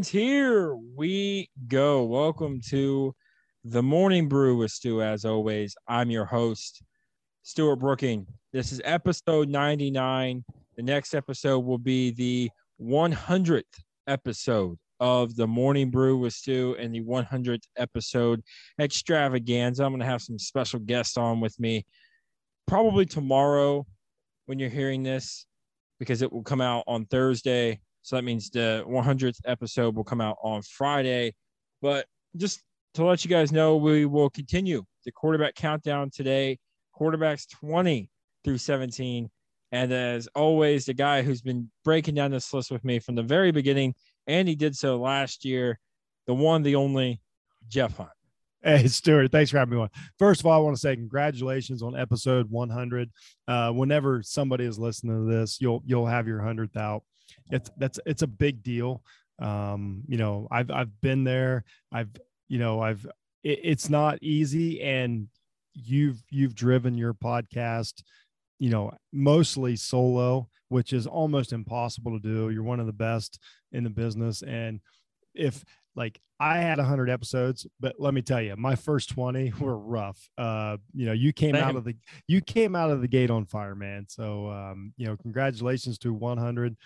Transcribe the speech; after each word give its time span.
And 0.00 0.06
here 0.06 0.74
we 0.96 1.50
go. 1.68 2.04
Welcome 2.04 2.62
to 2.70 3.14
the 3.64 3.82
Morning 3.82 4.30
Brew 4.30 4.56
with 4.56 4.70
Stu. 4.70 5.02
As 5.02 5.26
always, 5.26 5.76
I'm 5.86 6.10
your 6.10 6.24
host, 6.24 6.82
Stuart 7.42 7.76
Brooking. 7.76 8.26
This 8.50 8.72
is 8.72 8.80
episode 8.82 9.50
99. 9.50 10.42
The 10.78 10.82
next 10.82 11.12
episode 11.12 11.58
will 11.66 11.76
be 11.76 12.12
the 12.12 12.50
100th 12.80 13.62
episode 14.06 14.78
of 15.00 15.36
the 15.36 15.46
Morning 15.46 15.90
Brew 15.90 16.16
with 16.16 16.32
Stu 16.32 16.76
and 16.80 16.94
the 16.94 17.02
100th 17.02 17.64
episode 17.76 18.40
extravaganza. 18.80 19.84
I'm 19.84 19.90
going 19.90 20.00
to 20.00 20.06
have 20.06 20.22
some 20.22 20.38
special 20.38 20.80
guests 20.80 21.18
on 21.18 21.40
with 21.40 21.60
me 21.60 21.84
probably 22.66 23.04
tomorrow 23.04 23.86
when 24.46 24.58
you're 24.58 24.70
hearing 24.70 25.02
this 25.02 25.44
because 25.98 26.22
it 26.22 26.32
will 26.32 26.42
come 26.42 26.62
out 26.62 26.84
on 26.86 27.04
Thursday. 27.04 27.80
So 28.02 28.16
that 28.16 28.24
means 28.24 28.50
the 28.50 28.84
100th 28.88 29.40
episode 29.44 29.94
will 29.94 30.04
come 30.04 30.20
out 30.20 30.36
on 30.42 30.62
Friday. 30.62 31.34
But 31.82 32.06
just 32.36 32.62
to 32.94 33.04
let 33.04 33.24
you 33.24 33.30
guys 33.30 33.52
know, 33.52 33.76
we 33.76 34.06
will 34.06 34.30
continue 34.30 34.84
the 35.04 35.12
quarterback 35.12 35.54
countdown 35.54 36.10
today. 36.10 36.58
Quarterbacks 36.98 37.48
20 37.48 38.08
through 38.44 38.58
17. 38.58 39.30
And 39.72 39.92
as 39.92 40.26
always, 40.34 40.86
the 40.86 40.94
guy 40.94 41.22
who's 41.22 41.42
been 41.42 41.70
breaking 41.84 42.14
down 42.14 42.30
this 42.30 42.52
list 42.52 42.70
with 42.70 42.84
me 42.84 42.98
from 42.98 43.14
the 43.14 43.22
very 43.22 43.52
beginning, 43.52 43.94
and 44.26 44.48
he 44.48 44.56
did 44.56 44.76
so 44.76 44.98
last 44.98 45.44
year, 45.44 45.78
the 46.26 46.34
one, 46.34 46.62
the 46.62 46.76
only, 46.76 47.20
Jeff 47.68 47.96
Hunt. 47.96 48.10
Hey, 48.62 48.88
Stuart, 48.88 49.32
thanks 49.32 49.50
for 49.50 49.58
having 49.58 49.76
me 49.76 49.80
on. 49.80 49.88
First 50.18 50.40
of 50.40 50.46
all, 50.46 50.52
I 50.52 50.58
want 50.58 50.76
to 50.76 50.80
say 50.80 50.94
congratulations 50.94 51.82
on 51.82 51.96
episode 51.96 52.50
100. 52.50 53.10
Uh, 53.48 53.70
whenever 53.70 54.22
somebody 54.22 54.64
is 54.64 54.78
listening 54.78 55.26
to 55.26 55.32
this, 55.32 55.60
you'll 55.60 55.82
you'll 55.86 56.06
have 56.06 56.26
your 56.26 56.40
hundredth 56.40 56.76
out. 56.76 57.02
It's 57.50 57.70
that's 57.76 57.98
it's 58.06 58.22
a 58.22 58.26
big 58.26 58.62
deal. 58.62 59.02
Um, 59.40 60.02
you 60.06 60.18
know, 60.18 60.48
I've 60.50 60.70
I've 60.70 61.00
been 61.00 61.24
there. 61.24 61.64
I've 61.92 62.10
you 62.48 62.58
know 62.58 62.80
I've 62.80 63.06
it, 63.42 63.60
it's 63.62 63.88
not 63.88 64.18
easy, 64.22 64.82
and 64.82 65.28
you've 65.74 66.22
you've 66.30 66.54
driven 66.54 66.96
your 66.96 67.14
podcast, 67.14 68.02
you 68.58 68.70
know, 68.70 68.92
mostly 69.12 69.76
solo, 69.76 70.48
which 70.68 70.92
is 70.92 71.06
almost 71.06 71.52
impossible 71.52 72.18
to 72.18 72.20
do. 72.20 72.50
You're 72.50 72.62
one 72.62 72.80
of 72.80 72.86
the 72.86 72.92
best 72.92 73.38
in 73.72 73.84
the 73.84 73.90
business, 73.90 74.42
and 74.42 74.80
if 75.34 75.64
like 75.96 76.20
I 76.38 76.56
had 76.58 76.78
100 76.78 77.10
episodes, 77.10 77.66
but 77.80 77.96
let 77.98 78.14
me 78.14 78.22
tell 78.22 78.40
you, 78.40 78.56
my 78.56 78.74
first 78.74 79.10
20 79.10 79.52
were 79.60 79.76
rough. 79.78 80.30
Uh, 80.38 80.78
you 80.94 81.04
know, 81.04 81.12
you 81.12 81.32
came 81.32 81.54
Same. 81.54 81.64
out 81.64 81.76
of 81.76 81.84
the 81.84 81.94
you 82.26 82.40
came 82.40 82.74
out 82.74 82.90
of 82.90 83.02
the 83.02 83.08
gate 83.08 83.30
on 83.30 83.44
fire, 83.44 83.74
man. 83.74 84.06
So, 84.08 84.48
um, 84.50 84.94
you 84.96 85.06
know, 85.06 85.16
congratulations 85.16 85.98
to 85.98 86.14
100 86.14 86.76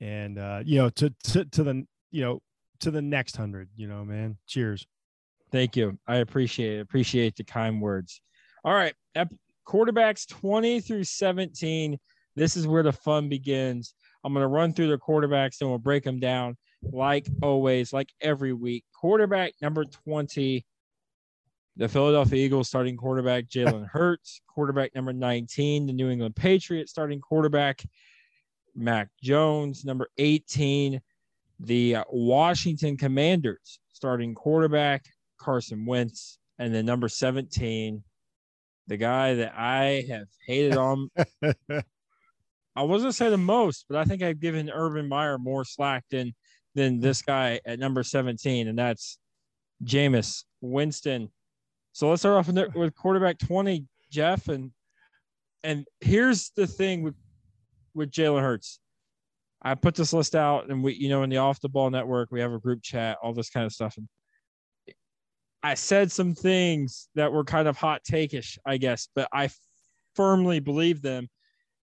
and 0.00 0.38
uh, 0.38 0.62
you 0.64 0.78
know, 0.78 0.90
to 0.90 1.12
to 1.24 1.44
to 1.44 1.62
the, 1.62 1.86
you 2.10 2.22
know, 2.22 2.40
to 2.80 2.90
the 2.90 3.02
next 3.02 3.38
100, 3.38 3.68
you 3.76 3.88
know, 3.88 4.04
man. 4.04 4.36
Cheers. 4.46 4.86
Thank 5.52 5.76
you. 5.76 5.98
I 6.06 6.16
appreciate 6.16 6.78
it. 6.78 6.80
Appreciate 6.80 7.36
the 7.36 7.44
kind 7.44 7.80
words. 7.80 8.20
All 8.64 8.74
right, 8.74 8.94
quarterbacks 9.66 10.26
20 10.28 10.80
through 10.80 11.04
17. 11.04 11.98
This 12.34 12.56
is 12.56 12.66
where 12.66 12.82
the 12.82 12.92
fun 12.92 13.28
begins. 13.28 13.94
I'm 14.24 14.32
going 14.32 14.42
to 14.42 14.48
run 14.48 14.72
through 14.72 14.88
the 14.88 14.98
quarterbacks 14.98 15.60
and 15.60 15.70
we'll 15.70 15.78
break 15.78 16.04
them 16.04 16.18
down 16.18 16.56
like 16.82 17.28
always, 17.42 17.92
like 17.92 18.10
every 18.20 18.52
week. 18.52 18.84
Quarterback 18.94 19.52
number 19.62 19.84
20, 19.84 20.64
the 21.76 21.88
Philadelphia 21.88 22.44
Eagles 22.44 22.68
starting 22.68 22.96
quarterback, 22.96 23.46
Jalen 23.46 23.86
Hurts. 23.92 24.40
quarterback 24.48 24.94
number 24.94 25.12
19, 25.12 25.86
the 25.86 25.92
New 25.92 26.10
England 26.10 26.36
Patriots 26.36 26.90
starting 26.90 27.20
quarterback, 27.20 27.84
Mac 28.76 29.08
Jones. 29.22 29.84
Number 29.84 30.08
18, 30.18 31.00
the 31.60 31.96
uh, 31.96 32.04
Washington 32.10 32.96
Commanders 32.96 33.80
starting 33.92 34.34
quarterback, 34.34 35.04
Carson 35.38 35.86
Wentz. 35.86 36.38
And 36.58 36.74
then 36.74 36.86
number 36.86 37.08
17, 37.08 38.02
the 38.86 38.96
guy 38.96 39.34
that 39.34 39.54
I 39.56 40.04
have 40.08 40.28
hated 40.46 40.76
on. 40.76 41.10
I 42.76 42.82
wasn't 42.82 43.14
say 43.14 43.30
the 43.30 43.38
most, 43.38 43.86
but 43.88 43.98
I 43.98 44.04
think 44.04 44.22
I've 44.22 44.40
given 44.40 44.70
Urban 44.70 45.08
Meyer 45.08 45.38
more 45.38 45.64
slack 45.64 46.04
than 46.10 46.34
than 46.74 47.00
this 47.00 47.22
guy 47.22 47.58
at 47.64 47.78
number 47.78 48.02
17, 48.02 48.68
and 48.68 48.78
that's 48.78 49.18
Jameis 49.82 50.44
Winston. 50.60 51.30
So 51.92 52.10
let's 52.10 52.20
start 52.20 52.36
off 52.36 52.48
with, 52.48 52.74
with 52.74 52.94
quarterback 52.94 53.38
20, 53.38 53.86
Jeff. 54.10 54.48
And 54.48 54.70
and 55.62 55.86
here's 56.00 56.50
the 56.54 56.66
thing 56.66 57.02
with 57.02 57.14
with 57.96 58.10
Jalen 58.10 58.42
Hurts. 58.42 58.78
I 59.62 59.74
put 59.74 59.94
this 59.94 60.12
list 60.12 60.36
out, 60.36 60.70
and 60.70 60.84
we, 60.84 60.94
you 60.94 61.08
know, 61.08 61.22
in 61.22 61.30
the 61.30 61.38
off 61.38 61.60
the 61.60 61.68
ball 61.68 61.90
network, 61.90 62.30
we 62.30 62.40
have 62.40 62.52
a 62.52 62.58
group 62.58 62.82
chat, 62.82 63.18
all 63.22 63.32
this 63.32 63.50
kind 63.50 63.66
of 63.66 63.72
stuff. 63.72 63.96
And 63.96 64.08
I 65.62 65.74
said 65.74 66.12
some 66.12 66.34
things 66.34 67.08
that 67.14 67.32
were 67.32 67.42
kind 67.42 67.66
of 67.66 67.76
hot 67.76 68.02
takeish, 68.08 68.58
I 68.64 68.76
guess, 68.76 69.08
but 69.14 69.28
I 69.32 69.48
firmly 70.14 70.60
believe 70.60 71.02
them. 71.02 71.28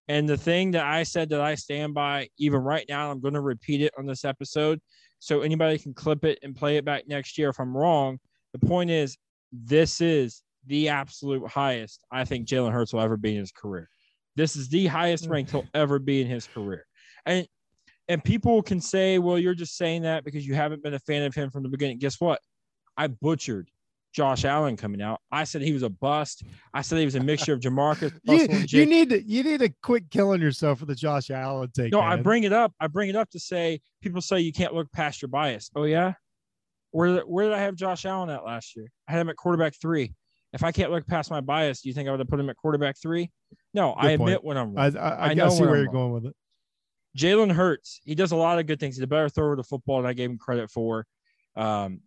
And 0.08 0.28
the 0.28 0.36
thing 0.36 0.70
that 0.72 0.86
I 0.86 1.02
said 1.02 1.30
that 1.30 1.40
I 1.40 1.54
stand 1.54 1.94
by, 1.94 2.28
even 2.38 2.60
right 2.60 2.86
now, 2.88 3.10
I'm 3.10 3.20
going 3.20 3.34
to 3.34 3.40
repeat 3.40 3.82
it 3.82 3.92
on 3.98 4.06
this 4.06 4.24
episode. 4.24 4.80
So 5.18 5.40
anybody 5.40 5.78
can 5.78 5.94
clip 5.94 6.24
it 6.24 6.38
and 6.42 6.54
play 6.54 6.76
it 6.76 6.84
back 6.84 7.08
next 7.08 7.38
year 7.38 7.48
if 7.48 7.58
I'm 7.58 7.76
wrong. 7.76 8.18
The 8.52 8.66
point 8.66 8.90
is, 8.90 9.16
this 9.52 10.00
is 10.00 10.42
the 10.66 10.88
absolute 10.88 11.46
highest 11.48 12.04
I 12.10 12.24
think 12.24 12.46
Jalen 12.46 12.72
Hurts 12.72 12.92
will 12.92 13.00
ever 13.00 13.16
be 13.16 13.34
in 13.34 13.40
his 13.40 13.52
career. 13.52 13.88
This 14.36 14.56
is 14.56 14.68
the 14.68 14.86
highest 14.86 15.26
rank 15.28 15.50
he'll 15.50 15.62
mm. 15.62 15.68
ever 15.74 15.98
be 15.98 16.20
in 16.20 16.26
his 16.26 16.46
career. 16.46 16.86
And 17.26 17.46
and 18.08 18.22
people 18.22 18.62
can 18.62 18.80
say, 18.80 19.18
well, 19.18 19.38
you're 19.38 19.54
just 19.54 19.76
saying 19.76 20.02
that 20.02 20.24
because 20.24 20.46
you 20.46 20.54
haven't 20.54 20.82
been 20.82 20.94
a 20.94 20.98
fan 20.98 21.22
of 21.22 21.34
him 21.34 21.50
from 21.50 21.62
the 21.62 21.70
beginning. 21.70 21.98
Guess 21.98 22.20
what? 22.20 22.40
I 22.98 23.06
butchered 23.06 23.70
Josh 24.14 24.44
Allen 24.44 24.76
coming 24.76 25.02
out. 25.02 25.20
I 25.32 25.44
said 25.44 25.62
he 25.62 25.72
was 25.72 25.82
a 25.82 25.90
bust. 25.90 26.44
I 26.72 26.82
said 26.82 26.98
he 26.98 27.04
was 27.04 27.16
a 27.16 27.20
mixture 27.20 27.52
of 27.52 27.60
Jamarcus. 27.60 28.12
you, 28.22 28.80
you, 28.80 28.86
need 28.86 29.10
to 29.10 29.22
you 29.22 29.42
need 29.42 29.60
to 29.60 29.72
quit 29.82 30.10
killing 30.10 30.40
yourself 30.40 30.78
for 30.78 30.86
the 30.86 30.94
Josh 30.94 31.30
Allen 31.30 31.70
take. 31.74 31.92
No, 31.92 32.00
man. 32.00 32.12
I 32.12 32.22
bring 32.22 32.44
it 32.44 32.52
up. 32.52 32.72
I 32.78 32.86
bring 32.86 33.08
it 33.08 33.16
up 33.16 33.30
to 33.30 33.40
say 33.40 33.80
people 34.02 34.20
say 34.20 34.40
you 34.40 34.52
can't 34.52 34.72
look 34.72 34.90
past 34.92 35.20
your 35.20 35.30
bias. 35.30 35.70
Oh 35.74 35.84
yeah, 35.84 36.12
where 36.92 37.20
where 37.22 37.46
did 37.46 37.54
I 37.54 37.60
have 37.60 37.74
Josh 37.74 38.04
Allen 38.04 38.30
at 38.30 38.44
last 38.44 38.76
year? 38.76 38.86
I 39.08 39.12
had 39.12 39.20
him 39.20 39.30
at 39.30 39.36
quarterback 39.36 39.74
three. 39.80 40.14
If 40.54 40.62
I 40.62 40.70
can't 40.70 40.92
look 40.92 41.04
past 41.06 41.32
my 41.32 41.40
bias, 41.40 41.82
do 41.82 41.88
you 41.88 41.94
think 41.94 42.08
I 42.08 42.12
would 42.12 42.20
have 42.20 42.28
put 42.28 42.38
him 42.38 42.48
at 42.48 42.56
quarterback 42.56 42.96
three? 42.96 43.30
No, 43.74 43.94
Good 44.00 44.06
I 44.06 44.10
admit 44.12 44.44
when 44.44 44.56
I'm 44.56 44.72
wrong. 44.72 44.96
I, 44.96 44.98
I, 44.98 45.30
I 45.30 45.34
know 45.34 45.48
see 45.48 45.60
where 45.60 45.70
I'm 45.70 45.76
you're 45.76 45.84
wrong. 45.86 45.92
going 45.94 46.12
with 46.12 46.26
it. 46.26 46.36
Jalen 47.18 47.52
Hurts, 47.52 48.00
he 48.04 48.14
does 48.14 48.30
a 48.30 48.36
lot 48.36 48.60
of 48.60 48.66
good 48.66 48.78
things. 48.78 48.96
He's 48.96 49.02
a 49.02 49.08
better 49.08 49.28
thrower 49.28 49.52
of 49.52 49.56
the 49.58 49.64
football 49.64 49.98
than 50.00 50.06
I 50.06 50.12
gave 50.12 50.30
him 50.30 50.38
credit 50.38 50.70
for. 50.70 51.06
Um, 51.56 52.00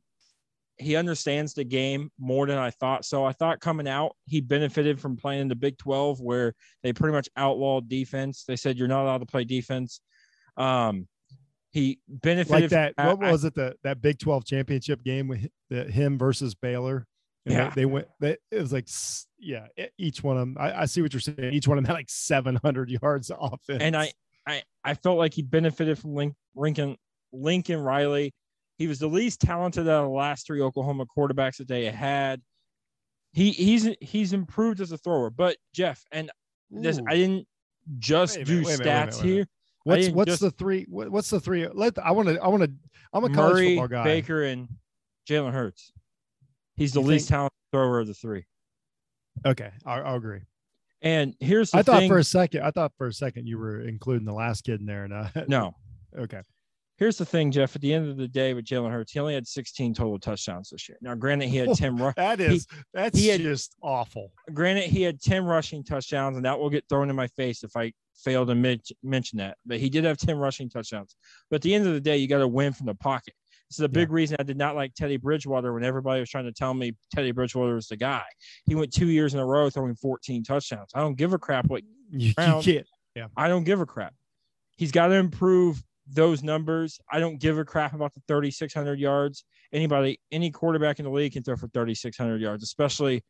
he 0.78 0.96
understands 0.96 1.54
the 1.54 1.64
game 1.64 2.10
more 2.20 2.46
than 2.46 2.58
I 2.58 2.72
thought. 2.72 3.04
So 3.04 3.26
I 3.26 3.34
thought 3.34 3.60
coming 3.60 3.88
out, 3.88 4.16
he 4.26 4.42
benefited 4.42 5.00
from 5.00 5.18
playing 5.18 5.42
in 5.42 5.48
the 5.48 5.56
Big 5.56 5.78
12 5.78 6.22
where 6.22 6.54
they 6.84 6.94
pretty 6.94 7.14
much 7.14 7.28
outlawed 7.36 7.90
defense. 7.90 8.44
They 8.48 8.56
said 8.56 8.78
you're 8.78 8.88
not 8.88 9.04
allowed 9.04 9.20
to 9.20 9.26
play 9.26 9.44
defense. 9.44 10.02
Um, 10.56 11.08
he 11.72 12.00
benefited 12.08 12.72
like 12.72 12.96
that. 12.96 13.08
what 13.08 13.20
was 13.20 13.44
it? 13.44 13.56
The 13.56 13.76
that 13.84 14.02
Big 14.02 14.20
12 14.20 14.46
championship 14.46 15.04
game 15.04 15.28
with 15.28 15.48
the, 15.70 15.84
him 15.84 16.18
versus 16.18 16.56
Baylor. 16.56 17.06
And 17.48 17.56
yeah. 17.56 17.70
They, 17.70 17.82
they 17.82 17.86
went, 17.86 18.08
they, 18.20 18.38
it 18.52 18.62
was 18.62 18.74
like, 18.74 18.88
yeah, 19.40 19.68
each 19.98 20.24
one 20.24 20.38
of 20.38 20.42
them. 20.42 20.58
I, 20.60 20.82
I 20.82 20.86
see 20.86 21.02
what 21.02 21.14
you're 21.14 21.20
saying. 21.20 21.54
Each 21.54 21.68
one 21.68 21.78
of 21.78 21.84
them 21.84 21.88
had 21.88 21.98
like 22.00 22.10
700 22.10 22.90
yards 22.90 23.32
offense. 23.40 23.82
And 23.82 23.96
I, 23.96 24.12
I, 24.48 24.64
I 24.84 24.94
felt 24.94 25.18
like 25.18 25.34
he 25.34 25.42
benefited 25.42 25.98
from 25.98 26.14
Link, 26.14 26.36
Lincoln, 26.56 26.98
Lincoln 27.32 27.80
Riley 27.80 28.34
he 28.78 28.88
was 28.88 29.00
the 29.00 29.08
least 29.08 29.42
talented 29.42 29.88
out 29.88 30.04
of 30.04 30.10
the 30.10 30.16
last 30.16 30.46
three 30.46 30.62
Oklahoma 30.62 31.06
quarterbacks 31.06 31.58
that 31.58 31.68
they 31.68 31.86
had. 31.86 32.42
He 33.34 33.52
he's 33.52 33.90
he's 34.02 34.34
improved 34.34 34.82
as 34.82 34.92
a 34.92 34.98
thrower, 34.98 35.30
but 35.30 35.58
Jeff 35.74 36.04
and 36.12 36.32
this 36.70 37.00
I 37.08 37.16
didn't 37.16 37.48
just 38.00 38.44
do 38.44 38.62
minute, 38.62 38.80
stats 38.80 39.22
here. 39.22 39.46
What's 39.84 40.10
what's 40.10 40.30
just, 40.30 40.42
the 40.42 40.52
three? 40.52 40.86
What's 40.90 41.30
the 41.30 41.40
three? 41.40 41.68
Let 41.68 41.98
I 42.00 42.12
want 42.12 42.30
to 42.30 42.42
I 42.42 42.48
want 42.48 42.64
to 42.64 42.72
I'm 43.14 43.24
a 43.24 43.30
college 43.30 43.54
Murray, 43.54 43.76
football 43.76 43.88
guy. 43.88 44.04
Baker 44.04 44.44
and 44.44 44.70
Jalen 45.28 45.54
Hurts. 45.54 45.92
He's 46.78 46.94
the 46.94 47.02
you 47.02 47.08
least 47.08 47.28
think? 47.28 47.36
talented 47.36 47.58
thrower 47.72 48.00
of 48.00 48.08
the 48.08 48.14
three. 48.14 48.46
Okay, 49.46 49.72
I, 49.86 50.00
I'll 50.00 50.16
agree. 50.16 50.42
And 51.02 51.36
here's 51.40 51.74
I 51.74 51.84
thought 51.84 52.00
thing. 52.00 52.10
for 52.10 52.18
a 52.18 52.24
second, 52.24 52.64
I 52.64 52.72
thought 52.72 52.92
for 52.98 53.08
a 53.08 53.14
second 53.14 53.48
you 53.48 53.58
were 53.58 53.82
including 53.82 54.26
the 54.26 54.34
last 54.34 54.64
kid 54.64 54.80
in 54.80 54.86
there. 54.86 55.04
And 55.04 55.14
uh, 55.14 55.30
no, 55.48 55.76
okay 56.18 56.42
here's 56.98 57.18
the 57.18 57.26
thing, 57.26 57.52
Jeff. 57.52 57.76
At 57.76 57.82
the 57.82 57.94
end 57.94 58.10
of 58.10 58.18
the 58.18 58.28
day, 58.28 58.54
with 58.54 58.66
Jalen 58.66 58.92
Hurts, 58.92 59.12
he 59.12 59.20
only 59.20 59.36
had 59.36 59.48
16 59.48 59.94
total 59.94 60.20
touchdowns 60.20 60.70
this 60.70 60.90
year. 60.90 60.98
Now, 61.02 61.16
granted, 61.16 61.50
he 61.50 61.58
had 61.58 61.74
10. 61.74 61.96
Ru- 61.98 62.14
that 62.18 62.40
is 62.40 62.68
he, 62.70 62.78
that's 62.94 63.18
he 63.18 63.28
had, 63.28 63.42
just 63.42 63.76
awful. 63.82 64.32
Granted, 64.54 64.86
he 64.86 65.04
had 65.04 65.22
10 65.22 65.46
rushing 65.46 65.84
touchdowns, 65.84 66.36
and 66.36 66.46
that 66.46 66.60
will 66.60 66.70
get 66.70 66.86
thrown 66.90 67.10
in 67.10 67.16
my 67.16 67.28
face 67.28 67.64
if 67.64 67.76
I 67.76 67.94
fail 68.16 68.46
to 68.46 68.80
mention 69.04 69.38
that. 69.38 69.58
But 69.66 69.80
he 69.80 69.90
did 69.90 70.04
have 70.04 70.18
10 70.18 70.38
rushing 70.38 70.70
touchdowns. 70.70 71.16
But 71.50 71.58
at 71.58 71.62
the 71.62 71.74
end 71.74 71.88
of 71.88 71.94
the 71.94 72.02
day, 72.02 72.18
you 72.18 72.28
got 72.28 72.40
to 72.40 72.48
win 72.48 72.74
from 72.74 72.88
the 72.88 72.96
pocket. 72.96 73.34
This 73.70 73.80
is 73.80 73.84
a 73.84 73.90
big 73.90 74.10
yeah. 74.10 74.16
reason 74.16 74.38
I 74.40 74.44
did 74.44 74.58
not 74.58 74.76
like 74.76 74.94
Teddy 74.94 75.18
Bridgewater 75.18 75.74
when 75.74 75.84
everybody 75.84 76.22
was 76.22 76.30
trying 76.30 76.46
to 76.46 76.54
tell 76.54 76.74
me 76.74 76.94
Teddy 77.14 77.32
Bridgewater 77.32 77.76
was 77.76 77.88
the 77.88 77.98
guy. 77.98 78.24
He 78.66 78.76
went 78.76 78.94
two 78.94 79.08
years 79.08 79.34
in 79.34 79.40
a 79.40 79.46
row 79.46 79.70
throwing 79.70 79.96
14 79.96 80.44
touchdowns. 80.44 80.92
I 80.96 81.02
don't 81.02 81.16
give 81.16 81.34
a 81.34 81.38
crap 81.38 81.68
what 81.68 81.84
you, 82.12 82.30
you 82.30 82.34
can't. 82.34 82.88
Yeah. 83.16 83.28
I 83.36 83.48
don't 83.48 83.64
give 83.64 83.82
a 83.82 83.86
crap. 83.86 84.14
He's 84.78 84.92
got 84.92 85.08
to 85.08 85.16
improve 85.16 85.84
those 86.08 86.44
numbers. 86.44 87.00
I 87.12 87.20
don't 87.20 87.40
give 87.40 87.58
a 87.58 87.66
crap 87.66 87.94
about 87.94 88.14
the 88.14 88.22
3,600 88.28 89.00
yards. 89.00 89.44
Anybody, 89.74 90.20
any 90.32 90.52
quarterback 90.52 91.00
in 91.00 91.06
the 91.06 91.12
league 91.12 91.34
can 91.34 91.44
throw 91.44 91.56
for 91.56 91.68
3,600 91.68 92.40
yards, 92.40 92.64
especially 92.64 93.24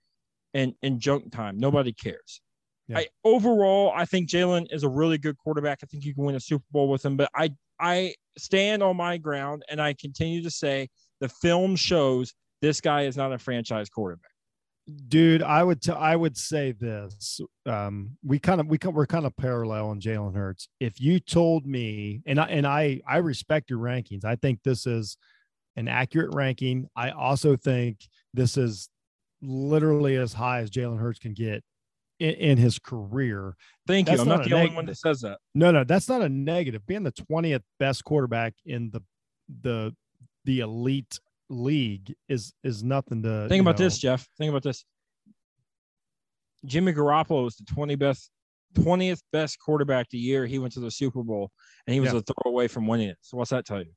in, 0.53 0.75
in 0.83 0.99
junk 0.99 1.31
time. 1.31 1.57
Nobody 1.57 1.93
cares. 1.93 2.41
Yeah. 2.87 2.99
I, 2.99 3.07
overall, 3.23 3.91
I 3.95 4.05
think 4.05 4.29
Jalen 4.29 4.67
is 4.71 4.83
a 4.83 4.89
really 4.89 5.17
good 5.17 5.37
quarterback. 5.37 5.79
I 5.83 5.87
think 5.87 6.05
you 6.05 6.13
can 6.13 6.25
win 6.25 6.35
a 6.35 6.39
Super 6.39 6.65
Bowl 6.71 6.89
with 6.89 7.03
him, 7.03 7.17
but 7.17 7.29
I 7.35 7.51
I 7.79 8.15
stand 8.37 8.83
on 8.83 8.97
my 8.97 9.17
ground 9.17 9.63
and 9.69 9.81
I 9.81 9.93
continue 9.93 10.43
to 10.43 10.51
say 10.51 10.89
the 11.19 11.29
film 11.29 11.75
shows 11.75 12.33
this 12.61 12.81
guy 12.81 13.03
is 13.03 13.17
not 13.17 13.33
a 13.33 13.37
franchise 13.37 13.89
quarterback. 13.89 14.31
Dude, 15.09 15.43
I 15.43 15.63
would 15.63 15.81
t- 15.81 15.91
I 15.91 16.15
would 16.15 16.37
say 16.37 16.71
this. 16.71 17.41
Um, 17.65 18.11
we 18.23 18.39
kind 18.39 18.61
of 18.61 18.67
we 18.67 18.79
we're 18.85 19.05
kind 19.05 19.25
of 19.25 19.35
parallel 19.35 19.89
on 19.89 19.99
Jalen 19.99 20.33
Hurts. 20.33 20.69
If 20.79 21.01
you 21.01 21.19
told 21.19 21.67
me, 21.67 22.21
and 22.25 22.39
I 22.39 22.45
and 22.45 22.65
I 22.65 23.01
I 23.05 23.17
respect 23.17 23.69
your 23.69 23.79
rankings. 23.79 24.23
I 24.23 24.37
think 24.37 24.61
this 24.63 24.87
is 24.87 25.17
an 25.75 25.89
accurate 25.89 26.33
ranking. 26.33 26.87
I 26.95 27.09
also 27.09 27.57
think 27.57 28.07
this 28.33 28.55
is 28.55 28.87
literally 29.41 30.15
as 30.15 30.31
high 30.31 30.59
as 30.59 30.71
Jalen 30.71 30.99
Hurts 30.99 31.19
can 31.19 31.33
get 31.33 31.63
in, 32.19 32.33
in 32.33 32.57
his 32.57 32.79
career. 32.79 33.55
Thank 33.87 34.07
that's 34.07 34.17
you. 34.17 34.21
I'm 34.23 34.29
not, 34.29 34.37
not 34.37 34.43
the 34.43 34.49
neg- 34.51 34.59
only 34.65 34.75
one 34.75 34.85
that 34.87 34.97
says 34.97 35.21
that. 35.21 35.39
No, 35.53 35.71
no, 35.71 35.83
that's 35.83 36.09
not 36.09 36.21
a 36.21 36.29
negative. 36.29 36.85
Being 36.85 37.03
the 37.03 37.11
20th 37.11 37.63
best 37.79 38.03
quarterback 38.03 38.53
in 38.65 38.89
the 38.91 39.01
the 39.61 39.95
the 40.45 40.59
elite 40.59 41.19
league 41.49 42.13
is 42.27 42.53
is 42.63 42.83
nothing 42.83 43.23
to 43.23 43.47
think 43.49 43.61
about 43.61 43.79
know. 43.79 43.85
this, 43.85 43.97
Jeff. 43.97 44.27
Think 44.37 44.49
about 44.49 44.63
this. 44.63 44.85
Jimmy 46.65 46.93
Garoppolo 46.93 47.43
was 47.43 47.55
the 47.55 47.65
20 47.65 47.95
best 47.95 48.31
20th 48.75 49.21
best 49.31 49.59
quarterback 49.59 50.09
the 50.09 50.17
year 50.17 50.45
he 50.45 50.59
went 50.59 50.73
to 50.73 50.79
the 50.79 50.91
Super 50.91 51.23
Bowl, 51.23 51.51
and 51.85 51.93
he 51.93 51.99
was 51.99 52.13
yeah. 52.13 52.19
a 52.19 52.21
throw 52.21 52.51
away 52.51 52.67
from 52.67 52.87
winning 52.87 53.09
it. 53.09 53.17
So 53.21 53.37
what's 53.37 53.51
that 53.51 53.65
tell 53.65 53.79
you? 53.79 53.91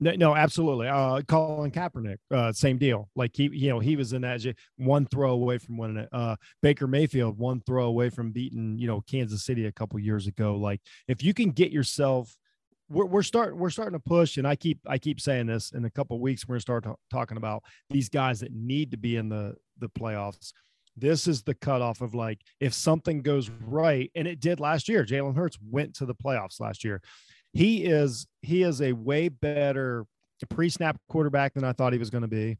No, 0.00 0.12
no, 0.12 0.36
absolutely. 0.36 0.86
Uh, 0.86 1.22
Colin 1.22 1.72
Kaepernick, 1.72 2.18
uh, 2.30 2.52
same 2.52 2.78
deal. 2.78 3.08
Like 3.16 3.32
he, 3.34 3.50
you 3.52 3.68
know, 3.68 3.80
he 3.80 3.96
was 3.96 4.12
in 4.12 4.22
that 4.22 4.40
one 4.76 5.06
throw 5.06 5.32
away 5.32 5.58
from 5.58 5.76
winning 5.76 5.96
it. 5.96 6.08
Uh, 6.12 6.36
Baker 6.62 6.86
Mayfield, 6.86 7.36
one 7.36 7.60
throw 7.66 7.86
away 7.86 8.10
from 8.10 8.30
beating, 8.30 8.78
you 8.78 8.86
know, 8.86 9.00
Kansas 9.00 9.44
City 9.44 9.66
a 9.66 9.72
couple 9.72 9.98
years 9.98 10.26
ago. 10.26 10.56
Like 10.56 10.80
if 11.08 11.22
you 11.22 11.34
can 11.34 11.50
get 11.50 11.72
yourself, 11.72 12.36
we're, 12.88 13.06
we're 13.06 13.22
starting, 13.22 13.58
we're 13.58 13.70
starting 13.70 13.98
to 13.98 14.08
push, 14.08 14.36
and 14.36 14.46
I 14.46 14.54
keep, 14.54 14.78
I 14.86 14.98
keep 14.98 15.20
saying 15.20 15.46
this. 15.46 15.72
In 15.72 15.84
a 15.84 15.90
couple 15.90 16.18
weeks, 16.20 16.46
we're 16.46 16.54
gonna 16.54 16.60
start 16.60 16.84
t- 16.84 16.90
talking 17.10 17.36
about 17.36 17.64
these 17.90 18.08
guys 18.08 18.40
that 18.40 18.52
need 18.52 18.92
to 18.92 18.96
be 18.96 19.16
in 19.16 19.28
the 19.28 19.56
the 19.78 19.88
playoffs. 19.88 20.52
This 20.96 21.28
is 21.28 21.42
the 21.42 21.54
cutoff 21.54 22.00
of 22.00 22.14
like 22.14 22.40
if 22.60 22.72
something 22.72 23.20
goes 23.20 23.50
right, 23.50 24.10
and 24.14 24.26
it 24.26 24.40
did 24.40 24.58
last 24.58 24.88
year. 24.88 25.04
Jalen 25.04 25.36
Hurts 25.36 25.58
went 25.70 25.94
to 25.96 26.06
the 26.06 26.14
playoffs 26.14 26.60
last 26.60 26.82
year 26.82 27.02
he 27.52 27.84
is 27.84 28.26
he 28.42 28.62
is 28.62 28.80
a 28.82 28.92
way 28.92 29.28
better 29.28 30.06
pre-snap 30.46 30.98
quarterback 31.08 31.54
than 31.54 31.64
I 31.64 31.72
thought 31.72 31.92
he 31.92 31.98
was 31.98 32.10
going 32.10 32.22
to 32.22 32.28
be. 32.28 32.58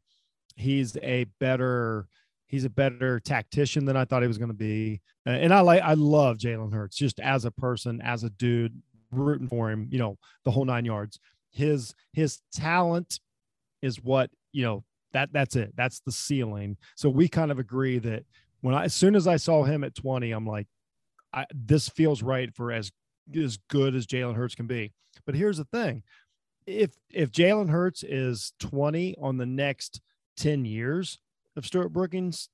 He's 0.55 0.97
a 1.01 1.25
better 1.39 2.07
he's 2.47 2.65
a 2.65 2.69
better 2.69 3.19
tactician 3.19 3.85
than 3.85 3.95
I 3.95 4.05
thought 4.05 4.23
he 4.23 4.27
was 4.27 4.37
going 4.37 4.49
to 4.49 4.55
be. 4.55 5.01
Uh, 5.25 5.31
and 5.31 5.53
I 5.53 5.61
like 5.61 5.81
I 5.81 5.93
love 5.93 6.37
Jalen 6.37 6.73
Hurts 6.73 6.97
just 6.97 7.19
as 7.19 7.45
a 7.45 7.51
person, 7.51 8.01
as 8.01 8.23
a 8.23 8.29
dude, 8.31 8.81
rooting 9.11 9.47
for 9.47 9.69
him, 9.69 9.87
you 9.91 9.99
know, 9.99 10.17
the 10.43 10.51
whole 10.51 10.65
nine 10.65 10.85
yards. 10.85 11.19
His 11.51 11.93
his 12.13 12.39
talent 12.53 13.19
is 13.81 14.03
what, 14.03 14.29
you 14.51 14.63
know, 14.63 14.83
that 15.13 15.31
that's 15.31 15.55
it. 15.55 15.73
That's 15.75 16.01
the 16.01 16.11
ceiling. 16.11 16.77
So 16.95 17.09
we 17.09 17.27
kind 17.27 17.51
of 17.51 17.59
agree 17.59 17.99
that 17.99 18.25
when 18.61 18.75
I 18.75 18.85
as 18.85 18.93
soon 18.93 19.15
as 19.15 19.27
I 19.27 19.37
saw 19.37 19.63
him 19.63 19.83
at 19.83 19.95
20, 19.95 20.31
I'm 20.31 20.45
like, 20.45 20.67
I, 21.33 21.45
this 21.53 21.87
feels 21.89 22.23
right 22.23 22.53
for 22.53 22.71
as 22.71 22.91
as 23.35 23.57
good 23.69 23.95
as 23.95 24.07
Jalen 24.07 24.35
Hurts 24.35 24.55
can 24.55 24.67
be. 24.67 24.93
But 25.25 25.35
here's 25.35 25.57
the 25.57 25.65
thing: 25.65 26.03
if 26.65 26.91
if 27.09 27.31
Jalen 27.31 27.69
Hurts 27.69 28.03
is 28.03 28.53
20 28.59 29.15
on 29.21 29.37
the 29.37 29.45
next 29.45 30.01
10 30.37 30.65
years 30.65 31.19
of 31.55 31.65
Stuart 31.65 31.89
Brooking's 31.89 32.49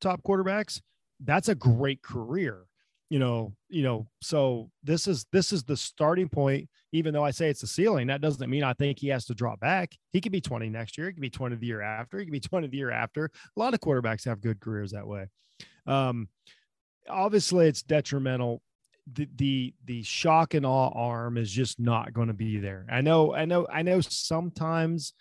top 0.00 0.22
quarterbacks, 0.22 0.80
that's 1.20 1.48
a 1.48 1.54
great 1.54 2.02
career. 2.02 2.64
You 3.10 3.18
know, 3.18 3.54
you 3.68 3.82
know, 3.82 4.06
so 4.22 4.70
this 4.84 5.08
is 5.08 5.26
this 5.32 5.52
is 5.52 5.64
the 5.64 5.76
starting 5.76 6.28
point. 6.28 6.68
Even 6.92 7.12
though 7.12 7.24
I 7.24 7.30
say 7.30 7.48
it's 7.48 7.62
a 7.62 7.68
ceiling, 7.68 8.08
that 8.08 8.20
doesn't 8.20 8.50
mean 8.50 8.64
I 8.64 8.72
think 8.72 8.98
he 8.98 9.08
has 9.08 9.24
to 9.26 9.34
drop 9.34 9.60
back. 9.60 9.96
He 10.12 10.20
could 10.20 10.32
be 10.32 10.40
20 10.40 10.68
next 10.70 10.98
year. 10.98 11.08
He 11.08 11.12
could 11.12 11.22
be 11.22 11.30
20 11.30 11.56
the 11.56 11.66
year 11.66 11.82
after. 11.82 12.18
He 12.18 12.24
could 12.24 12.32
be 12.32 12.40
20 12.40 12.68
the 12.68 12.76
year 12.76 12.90
after. 12.90 13.24
A 13.24 13.60
lot 13.60 13.74
of 13.74 13.80
quarterbacks 13.80 14.24
have 14.24 14.40
good 14.40 14.60
careers 14.60 14.92
that 14.92 15.06
way. 15.06 15.26
Um, 15.86 16.28
obviously, 17.08 17.66
it's 17.66 17.82
detrimental 17.82 18.62
the 19.12 19.28
the 19.36 19.74
the 19.84 20.02
shock 20.02 20.54
and 20.54 20.66
awe 20.66 20.90
arm 20.94 21.36
is 21.36 21.50
just 21.50 21.80
not 21.80 22.12
going 22.12 22.28
to 22.28 22.34
be 22.34 22.58
there. 22.58 22.86
I 22.90 23.00
know, 23.00 23.34
I 23.34 23.44
know, 23.44 23.66
I 23.72 23.82
know. 23.82 24.00
Sometimes 24.00 25.14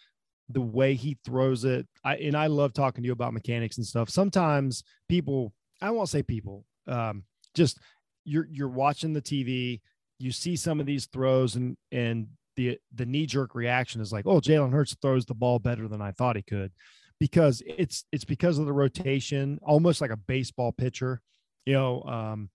the 0.49 0.61
way 0.61 0.95
he 0.95 1.17
throws 1.25 1.65
it, 1.65 1.87
I 2.03 2.15
and 2.17 2.35
I 2.35 2.47
love 2.47 2.73
talking 2.73 3.03
to 3.03 3.07
you 3.07 3.13
about 3.13 3.33
mechanics 3.33 3.77
and 3.77 3.85
stuff. 3.85 4.09
Sometimes 4.09 4.83
people, 5.07 5.53
I 5.81 5.91
won't 5.91 6.09
say 6.09 6.23
people, 6.23 6.65
um, 6.87 7.23
just 7.55 7.79
you're 8.25 8.47
you're 8.49 8.67
watching 8.67 9.13
the 9.13 9.21
TV, 9.21 9.81
you 10.17 10.31
see 10.31 10.55
some 10.55 10.79
of 10.79 10.85
these 10.85 11.05
throws, 11.07 11.55
and 11.55 11.77
and 11.91 12.27
the 12.55 12.77
the 12.93 13.05
knee 13.05 13.25
jerk 13.25 13.55
reaction 13.55 14.01
is 14.01 14.11
like, 14.11 14.25
oh, 14.27 14.39
Jalen 14.39 14.71
Hurts 14.71 14.95
throws 15.01 15.25
the 15.25 15.33
ball 15.33 15.59
better 15.59 15.87
than 15.87 16.01
I 16.01 16.11
thought 16.11 16.35
he 16.35 16.41
could, 16.41 16.71
because 17.19 17.63
it's 17.65 18.05
it's 18.11 18.25
because 18.25 18.59
of 18.59 18.65
the 18.65 18.73
rotation, 18.73 19.59
almost 19.63 20.01
like 20.01 20.11
a 20.11 20.17
baseball 20.17 20.71
pitcher, 20.71 21.21
you 21.65 21.73
know. 21.73 22.03
Um, 22.03 22.49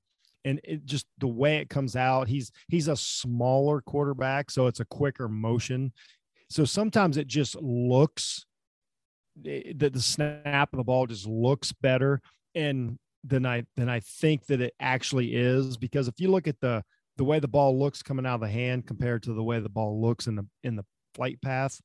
and 0.45 0.61
it 0.65 0.85
just 0.85 1.07
the 1.19 1.29
way 1.29 1.57
it 1.57 1.71
comes 1.71 1.97
out 1.97 2.29
he's 2.29 2.51
he's 2.69 2.89
a 2.89 2.97
smaller 2.97 3.81
quarterback 3.81 4.51
so 4.51 4.67
it's 4.67 4.81
a 4.81 4.85
quicker 4.85 5.29
motion. 5.29 5.93
So 6.51 6.65
sometimes 6.65 7.17
it 7.17 7.27
just 7.27 7.57
looks 7.57 8.45
eh, 9.47 9.73
that 9.77 9.93
the 9.93 10.01
snap 10.01 10.73
of 10.73 10.77
the 10.77 10.85
ball 10.85 11.07
just 11.07 11.27
looks 11.27 11.73
better 11.73 12.21
and 12.55 12.99
than 13.27 13.47
i 13.47 13.65
than 13.77 13.89
i 13.89 14.01
think 14.01 14.45
that 14.47 14.61
it 14.61 14.75
actually 14.79 15.35
is 15.35 15.79
because 15.79 16.09
if 16.09 16.21
you 16.21 16.31
look 16.31 16.47
at 16.47 16.61
the 16.61 16.85
the 17.17 17.25
way 17.25 17.39
the 17.39 17.49
ball 17.49 17.79
looks 17.79 18.03
coming 18.03 18.27
out 18.27 18.35
of 18.35 18.41
the 18.43 18.49
hand 18.49 18.87
compared 18.87 19.23
to 19.23 19.33
the 19.33 19.43
way 19.43 19.59
the 19.61 19.69
ball 19.69 20.01
looks 20.01 20.27
in 20.27 20.35
the 20.35 20.47
in 20.63 20.77
the 20.77 20.85
flight 21.15 21.41
path 21.41 21.81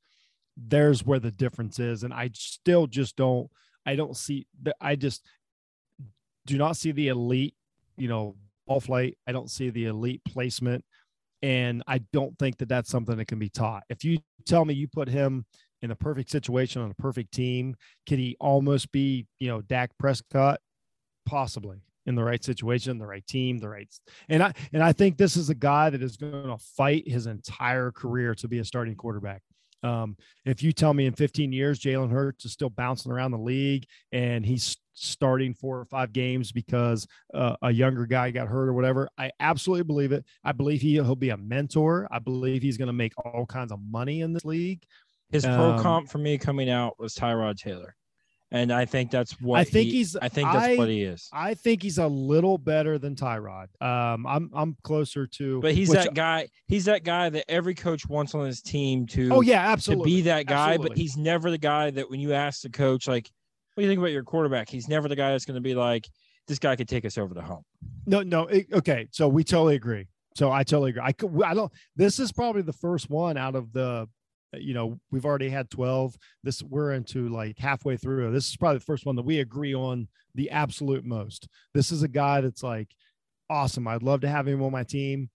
there's 0.67 1.05
where 1.05 1.19
the 1.19 1.31
difference 1.31 1.79
is. 1.79 2.03
And 2.03 2.13
i 2.13 2.29
still 2.33 2.87
just 2.87 3.15
don't 3.15 3.49
i 3.85 3.95
don't 3.95 4.17
see 4.17 4.45
i 4.81 4.95
just 4.95 5.25
do 6.45 6.57
not 6.57 6.77
see 6.77 6.91
the 6.91 7.07
elite 7.07 7.55
you 7.97 8.07
know 8.07 8.35
ball 8.69 8.79
flight. 8.79 9.17
I 9.27 9.31
don't 9.31 9.49
see 9.49 9.69
the 9.71 9.85
elite 9.85 10.21
placement. 10.25 10.85
And 11.41 11.83
I 11.87 11.99
don't 12.13 12.37
think 12.37 12.57
that 12.57 12.69
that's 12.69 12.89
something 12.89 13.17
that 13.17 13.27
can 13.27 13.39
be 13.39 13.49
taught. 13.49 13.83
If 13.89 14.03
you 14.03 14.19
tell 14.45 14.63
me 14.63 14.73
you 14.73 14.87
put 14.87 15.09
him 15.09 15.45
in 15.81 15.91
a 15.91 15.95
perfect 15.95 16.29
situation 16.29 16.81
on 16.81 16.91
a 16.91 17.01
perfect 17.01 17.33
team, 17.33 17.75
can 18.05 18.19
he 18.19 18.35
almost 18.39 18.91
be, 18.91 19.25
you 19.39 19.47
know, 19.47 19.61
Dak 19.61 19.91
Prescott? 19.97 20.59
Possibly 21.25 21.81
in 22.05 22.15
the 22.15 22.23
right 22.23 22.43
situation, 22.43 22.97
the 22.97 23.05
right 23.05 23.25
team, 23.27 23.59
the 23.59 23.69
right. 23.69 23.87
And 24.29 24.41
I 24.41 24.53
and 24.73 24.83
I 24.83 24.93
think 24.93 25.17
this 25.17 25.37
is 25.37 25.49
a 25.49 25.55
guy 25.55 25.89
that 25.91 26.01
is 26.01 26.17
going 26.17 26.47
to 26.47 26.57
fight 26.57 27.07
his 27.07 27.27
entire 27.27 27.91
career 27.91 28.33
to 28.35 28.47
be 28.47 28.59
a 28.59 28.65
starting 28.65 28.95
quarterback. 28.95 29.41
Um, 29.83 30.17
if 30.45 30.61
you 30.61 30.71
tell 30.71 30.93
me 30.93 31.05
in 31.05 31.13
15 31.13 31.51
years 31.51 31.79
Jalen 31.79 32.11
Hurts 32.11 32.45
is 32.45 32.51
still 32.51 32.69
bouncing 32.69 33.11
around 33.11 33.31
the 33.31 33.37
league 33.37 33.85
and 34.11 34.45
he's 34.45 34.77
starting 34.93 35.53
four 35.53 35.79
or 35.79 35.85
five 35.85 36.11
games 36.11 36.51
because 36.51 37.07
uh, 37.33 37.55
a 37.61 37.71
younger 37.71 38.05
guy 38.05 38.31
got 38.31 38.47
hurt 38.47 38.67
or 38.67 38.73
whatever, 38.73 39.09
I 39.17 39.31
absolutely 39.39 39.83
believe 39.83 40.11
it. 40.11 40.25
I 40.43 40.51
believe 40.51 40.81
he, 40.81 40.93
he'll 40.93 41.15
be 41.15 41.29
a 41.29 41.37
mentor. 41.37 42.07
I 42.11 42.19
believe 42.19 42.61
he's 42.61 42.77
going 42.77 42.87
to 42.87 42.93
make 42.93 43.13
all 43.23 43.45
kinds 43.45 43.71
of 43.71 43.79
money 43.81 44.21
in 44.21 44.33
this 44.33 44.45
league. 44.45 44.83
His 45.31 45.45
pro 45.45 45.71
um, 45.71 45.81
comp 45.81 46.09
for 46.09 46.17
me 46.17 46.37
coming 46.37 46.69
out 46.69 46.99
was 46.99 47.15
Tyrod 47.15 47.57
Taylor 47.57 47.95
and 48.51 48.71
I 48.71 48.85
think 48.85 49.11
that's 49.11 49.39
what 49.39 49.59
I 49.59 49.63
think 49.63 49.89
he, 49.89 49.97
he's. 49.97 50.15
I 50.15 50.27
think 50.27 50.51
that's 50.51 50.65
I, 50.65 50.75
what 50.75 50.89
he 50.89 51.03
is. 51.03 51.29
I 51.31 51.53
think 51.53 51.83
he's 51.83 51.99
a 51.99 52.07
little 52.07 52.57
better 52.57 52.97
than 52.97 53.15
Tyrod. 53.15 53.67
Um, 53.81 54.25
I'm 54.25 54.49
I'm 54.53 54.75
closer 54.83 55.27
to. 55.27 55.61
But 55.61 55.75
he's 55.75 55.89
which, 55.89 55.99
that 55.99 56.13
guy. 56.13 56.47
He's 56.67 56.85
that 56.85 57.03
guy 57.03 57.29
that 57.29 57.49
every 57.49 57.75
coach 57.75 58.07
wants 58.07 58.33
on 58.33 58.45
his 58.45 58.61
team 58.61 59.05
to. 59.07 59.29
Oh 59.31 59.41
yeah, 59.41 59.69
absolutely. 59.69 60.11
To 60.11 60.15
be 60.17 60.21
that 60.23 60.47
guy, 60.47 60.69
absolutely. 60.69 60.89
but 60.89 60.97
he's 60.97 61.17
never 61.17 61.51
the 61.51 61.57
guy 61.57 61.91
that 61.91 62.09
when 62.09 62.19
you 62.19 62.33
ask 62.33 62.61
the 62.61 62.69
coach, 62.69 63.07
like, 63.07 63.29
what 63.75 63.81
do 63.81 63.85
you 63.85 63.89
think 63.89 63.99
about 63.99 64.11
your 64.11 64.23
quarterback? 64.23 64.69
He's 64.69 64.87
never 64.87 65.07
the 65.07 65.15
guy 65.15 65.31
that's 65.31 65.45
going 65.45 65.55
to 65.55 65.61
be 65.61 65.75
like, 65.75 66.07
this 66.47 66.59
guy 66.59 66.75
could 66.75 66.89
take 66.89 67.05
us 67.05 67.17
over 67.17 67.33
the 67.33 67.43
hump. 67.43 67.61
No, 68.05 68.23
no. 68.23 68.47
It, 68.47 68.67
okay, 68.73 69.07
so 69.11 69.27
we 69.27 69.43
totally 69.43 69.75
agree. 69.75 70.07
So 70.35 70.51
I 70.51 70.63
totally 70.63 70.91
agree. 70.91 71.03
I 71.05 71.11
could. 71.11 71.41
I 71.43 71.53
don't. 71.53 71.71
This 71.95 72.19
is 72.19 72.31
probably 72.31 72.63
the 72.63 72.73
first 72.73 73.09
one 73.09 73.37
out 73.37 73.55
of 73.55 73.71
the 73.73 74.07
Uh, 74.53 74.57
you 74.57 74.73
know 74.73 74.99
we've 75.11 75.25
already 75.25 75.49
had 75.49 75.69
12 75.69 76.17
this 76.43 76.63
we're 76.63 76.93
into 76.93 77.29
like 77.29 77.57
halfway 77.57 77.97
through. 77.97 78.31
This 78.31 78.49
is 78.49 78.57
probably 78.57 78.79
the 78.79 78.85
first 78.85 79.05
one 79.05 79.15
that 79.15 79.25
we 79.25 79.39
agree 79.39 79.73
on 79.73 80.07
the 80.35 80.49
absolute 80.49 81.05
most. 81.05 81.47
This 81.73 81.91
is 81.91 82.03
a 82.03 82.07
guy 82.07 82.41
that's 82.41 82.63
like 82.63 82.89
awesome. 83.49 83.87
I'd 83.87 84.03
love 84.03 84.21
to 84.21 84.29
have 84.29 84.47
him 84.47 84.61
on 84.61 84.71
my 84.71 84.83
team. 84.83 85.29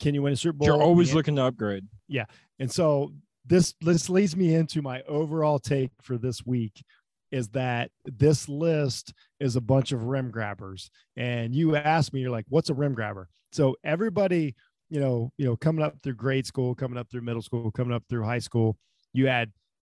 Can 0.00 0.14
you 0.14 0.22
win 0.22 0.32
a 0.32 0.36
super 0.36 0.58
bowl? 0.58 0.66
You're 0.66 0.82
always 0.82 1.10
yeah. 1.10 1.14
looking 1.16 1.36
to 1.36 1.44
upgrade. 1.44 1.86
Yeah. 2.06 2.26
And 2.58 2.70
so 2.70 3.12
this 3.44 3.74
this 3.80 4.08
leads 4.08 4.36
me 4.36 4.54
into 4.54 4.82
my 4.82 5.02
overall 5.02 5.58
take 5.58 5.90
for 6.02 6.18
this 6.18 6.44
week 6.46 6.84
is 7.30 7.48
that 7.48 7.90
this 8.04 8.48
list 8.48 9.12
is 9.38 9.56
a 9.56 9.60
bunch 9.60 9.92
of 9.92 10.04
rim 10.04 10.30
grabbers. 10.30 10.90
And 11.16 11.54
you 11.54 11.76
asked 11.76 12.12
me 12.12 12.20
you're 12.20 12.30
like 12.30 12.46
what's 12.48 12.70
a 12.70 12.74
rim 12.74 12.94
grabber? 12.94 13.28
So 13.52 13.76
everybody 13.84 14.54
you 14.90 15.00
know, 15.00 15.32
you 15.36 15.44
know, 15.44 15.56
coming 15.56 15.84
up 15.84 15.96
through 16.02 16.14
grade 16.14 16.46
school, 16.46 16.74
coming 16.74 16.98
up 16.98 17.10
through 17.10 17.22
middle 17.22 17.42
school, 17.42 17.70
coming 17.70 17.94
up 17.94 18.04
through 18.08 18.24
high 18.24 18.38
school, 18.38 18.76
you 19.12 19.26
had 19.26 19.52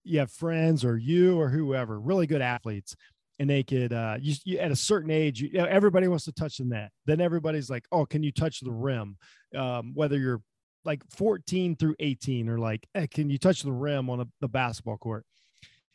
you 0.04 0.18
have 0.18 0.30
friends 0.30 0.84
or 0.84 0.96
you 0.96 1.38
or 1.38 1.48
whoever, 1.48 2.00
really 2.00 2.26
good 2.26 2.40
athletes, 2.40 2.96
and 3.38 3.48
they 3.48 3.62
could 3.62 3.92
uh 3.92 4.16
you, 4.20 4.34
you 4.44 4.58
at 4.58 4.70
a 4.70 4.76
certain 4.76 5.10
age, 5.10 5.40
you, 5.40 5.52
know, 5.52 5.64
everybody 5.64 6.08
wants 6.08 6.24
to 6.24 6.32
touch 6.32 6.58
the 6.58 6.64
net. 6.64 6.90
Then 7.06 7.20
everybody's 7.20 7.70
like, 7.70 7.84
"Oh, 7.92 8.06
can 8.06 8.22
you 8.22 8.32
touch 8.32 8.60
the 8.60 8.72
rim?" 8.72 9.16
Um, 9.56 9.92
whether 9.94 10.18
you're 10.18 10.42
like 10.84 11.02
14 11.10 11.76
through 11.76 11.96
18 11.98 12.48
or 12.48 12.58
like, 12.58 12.86
hey, 12.94 13.06
"Can 13.06 13.30
you 13.30 13.38
touch 13.38 13.62
the 13.62 13.72
rim 13.72 14.08
on 14.10 14.20
a, 14.20 14.26
the 14.40 14.48
basketball 14.48 14.98
court?" 14.98 15.24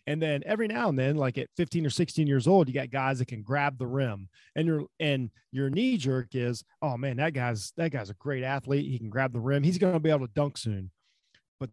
And 0.06 0.22
then 0.22 0.44
every 0.46 0.68
now 0.68 0.90
and 0.90 1.00
then, 1.00 1.16
like 1.16 1.38
at 1.38 1.50
15 1.56 1.86
or 1.86 1.90
16 1.90 2.28
years 2.28 2.48
old, 2.48 2.68
you 2.68 2.74
got 2.74 2.90
guys 2.90 3.20
that 3.20 3.28
can 3.28 3.42
grab 3.42 3.78
the 3.78 3.88
rim. 3.88 4.28
And 4.56 4.68
your 4.68 4.86
and 5.00 5.30
your 5.52 5.70
knee 5.70 5.98
jerk 5.98 6.36
is, 6.36 6.64
oh 6.82 6.98
man, 6.98 7.18
that 7.18 7.34
guy's 7.34 7.72
that 7.78 7.92
guy's 7.92 8.10
a 8.10 8.16
great 8.16 8.44
athlete. 8.44 8.90
He 8.90 8.98
can 9.00 9.10
grab 9.10 9.32
the 9.32 9.40
rim. 9.40 9.64
He's 9.64 9.78
going 9.78 9.94
to 9.94 10.00
be 10.00 10.10
able 10.10 10.28
to 10.28 10.34
dunk 10.34 10.58
soon. 10.58 10.92
But 11.60 11.70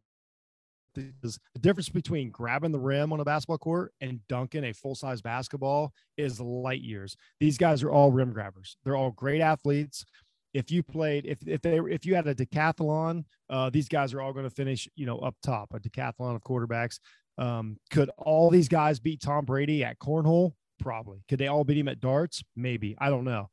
the 0.95 1.39
difference 1.61 1.89
between 1.89 2.31
grabbing 2.31 2.73
the 2.73 2.79
rim 2.79 3.13
on 3.13 3.21
a 3.21 3.25
basketball 3.25 3.59
court 3.59 3.93
and 4.01 4.21
dunking 4.29 4.65
a 4.65 4.73
full 4.73 4.95
size 4.95 5.21
basketball 5.21 5.93
is 6.17 6.41
light 6.41 6.83
years. 6.83 7.17
These 7.41 7.59
guys 7.59 7.83
are 7.83 7.91
all 7.91 8.13
rim 8.13 8.33
grabbers. 8.33 8.77
They're 8.85 8.97
all 8.97 9.11
great 9.11 9.41
athletes. 9.41 10.05
If 10.53 10.71
you 10.71 10.83
played, 10.83 11.27
if 11.27 11.39
if 11.47 11.63
they 11.63 11.79
if 11.79 12.07
you 12.07 12.15
had 12.15 12.27
a 12.27 12.35
decathlon, 12.35 13.25
uh, 13.49 13.71
these 13.71 13.89
guys 13.89 14.15
are 14.15 14.21
all 14.21 14.33
going 14.33 14.49
to 14.49 14.55
finish, 14.55 14.89
you 14.95 15.07
know, 15.07 15.19
up 15.19 15.37
top. 15.43 15.73
A 15.75 15.81
decathlon 15.81 16.37
of 16.37 16.43
quarterbacks. 16.43 16.99
Um, 17.40 17.78
could 17.90 18.11
all 18.18 18.50
these 18.50 18.68
guys 18.68 19.00
beat 19.00 19.23
Tom 19.23 19.47
Brady 19.47 19.82
at 19.82 19.99
cornhole? 19.99 20.52
Probably. 20.78 21.23
Could 21.28 21.38
they 21.38 21.49
all 21.49 21.64
beat 21.64 21.78
him 21.78 21.88
at 21.88 21.99
darts? 21.99 22.44
Maybe. 22.54 22.97
I 22.99 23.09
don't 23.09 23.25
know. 23.25 23.49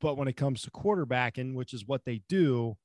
But 0.00 0.16
when 0.16 0.28
it 0.28 0.36
comes 0.36 0.62
to 0.62 0.70
quarterbacking, 0.70 1.54
which 1.54 1.72
is 1.72 1.86
what 1.86 2.04
they 2.04 2.22
do, 2.28 2.76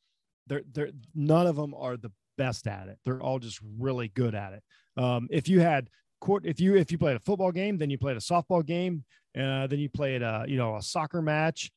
they're, 0.47 0.63
they're 0.71 0.91
none 1.13 1.47
of 1.47 1.57
them 1.57 1.73
are 1.73 1.97
the 1.97 2.11
best 2.37 2.65
at 2.67 2.87
it. 2.87 2.97
They're 3.03 3.21
all 3.21 3.39
just 3.39 3.59
really 3.77 4.07
good 4.07 4.35
at 4.35 4.53
it. 4.53 4.63
Um, 4.95 5.27
if 5.29 5.49
you 5.49 5.59
had 5.59 5.89
court, 6.21 6.45
if 6.45 6.59
you 6.61 6.75
if 6.75 6.91
you 6.91 6.97
played 6.97 7.17
a 7.17 7.21
football 7.21 7.51
game, 7.51 7.77
then 7.77 7.89
you 7.89 7.97
played 7.97 8.17
a 8.17 8.21
softball 8.21 8.65
game, 8.65 9.03
uh, 9.37 9.67
then 9.67 9.79
you 9.79 9.89
played 9.89 10.21
a 10.21 10.45
you 10.47 10.57
know 10.57 10.77
a 10.77 10.81
soccer 10.81 11.21
match. 11.21 11.71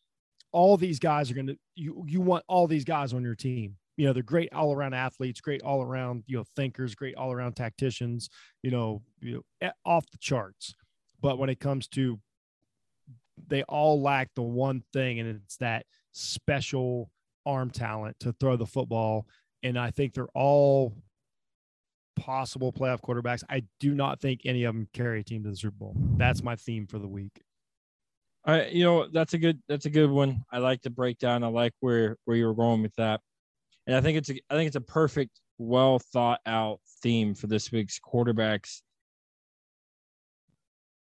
All 0.52 0.76
these 0.76 0.98
guys 0.98 1.30
are 1.30 1.34
gonna 1.34 1.54
you 1.74 2.04
you 2.06 2.20
want 2.20 2.44
all 2.46 2.66
these 2.66 2.84
guys 2.84 3.12
on 3.12 3.22
your 3.22 3.34
team 3.34 3.76
you 4.00 4.06
know 4.06 4.14
they're 4.14 4.22
great 4.22 4.50
all 4.54 4.74
around 4.74 4.94
athletes 4.94 5.42
great 5.42 5.60
all 5.60 5.82
around 5.82 6.24
you 6.26 6.34
know 6.34 6.44
thinkers 6.56 6.94
great 6.94 7.14
all 7.16 7.32
around 7.32 7.54
tacticians 7.54 8.30
you 8.62 8.70
know 8.70 9.02
you 9.20 9.34
know 9.34 9.42
eh, 9.60 9.70
off 9.84 10.10
the 10.10 10.16
charts. 10.16 10.74
But 11.20 11.38
when 11.38 11.50
it 11.50 11.60
comes 11.60 11.86
to 11.88 12.18
they 13.46 13.62
all 13.64 14.00
lack 14.00 14.30
the 14.34 14.42
one 14.42 14.82
thing 14.94 15.20
and 15.20 15.28
it's 15.28 15.58
that 15.58 15.84
special 16.12 17.10
arm 17.44 17.68
talent 17.70 18.16
to 18.20 18.32
throw 18.40 18.56
the 18.56 18.64
football. 18.64 19.26
And 19.62 19.78
i 19.78 19.90
think 19.90 20.14
they're 20.14 20.34
all 20.34 20.94
possible 22.16 22.72
playoff 22.72 23.02
quarterbacks. 23.02 23.44
I 23.50 23.64
do 23.80 23.94
not 23.94 24.18
think 24.18 24.46
any 24.46 24.64
of 24.64 24.74
them 24.74 24.88
carry 24.94 25.20
a 25.20 25.24
team 25.24 25.42
to 25.44 25.50
the 25.50 25.56
super 25.56 25.76
bowl. 25.76 25.94
That's 26.16 26.42
my 26.42 26.56
theme 26.56 26.86
for 26.86 26.98
the 26.98 27.08
week. 27.08 27.42
I, 28.46 28.64
you 28.68 28.82
know, 28.82 29.08
that's 29.08 29.34
a 29.34 29.38
good 29.38 29.60
that's 29.68 29.84
a 29.84 29.90
good 29.90 30.08
one. 30.08 30.42
I 30.50 30.56
like 30.56 30.80
the 30.80 30.88
breakdown. 30.88 31.44
I 31.44 31.48
like 31.48 31.74
where 31.80 32.16
where 32.24 32.38
you 32.38 32.46
were 32.46 32.54
going 32.54 32.80
with 32.80 32.94
that 32.94 33.20
and 33.90 33.96
I 33.96 34.00
think 34.02 34.18
it's 34.18 34.30
a 34.30 34.34
I 34.48 34.54
think 34.54 34.68
it's 34.68 34.76
a 34.76 34.80
perfect, 34.80 35.40
well 35.58 35.98
thought 35.98 36.38
out 36.46 36.78
theme 37.02 37.34
for 37.34 37.48
this 37.48 37.72
week's 37.72 37.98
quarterbacks. 37.98 38.82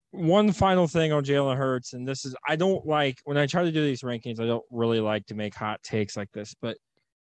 One 0.10 0.52
final 0.52 0.88
thing 0.88 1.12
on 1.12 1.24
Jalen 1.24 1.56
Hurts, 1.56 1.94
and 1.94 2.08
this 2.08 2.26
is 2.26 2.36
I 2.48 2.56
don't 2.56 2.84
like 2.88 3.20
when 3.26 3.38
I 3.38 3.46
try 3.46 3.64
to 3.64 3.72
do 3.72 3.84
these 3.84 4.02
rankings, 4.02 4.40
I 4.40 4.48
don't 4.48 4.66
really 4.72 5.00
like 5.02 5.28
to 5.28 5.36
make 5.36 5.54
hot 5.54 5.84
takes 5.84 6.18
like 6.18 6.32
this, 6.32 6.56
but 6.60 6.78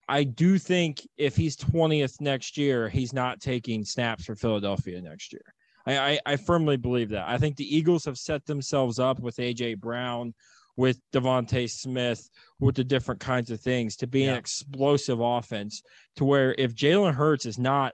I 0.07 0.23
do 0.23 0.57
think 0.57 1.05
if 1.17 1.35
he's 1.35 1.57
20th 1.57 2.21
next 2.21 2.57
year, 2.57 2.87
he's 2.87 3.11
not 3.11 3.41
taking 3.41 3.83
snaps 3.83 4.23
for 4.23 4.35
Philadelphia 4.37 5.01
next 5.01 5.33
year. 5.33 5.43
I, 5.85 5.97
I, 5.97 6.19
I 6.25 6.35
firmly 6.37 6.77
believe 6.77 7.09
that. 7.09 7.27
I 7.27 7.37
think 7.37 7.57
the 7.57 7.75
Eagles 7.75 8.05
have 8.05 8.17
set 8.17 8.45
themselves 8.45 8.99
up 8.99 9.19
with 9.19 9.35
AJ 9.35 9.79
Brown, 9.79 10.33
with 10.77 11.01
DeVonta 11.11 11.69
Smith, 11.69 12.29
with 12.59 12.75
the 12.75 12.83
different 12.83 13.19
kinds 13.19 13.51
of 13.51 13.59
things 13.59 13.97
to 13.97 14.07
be 14.07 14.21
yeah. 14.21 14.31
an 14.31 14.37
explosive 14.37 15.19
offense 15.19 15.81
to 16.15 16.23
where 16.23 16.55
if 16.57 16.75
Jalen 16.75 17.15
Hurts 17.15 17.45
is 17.45 17.57
not 17.57 17.93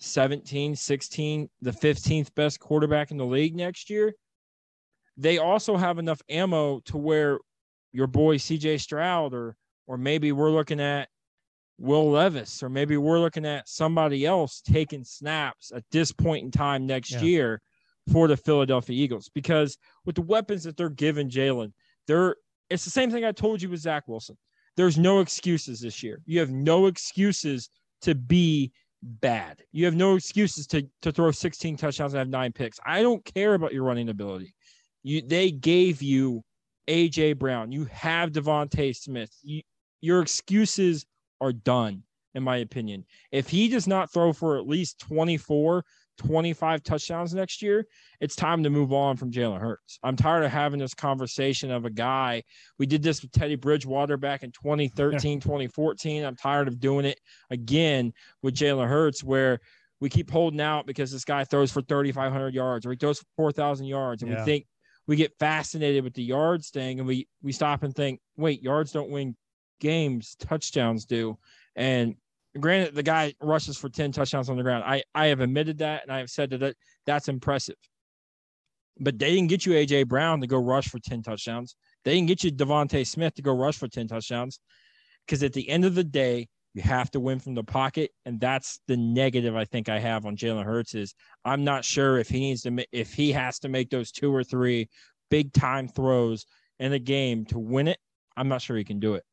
17, 0.00 0.76
16, 0.76 1.50
the 1.62 1.70
15th 1.70 2.34
best 2.34 2.60
quarterback 2.60 3.10
in 3.10 3.16
the 3.16 3.24
league 3.24 3.56
next 3.56 3.88
year, 3.88 4.14
they 5.16 5.38
also 5.38 5.76
have 5.76 5.98
enough 5.98 6.20
ammo 6.28 6.80
to 6.80 6.96
where 6.96 7.38
your 7.92 8.06
boy 8.06 8.36
CJ 8.36 8.80
Stroud 8.80 9.34
or 9.34 9.56
or 9.86 9.98
maybe 9.98 10.32
we're 10.32 10.50
looking 10.50 10.80
at 10.80 11.08
Will 11.78 12.10
Levis 12.10 12.62
or 12.62 12.68
maybe 12.68 12.96
we're 12.96 13.18
looking 13.18 13.44
at 13.44 13.68
somebody 13.68 14.24
else 14.24 14.62
taking 14.62 15.04
snaps 15.04 15.72
at 15.74 15.84
this 15.90 16.12
point 16.12 16.44
in 16.44 16.50
time 16.50 16.86
next 16.86 17.12
yeah. 17.12 17.20
year 17.20 17.62
for 18.10 18.26
the 18.28 18.36
Philadelphia 18.36 18.96
Eagles 18.96 19.30
because 19.34 19.78
with 20.04 20.16
the 20.16 20.22
weapons 20.22 20.64
that 20.64 20.76
they're 20.76 20.88
giving 20.88 21.30
Jalen, 21.30 21.72
they're 22.06 22.36
it's 22.70 22.84
the 22.84 22.90
same 22.90 23.10
thing 23.10 23.24
I 23.24 23.32
told 23.32 23.60
you 23.60 23.68
with 23.68 23.80
Zach 23.80 24.04
Wilson. 24.08 24.36
There's 24.76 24.98
no 24.98 25.20
excuses 25.20 25.80
this 25.80 26.02
year. 26.02 26.20
You 26.24 26.40
have 26.40 26.50
no 26.50 26.86
excuses 26.86 27.68
to 28.02 28.14
be 28.14 28.72
bad. 29.02 29.62
You 29.72 29.84
have 29.84 29.94
no 29.94 30.16
excuses 30.16 30.66
to 30.68 30.86
to 31.02 31.12
throw 31.12 31.30
16 31.30 31.76
touchdowns 31.76 32.14
and 32.14 32.18
have 32.18 32.28
nine 32.28 32.52
picks. 32.52 32.80
I 32.84 33.02
don't 33.02 33.24
care 33.24 33.54
about 33.54 33.72
your 33.72 33.84
running 33.84 34.08
ability. 34.08 34.54
You 35.02 35.22
they 35.22 35.50
gave 35.50 36.02
you 36.02 36.42
AJ 36.88 37.38
Brown. 37.38 37.72
You 37.72 37.84
have 37.86 38.32
DeVonta 38.32 38.94
Smith. 38.96 39.30
You, 39.42 39.62
your 40.00 40.22
excuses 40.22 41.06
are 41.40 41.52
done, 41.52 42.02
in 42.34 42.42
my 42.42 42.58
opinion. 42.58 43.04
If 43.30 43.48
he 43.48 43.68
does 43.68 43.86
not 43.86 44.12
throw 44.12 44.32
for 44.32 44.58
at 44.58 44.66
least 44.66 44.98
24 45.00 45.84
25 46.18 46.82
touchdowns 46.82 47.34
next 47.34 47.62
year, 47.62 47.86
it's 48.20 48.36
time 48.36 48.62
to 48.62 48.70
move 48.70 48.92
on 48.92 49.16
from 49.16 49.30
Jalen 49.30 49.60
Hurts. 49.60 49.98
I'm 50.02 50.16
tired 50.16 50.44
of 50.44 50.50
having 50.50 50.80
this 50.80 50.94
conversation 50.94 51.70
of 51.70 51.84
a 51.84 51.90
guy. 51.90 52.42
We 52.78 52.86
did 52.86 53.02
this 53.02 53.22
with 53.22 53.32
Teddy 53.32 53.56
Bridgewater 53.56 54.16
back 54.16 54.42
in 54.42 54.52
2013, 54.52 55.40
2014. 55.40 56.24
I'm 56.24 56.36
tired 56.36 56.68
of 56.68 56.80
doing 56.80 57.04
it 57.04 57.18
again 57.50 58.12
with 58.42 58.54
Jalen 58.54 58.88
Hurts, 58.88 59.24
where 59.24 59.60
we 60.00 60.08
keep 60.08 60.30
holding 60.30 60.60
out 60.60 60.86
because 60.86 61.12
this 61.12 61.24
guy 61.24 61.44
throws 61.44 61.70
for 61.70 61.82
3,500 61.82 62.54
yards 62.54 62.84
or 62.84 62.90
he 62.90 62.96
throws 62.96 63.20
for 63.20 63.26
4,000 63.36 63.86
yards. 63.86 64.22
And 64.22 64.32
yeah. 64.32 64.38
we 64.38 64.44
think 64.44 64.66
we 65.06 65.16
get 65.16 65.32
fascinated 65.38 66.04
with 66.04 66.14
the 66.14 66.24
yards 66.24 66.70
thing 66.70 66.98
and 66.98 67.06
we, 67.06 67.28
we 67.42 67.52
stop 67.52 67.82
and 67.82 67.94
think, 67.94 68.20
wait, 68.36 68.62
yards 68.62 68.92
don't 68.92 69.10
win 69.10 69.36
games, 69.80 70.36
touchdowns 70.40 71.04
do. 71.04 71.38
And 71.76 72.16
Granted, 72.58 72.94
the 72.94 73.02
guy 73.02 73.34
rushes 73.40 73.78
for 73.78 73.88
10 73.88 74.12
touchdowns 74.12 74.50
on 74.50 74.56
the 74.56 74.62
ground. 74.62 74.84
I, 74.84 75.02
I 75.14 75.26
have 75.26 75.40
admitted 75.40 75.78
that 75.78 76.02
and 76.02 76.12
I 76.12 76.18
have 76.18 76.30
said 76.30 76.50
that 76.50 76.76
that's 77.06 77.28
impressive. 77.28 77.76
But 79.00 79.18
they 79.18 79.34
didn't 79.34 79.48
get 79.48 79.64
you 79.64 79.72
AJ 79.72 80.08
Brown 80.08 80.40
to 80.42 80.46
go 80.46 80.58
rush 80.58 80.88
for 80.88 80.98
10 80.98 81.22
touchdowns. 81.22 81.76
They 82.04 82.14
didn't 82.14 82.28
get 82.28 82.44
you 82.44 82.52
DeVonta 82.52 83.06
Smith 83.06 83.34
to 83.36 83.42
go 83.42 83.56
rush 83.56 83.78
for 83.78 83.88
10 83.88 84.08
touchdowns. 84.08 84.60
Because 85.26 85.42
at 85.42 85.54
the 85.54 85.68
end 85.68 85.84
of 85.84 85.94
the 85.94 86.04
day, 86.04 86.48
you 86.74 86.82
have 86.82 87.10
to 87.10 87.20
win 87.20 87.38
from 87.38 87.54
the 87.54 87.62
pocket, 87.62 88.12
and 88.24 88.40
that's 88.40 88.80
the 88.88 88.96
negative 88.96 89.54
I 89.54 89.64
think 89.66 89.88
I 89.88 89.98
have 89.98 90.24
on 90.24 90.36
Jalen 90.36 90.64
Hurts. 90.64 90.94
Is 90.94 91.14
I'm 91.44 91.64
not 91.64 91.84
sure 91.84 92.18
if 92.18 92.28
he 92.28 92.40
needs 92.40 92.62
to 92.62 92.84
if 92.92 93.12
he 93.12 93.32
has 93.32 93.58
to 93.60 93.68
make 93.68 93.90
those 93.90 94.10
two 94.10 94.34
or 94.34 94.42
three 94.42 94.88
big 95.30 95.52
time 95.52 95.86
throws 95.86 96.46
in 96.78 96.92
a 96.92 96.98
game 96.98 97.44
to 97.46 97.58
win 97.58 97.88
it. 97.88 97.98
I'm 98.36 98.48
not 98.48 98.62
sure 98.62 98.76
he 98.76 98.84
can 98.84 99.00
do 99.00 99.14
it. 99.14 99.24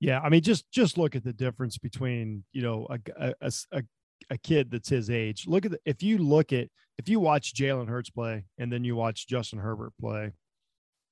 Yeah, 0.00 0.20
I 0.20 0.28
mean, 0.28 0.42
just 0.42 0.70
just 0.70 0.96
look 0.96 1.16
at 1.16 1.24
the 1.24 1.32
difference 1.32 1.78
between 1.78 2.44
you 2.52 2.62
know 2.62 2.86
a 2.90 3.34
a, 3.40 3.52
a, 3.72 3.82
a 4.30 4.38
kid 4.38 4.70
that's 4.70 4.88
his 4.88 5.10
age. 5.10 5.46
Look 5.46 5.64
at 5.64 5.72
the, 5.72 5.80
if 5.84 6.02
you 6.02 6.18
look 6.18 6.52
at 6.52 6.68
if 6.98 7.08
you 7.08 7.20
watch 7.20 7.54
Jalen 7.54 7.88
Hurts 7.88 8.10
play 8.10 8.44
and 8.58 8.72
then 8.72 8.84
you 8.84 8.96
watch 8.96 9.26
Justin 9.26 9.58
Herbert 9.58 9.92
play, 10.00 10.32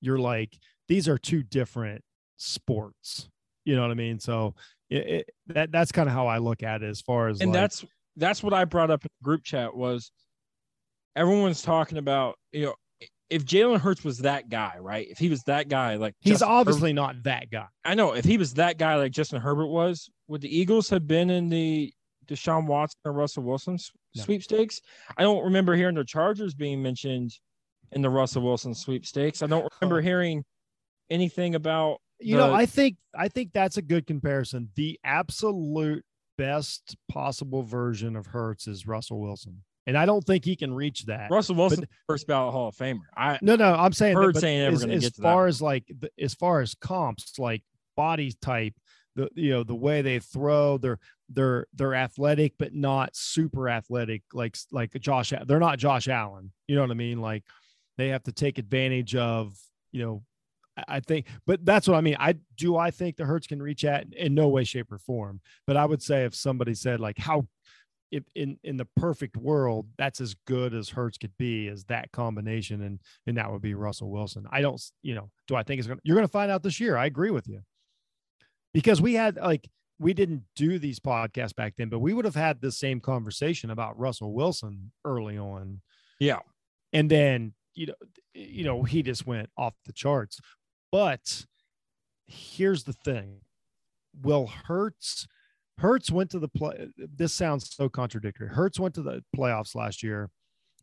you're 0.00 0.18
like 0.18 0.56
these 0.88 1.08
are 1.08 1.18
two 1.18 1.42
different 1.42 2.02
sports. 2.36 3.28
You 3.64 3.74
know 3.74 3.82
what 3.82 3.90
I 3.90 3.94
mean? 3.94 4.20
So 4.20 4.54
it, 4.88 5.06
it, 5.06 5.30
that 5.48 5.72
that's 5.72 5.92
kind 5.92 6.08
of 6.08 6.14
how 6.14 6.28
I 6.28 6.38
look 6.38 6.62
at 6.62 6.82
it 6.82 6.88
as 6.88 7.00
far 7.00 7.28
as 7.28 7.40
and 7.40 7.50
like, 7.50 7.60
that's 7.60 7.84
that's 8.16 8.42
what 8.42 8.54
I 8.54 8.64
brought 8.64 8.90
up 8.90 9.04
in 9.04 9.08
group 9.22 9.42
chat 9.42 9.74
was 9.74 10.12
everyone's 11.16 11.62
talking 11.62 11.98
about 11.98 12.36
you 12.52 12.66
know 12.66 12.74
if 13.28 13.44
Jalen 13.44 13.80
Hurts 13.80 14.04
was 14.04 14.18
that 14.18 14.48
guy, 14.48 14.76
right? 14.80 15.06
If 15.08 15.18
he 15.18 15.28
was 15.28 15.42
that 15.44 15.68
guy, 15.68 15.96
like 15.96 16.14
he's 16.20 16.34
Justin 16.34 16.48
obviously 16.48 16.90
Herbert, 16.90 17.00
not 17.00 17.22
that 17.24 17.50
guy. 17.50 17.66
I 17.84 17.94
know. 17.94 18.12
If 18.12 18.24
he 18.24 18.38
was 18.38 18.54
that 18.54 18.78
guy, 18.78 18.96
like 18.96 19.12
Justin 19.12 19.40
Herbert 19.40 19.66
was, 19.66 20.08
would 20.28 20.40
the 20.40 20.56
Eagles 20.56 20.88
have 20.90 21.06
been 21.06 21.30
in 21.30 21.48
the 21.48 21.92
Deshaun 22.26 22.66
Watson 22.66 22.98
or 23.04 23.12
Russell 23.12 23.42
Wilson 23.42 23.78
no. 24.14 24.22
sweepstakes? 24.22 24.80
I 25.16 25.22
don't 25.22 25.44
remember 25.44 25.74
hearing 25.74 25.96
the 25.96 26.04
Chargers 26.04 26.54
being 26.54 26.82
mentioned 26.82 27.32
in 27.92 28.02
the 28.02 28.10
Russell 28.10 28.42
Wilson 28.42 28.74
sweepstakes. 28.74 29.42
I 29.42 29.46
don't 29.46 29.70
remember 29.80 30.00
hearing 30.00 30.44
anything 31.10 31.54
about. 31.54 31.98
You 32.18 32.36
the, 32.36 32.46
know, 32.46 32.54
I 32.54 32.66
think 32.66 32.96
I 33.14 33.28
think 33.28 33.52
that's 33.52 33.76
a 33.76 33.82
good 33.82 34.06
comparison. 34.06 34.70
The 34.76 34.98
absolute 35.04 36.04
best 36.38 36.96
possible 37.10 37.62
version 37.62 38.14
of 38.14 38.26
Hurts 38.26 38.68
is 38.68 38.86
Russell 38.86 39.20
Wilson 39.20 39.62
and 39.86 39.96
I 39.96 40.06
don't 40.06 40.24
think 40.24 40.44
he 40.44 40.56
can 40.56 40.74
reach 40.74 41.04
that. 41.06 41.30
Russell 41.30 41.54
Wilson, 41.54 41.80
but, 41.80 41.88
first 42.06 42.26
ballot 42.26 42.52
Hall 42.52 42.68
of 42.68 42.76
Famer. 42.76 43.00
I 43.16 43.38
no, 43.42 43.56
no, 43.56 43.74
I'm 43.74 43.92
saying 43.92 44.16
heard 44.16 44.34
that, 44.34 44.40
saying 44.40 44.72
as, 44.72 44.84
as 44.84 45.10
far 45.10 45.44
that. 45.44 45.48
as 45.48 45.62
like 45.62 45.90
as 46.20 46.34
far 46.34 46.60
as 46.60 46.74
comps, 46.74 47.38
like 47.38 47.62
body 47.96 48.32
type, 48.40 48.74
the 49.16 49.28
you 49.34 49.50
know 49.50 49.64
the 49.64 49.74
way 49.74 50.02
they 50.02 50.20
throw 50.20 50.78
they're 50.78 50.98
they're 51.30 51.66
they're 51.74 51.94
athletic 51.94 52.52
but 52.58 52.74
not 52.74 53.16
super 53.16 53.68
athletic 53.68 54.22
like 54.32 54.56
like 54.70 54.92
Josh 55.00 55.32
they're 55.46 55.58
not 55.58 55.78
Josh 55.78 56.06
Allen 56.06 56.52
you 56.68 56.76
know 56.76 56.82
what 56.82 56.90
I 56.90 56.94
mean 56.94 57.20
like 57.20 57.42
they 57.98 58.08
have 58.08 58.22
to 58.24 58.32
take 58.32 58.58
advantage 58.58 59.16
of 59.16 59.56
you 59.90 60.04
know 60.04 60.22
I 60.86 61.00
think 61.00 61.26
but 61.46 61.64
that's 61.64 61.88
what 61.88 61.96
I 61.96 62.02
mean 62.02 62.16
I 62.20 62.36
do 62.56 62.76
I 62.76 62.90
think 62.90 63.16
the 63.16 63.24
Hurts 63.24 63.46
can 63.46 63.62
reach 63.62 63.84
at 63.84 64.12
in 64.12 64.34
no 64.34 64.48
way 64.48 64.62
shape 64.62 64.92
or 64.92 64.98
form 64.98 65.40
but 65.66 65.76
I 65.76 65.86
would 65.86 66.02
say 66.02 66.24
if 66.24 66.34
somebody 66.34 66.74
said 66.74 67.00
like 67.00 67.18
how 67.18 67.46
if 68.10 68.24
in 68.34 68.58
in 68.62 68.76
the 68.76 68.86
perfect 68.96 69.36
world 69.36 69.86
that's 69.98 70.20
as 70.20 70.34
good 70.46 70.74
as 70.74 70.88
Hurts 70.88 71.18
could 71.18 71.36
be 71.38 71.68
as 71.68 71.84
that 71.84 72.12
combination 72.12 72.82
and 72.82 73.00
and 73.26 73.36
that 73.36 73.50
would 73.50 73.62
be 73.62 73.74
Russell 73.74 74.10
Wilson 74.10 74.46
I 74.50 74.60
don't 74.60 74.80
you 75.02 75.14
know 75.14 75.30
do 75.48 75.56
I 75.56 75.62
think 75.62 75.78
it's 75.78 75.88
going 75.88 75.98
to 75.98 76.02
you're 76.04 76.16
going 76.16 76.26
to 76.26 76.32
find 76.32 76.50
out 76.50 76.62
this 76.62 76.80
year 76.80 76.96
I 76.96 77.06
agree 77.06 77.30
with 77.30 77.48
you 77.48 77.62
because 78.72 79.00
we 79.00 79.14
had 79.14 79.36
like 79.36 79.68
we 79.98 80.12
didn't 80.12 80.42
do 80.54 80.78
these 80.78 81.00
podcasts 81.00 81.54
back 81.54 81.74
then, 81.76 81.88
but 81.88 82.00
we 82.00 82.12
would 82.12 82.24
have 82.24 82.34
had 82.34 82.60
the 82.60 82.72
same 82.72 83.00
conversation 83.00 83.70
about 83.70 83.98
Russell 83.98 84.34
Wilson 84.34 84.92
early 85.04 85.38
on. 85.38 85.80
Yeah. 86.20 86.40
And 86.92 87.10
then, 87.10 87.54
you 87.74 87.86
know, 87.86 87.94
you 88.34 88.64
know, 88.64 88.82
he 88.82 89.02
just 89.02 89.26
went 89.26 89.48
off 89.56 89.74
the 89.86 89.92
charts. 89.92 90.40
But 90.92 91.46
here's 92.26 92.84
the 92.84 92.92
thing. 92.92 93.40
Will 94.22 94.46
Hurts 94.46 95.26
Hurts 95.78 96.10
went 96.10 96.30
to 96.30 96.38
the 96.38 96.48
play 96.48 96.88
this 96.96 97.34
sounds 97.34 97.74
so 97.74 97.88
contradictory. 97.88 98.48
Hurts 98.48 98.80
went 98.80 98.94
to 98.94 99.02
the 99.02 99.22
playoffs 99.36 99.74
last 99.74 100.02
year 100.02 100.30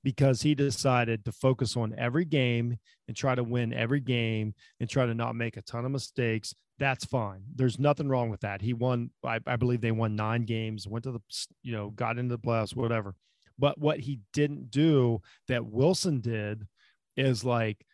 because 0.04 0.42
he 0.42 0.54
decided 0.54 1.26
to 1.26 1.32
focus 1.32 1.76
on 1.78 1.96
every 1.98 2.26
game 2.26 2.78
and 3.08 3.18
try 3.18 3.34
to 3.34 3.44
win 3.44 3.74
every 3.74 4.02
game 4.02 4.54
and 4.80 4.90
try 4.90 5.06
to 5.06 5.14
not 5.14 5.36
make 5.36 5.58
a 5.58 5.62
ton 5.62 5.86
of 5.86 5.92
mistakes. 5.92 6.54
That's 6.78 7.06
fine. 7.06 7.44
There's 7.56 7.80
nothing 7.80 8.10
wrong 8.10 8.30
with 8.30 8.42
that. 8.42 8.62
He 8.62 8.74
won, 8.74 9.12
I, 9.24 9.40
I 9.48 9.56
believe 9.56 9.82
they 9.82 9.92
won 9.92 10.16
nine 10.16 10.44
games, 10.44 10.88
went 10.88 11.04
to 11.04 11.12
the, 11.12 11.22
you 11.62 11.72
know, 11.72 11.92
got 11.92 12.18
into 12.18 12.36
the 12.36 12.42
playoffs, 12.42 12.76
whatever. 12.76 13.16
But 13.58 13.80
what 13.80 14.00
he 14.00 14.20
didn't 14.34 14.72
do 14.72 15.22
that 15.48 15.66
Wilson 15.66 16.20
did 16.20 16.68
is 17.16 17.46
like, 17.46 17.86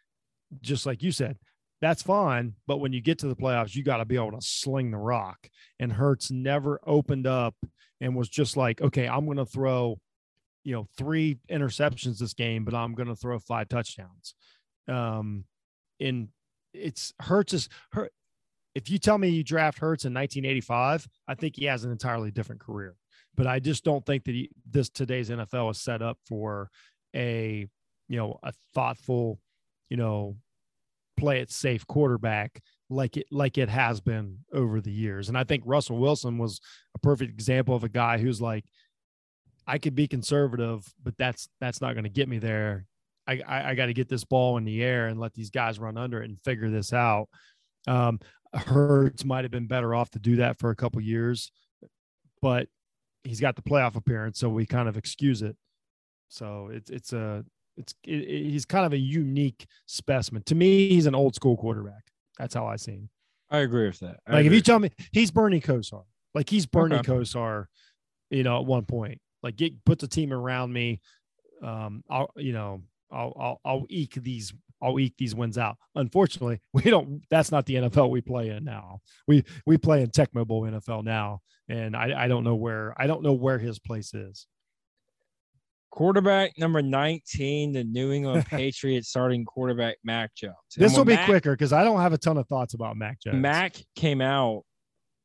just 0.62 0.86
like 0.86 1.04
you 1.04 1.12
said, 1.12 1.38
that's 1.82 2.04
fine. 2.04 2.54
But 2.68 2.78
when 2.78 2.94
you 2.94 3.02
get 3.02 3.20
to 3.20 3.28
the 3.28 3.36
playoffs, 3.36 3.76
you 3.76 3.84
got 3.84 3.98
to 3.98 4.06
be 4.06 4.16
able 4.16 4.32
to 4.32 4.42
sling 4.42 4.92
the 4.92 4.98
rock. 4.98 5.50
And 5.80 5.92
Hurts 5.92 6.30
never 6.32 6.80
opened 6.86 7.28
up 7.28 7.56
and 8.02 8.16
was 8.16 8.30
just 8.30 8.58
like, 8.58 8.82
okay, 8.82 9.08
I'm 9.08 9.26
going 9.26 9.38
to 9.38 9.46
throw 9.46 10.00
you 10.64 10.74
know 10.74 10.88
three 10.98 11.40
interceptions 11.50 12.20
this 12.20 12.34
game, 12.34 12.66
but 12.66 12.76
I'm 12.76 12.94
going 12.94 13.08
to 13.08 13.16
throw 13.16 13.40
five 13.40 13.70
touchdowns. 13.70 14.36
Um, 14.88 15.46
in 16.00 16.30
it's 16.74 17.14
Hurts 17.20 17.54
is 17.54 17.70
hurt. 17.92 18.12
If 18.76 18.90
you 18.90 19.00
tell 19.00 19.18
me 19.18 19.30
you 19.30 19.44
draft 19.44 19.80
Hurts 19.80 20.06
in 20.06 20.14
1985, 20.14 21.08
I 21.28 21.36
think 21.36 21.56
he 21.56 21.66
has 21.66 21.84
an 21.84 21.92
entirely 21.92 22.32
different 22.32 22.62
career. 22.62 22.96
But 23.36 23.48
I 23.48 23.60
just 23.60 23.84
don't 23.84 24.06
think 24.06 24.26
that 24.26 24.32
he, 24.32 24.52
this 24.70 24.90
today's 24.90 25.30
NFL 25.30 25.72
is 25.72 25.82
set 25.82 26.02
up 26.02 26.18
for 26.28 26.70
a 27.16 27.68
you 28.08 28.18
know 28.18 28.40
a 28.44 28.54
thoughtful, 28.74 29.40
you 29.90 29.98
know, 29.98 30.36
play 31.20 31.40
it 31.42 31.52
safe 31.52 31.86
quarterback 31.88 32.62
like 32.90 33.18
it 33.18 33.28
like 33.32 33.58
it 33.58 33.70
has 33.70 34.02
been 34.02 34.40
over 34.54 34.82
the 34.82 34.92
years. 34.92 35.30
And 35.30 35.38
I 35.38 35.44
think 35.44 35.64
Russell 35.66 35.98
Wilson 35.98 36.38
was 36.38 36.60
a 36.96 37.00
perfect 37.00 37.32
example 37.32 37.76
of 37.76 37.84
a 37.84 37.90
guy 37.90 38.18
who's 38.18 38.42
like, 38.42 38.66
I 39.68 39.78
could 39.78 39.96
be 39.96 40.08
conservative, 40.08 40.86
but 41.04 41.16
that's 41.18 41.50
that's 41.62 41.82
not 41.82 41.94
going 41.94 42.06
to 42.06 42.10
get 42.10 42.28
me 42.28 42.40
there. 42.40 42.86
I 43.28 43.42
I, 43.48 43.70
I 43.70 43.76
got 43.76 43.88
to 43.88 43.94
get 43.94 44.10
this 44.10 44.24
ball 44.24 44.58
in 44.58 44.66
the 44.66 44.84
air 44.84 45.08
and 45.08 45.20
let 45.20 45.34
these 45.34 45.52
guys 45.52 45.80
run 45.80 45.98
under 45.98 46.22
it 46.22 46.30
and 46.30 46.42
figure 46.42 46.70
this 46.70 46.92
out. 46.92 47.30
Um, 47.88 48.20
Hurts 48.54 49.24
might 49.24 49.44
have 49.44 49.52
been 49.52 49.68
better 49.68 49.94
off 49.94 50.10
to 50.12 50.20
do 50.20 50.38
that 50.38 50.58
for 50.58 50.72
a 50.72 50.76
couple 50.76 51.00
years, 51.02 51.52
but 52.42 52.68
he's 53.24 53.40
got 53.40 53.56
the 53.56 53.62
playoff 53.62 53.96
appearance, 53.96 54.40
so 54.40 54.50
we 54.50 54.66
kind 54.66 54.90
of 54.90 54.98
excuse 54.98 55.44
it. 55.44 55.56
So 56.30 56.70
it's 56.72 56.90
it's 56.90 57.14
a 57.14 57.46
it's 57.80 57.96
it, 58.04 58.18
it, 58.18 58.52
he's 58.52 58.66
kind 58.66 58.86
of 58.86 58.94
a 58.94 58.98
unique 58.98 59.66
specimen. 59.88 60.44
To 60.44 60.56
me, 60.56 60.90
he's 60.90 61.06
an 61.06 61.16
old 61.16 61.34
school 61.34 61.58
quarterback. 61.58 62.04
That's 62.38 62.54
how 62.54 62.68
I 62.68 62.76
see 62.76 62.92
him. 62.92 63.10
I 63.50 63.60
agree 63.60 63.88
with 63.88 64.00
that. 64.00 64.20
I 64.28 64.34
like 64.34 64.46
if 64.46 64.54
you 64.54 64.62
tell 64.62 64.78
me 64.80 64.92
he's 65.12 65.32
Bernie 65.32 65.62
Kosar, 65.62 66.04
like 66.36 66.50
he's 66.50 66.66
Bernie 66.66 66.98
Okay. 66.98 67.12
Kosar, 67.12 67.66
you 68.30 68.44
know, 68.44 68.60
at 68.60 68.66
one 68.66 68.86
point, 68.86 69.20
like 69.42 69.56
get 69.56 69.84
put 69.86 70.00
the 70.00 70.08
team 70.08 70.32
around 70.32 70.72
me. 70.72 71.00
Um, 71.64 72.04
I'll 72.10 72.30
you 72.36 72.54
know, 72.54 72.84
I'll 73.12 73.34
I'll 73.40 73.62
I'll 73.66 73.86
eke 73.90 74.16
these 74.16 74.54
I'll 74.82 75.00
eke 75.00 75.18
these 75.18 75.34
wins 75.34 75.58
out. 75.58 75.78
Unfortunately, 75.96 76.60
we 76.74 76.84
don't. 76.84 77.24
That's 77.30 77.52
not 77.52 77.66
the 77.66 77.76
NFL 77.76 78.10
we 78.10 78.22
play 78.22 78.50
in 78.50 78.64
now. 78.66 79.00
We 79.28 79.44
we 79.66 79.78
play 79.78 80.04
in 80.04 80.12
Tech 80.12 80.36
Mobile 80.36 80.62
NFL 80.62 81.04
now, 81.04 81.40
and 81.68 81.96
I 81.96 82.26
I 82.26 82.28
don't 82.28 82.44
know 82.44 82.56
where 82.56 82.94
I 82.98 83.08
don't 83.08 83.24
know 83.24 83.34
where 83.34 83.58
his 83.58 83.80
place 83.80 84.14
is. 84.14 84.46
Quarterback 85.92 86.54
number 86.58 86.82
19, 86.82 87.74
the 87.74 87.84
New 87.84 88.12
England 88.12 88.46
Patriots 88.50 89.10
starting 89.10 89.46
quarterback 89.46 89.98
Mac 90.04 90.34
Jones. 90.36 90.56
And 90.76 90.84
This 90.86 90.98
will 90.98 91.06
be 91.06 91.16
Mac- 91.16 91.26
quicker 91.26 91.52
because 91.54 91.74
I 91.74 91.84
don't 91.84 92.00
have 92.00 92.14
a 92.14 92.18
ton 92.18 92.38
of 92.38 92.48
thoughts 92.48 92.74
about 92.74 92.96
Mac 92.98 93.20
Jones. 93.22 93.38
Mac 93.38 93.76
came 93.96 94.22
out 94.22 94.64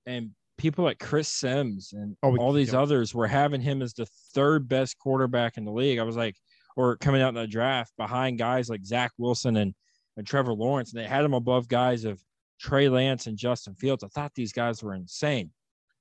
and 0.07 0.31
people 0.57 0.85
like 0.85 0.99
Chris 0.99 1.29
Sims 1.29 1.93
and 1.93 2.17
Oh, 2.23 2.37
all 2.37 2.53
these 2.53 2.75
others 2.75 3.15
were 3.15 3.27
having 3.27 3.61
him 3.61 3.83
as 3.83 3.93
the 3.95 4.07
third 4.35 4.69
best 4.69 4.99
quarterback 4.99 5.57
in 5.57 5.65
the 5.65 5.73
league. 5.73 5.99
I 5.99 6.03
was 6.05 6.17
like, 6.17 6.37
or 6.77 6.97
coming 6.97 7.23
out 7.23 7.29
in 7.29 7.35
the 7.35 7.47
draft 7.47 7.93
behind 7.97 8.39
guys 8.39 8.69
like 8.69 8.85
Zach 8.85 9.13
Wilson 9.19 9.57
and, 9.57 9.75
and 10.17 10.27
Trevor 10.27 10.55
Lawrence. 10.55 10.93
And 10.93 11.03
they 11.03 11.07
had 11.09 11.25
him 11.25 11.35
above 11.35 11.69
guys 11.69 12.05
of 12.05 12.21
Trey 12.61 12.89
Lance 12.89 13.27
and 13.27 13.37
Justin 13.37 13.75
Fields. 13.75 14.03
I 14.05 14.09
thought 14.09 14.33
these 14.35 14.53
guys 14.53 14.83
were 14.83 14.95
insane. 14.95 15.51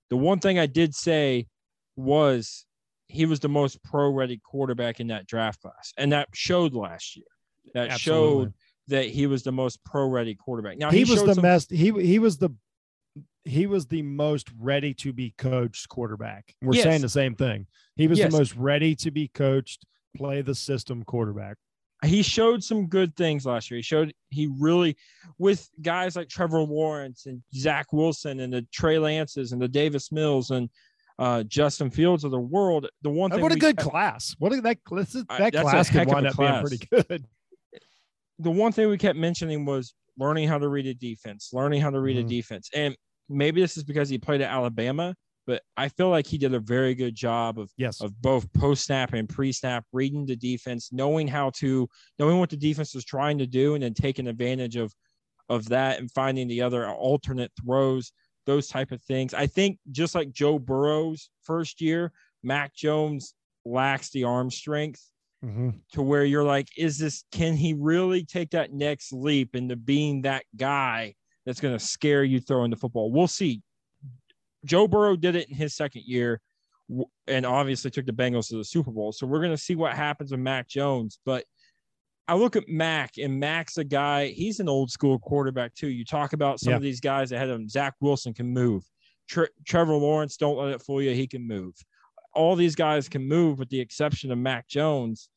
The 0.10 0.18
one 0.18 0.40
thing 0.40 0.60
I 0.60 0.66
did 0.68 0.94
say 0.96 1.48
was 1.96 2.66
he 3.14 3.26
was 3.26 3.40
the 3.40 3.50
most 3.50 3.82
pro 3.84 4.10
ready 4.10 4.38
quarterback 4.44 5.00
in 5.00 5.08
that 5.08 5.28
draft 5.28 5.62
class. 5.62 5.94
And 5.98 6.12
that 6.12 6.30
showed 6.34 6.74
last 6.74 7.16
year. 7.16 7.26
That 7.74 7.92
Absolutely. 7.92 8.46
showed 8.46 8.54
that 8.88 9.06
he 9.06 9.28
was 9.28 9.44
the 9.44 9.52
most 9.52 9.84
pro 9.86 10.08
ready 10.08 10.36
quarterback. 10.36 10.78
Now 10.78 10.92
he, 10.92 11.04
was 11.06 11.24
the 11.24 11.36
some- 11.36 11.42
best. 11.42 11.72
He 11.72 11.92
he 11.92 12.20
was 12.20 12.38
the 12.38 12.50
he 13.46 13.68
was 13.68 13.86
the 13.88 14.02
most 14.02 14.50
ready 14.60 14.94
to 14.96 15.12
be 15.14 15.34
coached 15.38 15.88
quarterback. 15.90 16.56
We're 16.62 16.76
Yes. 16.76 16.84
saying 16.84 17.02
the 17.02 17.10
same 17.10 17.36
thing. 17.36 17.68
He 17.96 18.08
was 18.08 18.18
Yes. 18.20 18.32
the 18.32 18.38
most 18.38 18.56
ready 18.56 18.96
to 18.96 19.12
be 19.12 19.28
coached, 19.28 19.86
play 20.16 20.42
the 20.42 20.56
system 20.56 21.04
quarterback. 21.04 21.58
he 22.06 22.22
showed 22.22 22.62
some 22.62 22.88
good 22.88 23.16
things 23.16 23.46
last 23.46 23.72
year. 23.72 23.78
He 23.78 23.82
showed 23.82 24.14
he 24.30 24.50
really 24.60 24.98
with 25.38 25.70
guys 25.82 26.18
like 26.18 26.28
Trevor 26.28 26.60
Lawrence 26.62 27.28
and 27.28 27.42
Zach 27.56 27.94
Wilson 27.94 28.42
and 28.42 28.52
the 28.52 28.64
Trey 28.74 29.00
Lances 29.00 29.54
and 29.54 29.62
the 29.62 29.70
Davis 29.70 30.12
Mills 30.12 30.52
and 30.52 30.70
uh, 31.20 31.44
Justin 31.44 31.90
Fields 31.90 32.24
of 32.24 32.32
the 32.32 32.40
world. 32.40 32.88
The 33.02 33.10
one 33.10 33.32
thing 33.32 33.42
what 33.42 33.52
a 33.52 33.56
good 33.56 33.78
kept- 33.78 33.90
class. 33.90 34.36
What 34.40 34.54
a, 34.54 34.62
that 34.62 34.78
this 34.92 35.16
is- 35.16 35.26
that 35.38 35.54
class 35.54 35.90
could 35.90 36.08
wind 36.08 36.28
up 36.28 36.38
being 36.38 36.60
pretty 36.62 36.88
good. 36.92 37.26
the 38.40 38.52
one 38.52 38.72
thing 38.72 38.90
we 38.90 38.98
kept 38.98 39.18
mentioning 39.18 39.66
was 39.66 39.94
learning 40.18 40.48
how 40.48 40.58
to 40.58 40.68
read 40.68 40.88
a 40.88 40.94
defense, 40.94 41.50
learning 41.54 41.82
how 41.82 41.90
to 41.90 42.00
read 42.00 42.18
Mhm. 42.18 42.26
a 42.26 42.28
defense. 42.28 42.70
And 42.74 42.96
maybe 43.30 43.62
this 43.62 43.78
is 43.78 43.84
because 43.84 44.10
he 44.10 44.18
played 44.18 44.42
at 44.42 44.50
Alabama, 44.50 45.16
but 45.46 45.62
I 45.78 45.90
feel 45.90 46.10
like 46.10 46.26
he 46.28 46.38
did 46.38 46.54
a 46.54 46.60
very 46.60 46.96
good 46.96 47.16
job 47.16 47.60
of 47.60 47.72
Yes. 47.78 48.02
of 48.02 48.20
both 48.22 48.52
post 48.54 48.86
snap 48.86 49.14
and 49.14 49.28
pre 49.30 49.52
snap, 49.52 49.86
reading 49.92 50.26
the 50.26 50.36
defense, 50.36 50.90
knowing 50.92 51.28
how 51.28 51.50
to 51.58 51.88
knowing 52.20 52.40
what 52.40 52.50
the 52.50 52.58
defense 52.58 52.96
is 52.96 53.06
trying 53.06 53.38
to 53.40 53.46
do, 53.48 53.76
and 53.76 53.84
then 53.84 53.94
taking 53.94 54.28
advantage 54.28 54.76
of 54.78 54.94
of 55.50 55.68
that 55.70 56.00
and 56.00 56.10
finding 56.12 56.48
the 56.48 56.62
other 56.62 56.88
alternate 56.90 57.52
throws, 57.64 58.12
those 58.46 58.68
type 58.68 58.92
of 58.92 59.02
things. 59.02 59.34
I 59.34 59.48
think 59.48 59.80
just 59.92 60.16
like 60.16 60.32
Joe 60.32 60.60
Burrow's 60.60 61.30
first 61.44 61.82
year, 61.82 62.12
Mac 62.44 62.74
Jones 62.76 63.34
lacks 63.66 64.10
the 64.10 64.24
arm 64.26 64.52
strength 64.52 65.10
Mhm. 65.44 65.80
to 65.94 66.02
where 66.02 66.26
you're 66.26 66.44
like, 66.44 66.68
is 66.78 66.98
this 66.98 67.24
can 67.32 67.56
he 67.56 67.74
really 67.74 68.24
take 68.26 68.52
that 68.52 68.74
next 68.74 69.12
leap 69.14 69.56
into 69.56 69.76
being 69.76 70.22
that 70.22 70.46
guy 70.56 71.16
that's 71.46 71.60
going 71.62 71.78
to 71.78 71.84
scare 71.84 72.24
you 72.24 72.40
throwing 72.40 72.72
the 72.72 72.78
football? 72.78 73.12
We'll 73.12 73.28
see. 73.28 73.62
Joe 74.66 74.88
Burrow 74.88 75.16
did 75.16 75.36
it 75.36 75.50
in 75.50 75.56
his 75.56 75.76
second 75.76 76.04
year 76.06 76.42
and 77.28 77.46
obviously 77.46 77.92
took 77.92 78.06
the 78.06 78.14
Bengals 78.14 78.50
to 78.50 78.58
the 78.58 78.64
Super 78.64 78.92
Bowl. 78.92 79.12
So 79.12 79.26
we're 79.28 79.40
going 79.40 79.52
to 79.52 79.58
see 79.58 79.76
what 79.76 79.94
happens 79.94 80.32
with 80.32 80.40
Mac 80.40 80.68
Jones. 80.68 81.20
But 81.26 81.46
I 82.28 82.36
look 82.36 82.56
at 82.56 82.70
Mac, 82.70 83.18
and 83.18 83.40
Mac's 83.40 83.78
a 83.78 83.84
guy, 83.84 84.28
he's 84.28 84.60
an 84.60 84.70
old 84.70 84.90
school 84.90 85.20
quarterback 85.20 85.74
too. 85.76 85.90
You 85.90 86.06
talk 86.06 86.34
about 86.34 86.60
some 86.60 86.72
Yeah. 86.72 86.78
of 86.78 86.82
these 86.82 87.02
guys 87.02 87.32
ahead 87.32 87.50
of 87.50 87.60
him. 87.60 87.68
Zach 87.68 87.96
Wilson 88.00 88.34
can 88.34 88.48
move. 88.48 88.84
Tre- 89.28 89.50
Trevor 89.66 89.96
Lawrence, 89.96 90.38
don't 90.38 90.58
let 90.58 90.74
it 90.74 90.82
fool 90.82 91.02
you. 91.02 91.14
He 91.14 91.28
can 91.28 91.46
move. 91.46 91.74
All 92.34 92.56
these 92.56 92.76
guys 92.76 93.10
can 93.10 93.28
move, 93.28 93.60
with 93.60 93.70
the 93.70 93.80
exception 93.80 94.32
of 94.32 94.38
Mac 94.38 94.68
Jones. 94.68 95.30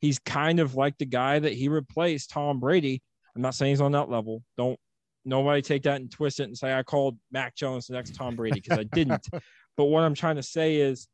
He's 0.00 0.18
kind 0.18 0.60
of 0.60 0.74
like 0.74 0.98
the 0.98 1.06
guy 1.06 1.38
that 1.38 1.54
he 1.54 1.68
replaced, 1.68 2.30
Tom 2.30 2.60
Brady. 2.60 3.02
I'm 3.34 3.42
not 3.42 3.54
saying 3.54 3.70
he's 3.72 3.80
on 3.80 3.92
that 3.92 4.10
level. 4.10 4.42
Don't 4.58 4.78
nobody 5.24 5.62
take 5.62 5.82
that 5.84 6.00
and 6.00 6.10
twist 6.12 6.40
it 6.40 6.44
and 6.44 6.56
say 6.56 6.74
I 6.74 6.82
called 6.82 7.18
Mac 7.32 7.56
Jones 7.56 7.86
the 7.86 7.94
next 7.94 8.14
Tom 8.14 8.36
Brady 8.36 8.60
because 8.60 8.78
I 8.78 8.84
didn't. 8.84 9.26
but 9.76 9.84
what 9.86 10.04
I'm 10.04 10.14
trying 10.14 10.36
to 10.36 10.42
say 10.42 10.76
is 10.76 11.08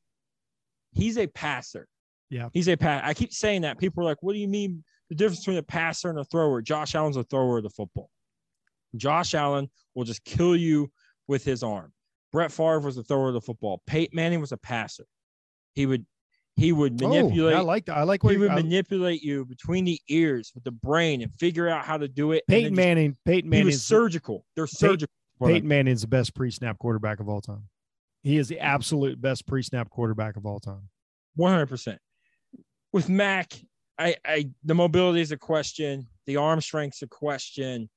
he's 0.93 1.16
a 1.19 1.29
passer. 1.29 1.87
Yeah. 2.31 2.49
He's 2.53 2.69
a 2.69 2.77
pass. 2.77 3.03
I 3.05 3.14
keep 3.14 3.33
saying 3.33 3.62
that. 3.62 3.79
People 3.79 4.03
are 4.03 4.07
like, 4.07 4.23
what 4.23 4.33
do 4.33 4.38
you 4.40 4.49
mean 4.49 4.85
the 5.11 5.14
difference 5.16 5.40
between 5.40 5.59
a 5.59 5.62
passer 5.62 6.09
and 6.09 6.18
a 6.18 6.25
thrower? 6.25 6.62
Josh 6.62 6.94
Allen's 6.94 7.16
a 7.18 7.25
thrower 7.25 7.59
of 7.59 7.64
the 7.64 7.70
football. 7.70 8.09
Josh 8.96 9.35
Allen 9.35 9.68
will 9.94 10.05
just 10.05 10.25
kill 10.25 10.57
you 10.57 10.90
with 11.29 11.44
his 11.44 11.62
arm. 11.62 11.92
Brett 12.33 12.51
Favre 12.51 12.81
was 12.81 12.96
a 12.96 13.03
thrower 13.03 13.29
of 13.29 13.35
the 13.35 13.40
football. 13.40 13.83
Peyton 13.87 14.14
Manning 14.16 14.40
was 14.40 14.53
a 14.53 14.57
passer. 14.57 15.05
He 15.75 15.85
would 15.87 16.07
he 16.57 16.73
would 16.73 17.01
manipulate. 17.01 17.55
Oh, 17.55 17.59
I 17.59 17.62
like 17.62 17.87
that. 17.87 17.96
I 17.96 18.03
like 18.03 18.23
what 18.23 18.33
he 18.33 18.37
would 18.38 18.51
I- 18.51 18.57
manipulate 18.57 19.23
you 19.23 19.44
between 19.46 19.85
the 19.85 20.01
ears 20.09 20.53
with 20.55 20.64
the 20.64 20.73
brain 20.73 21.23
and 21.23 21.33
figure 21.37 21.68
out 21.68 21.85
how 21.85 21.96
to 21.96 22.07
do 22.09 22.33
it. 22.33 22.44
Peyton 22.49 22.75
just- 22.75 22.77
Manning. 22.77 23.16
Peyton 23.25 23.46
he 23.51 23.59
Manning. 23.59 23.66
was 23.66 23.85
surgical. 23.85 24.44
They're 24.57 24.66
surgical. 24.66 25.12
Peyton 25.42 25.66
Manning's 25.68 26.03
the 26.03 26.09
best 26.09 26.35
pre-snap 26.35 26.79
quarterback 26.79 27.18
of 27.20 27.29
all 27.29 27.40
time. 27.40 27.68
He 28.23 28.37
is 28.37 28.49
the 28.49 28.59
absolute 28.61 29.18
best 29.20 29.46
pre-snap 29.46 29.88
quarterback 29.88 30.37
of 30.37 30.44
all 30.44 30.61
time. 30.61 30.90
One 31.35 31.51
hundred 31.53 31.68
percent. 31.68 31.99
With 32.92 33.09
Mac, 33.09 33.55
I, 34.01 34.17
I 34.25 34.51
the 34.65 34.75
mobility 34.75 35.21
is 35.21 35.31
a 35.31 35.37
question. 35.37 36.07
The 36.27 36.37
arm 36.37 36.61
strength's 36.61 37.03
a 37.03 37.07
question. 37.07 37.89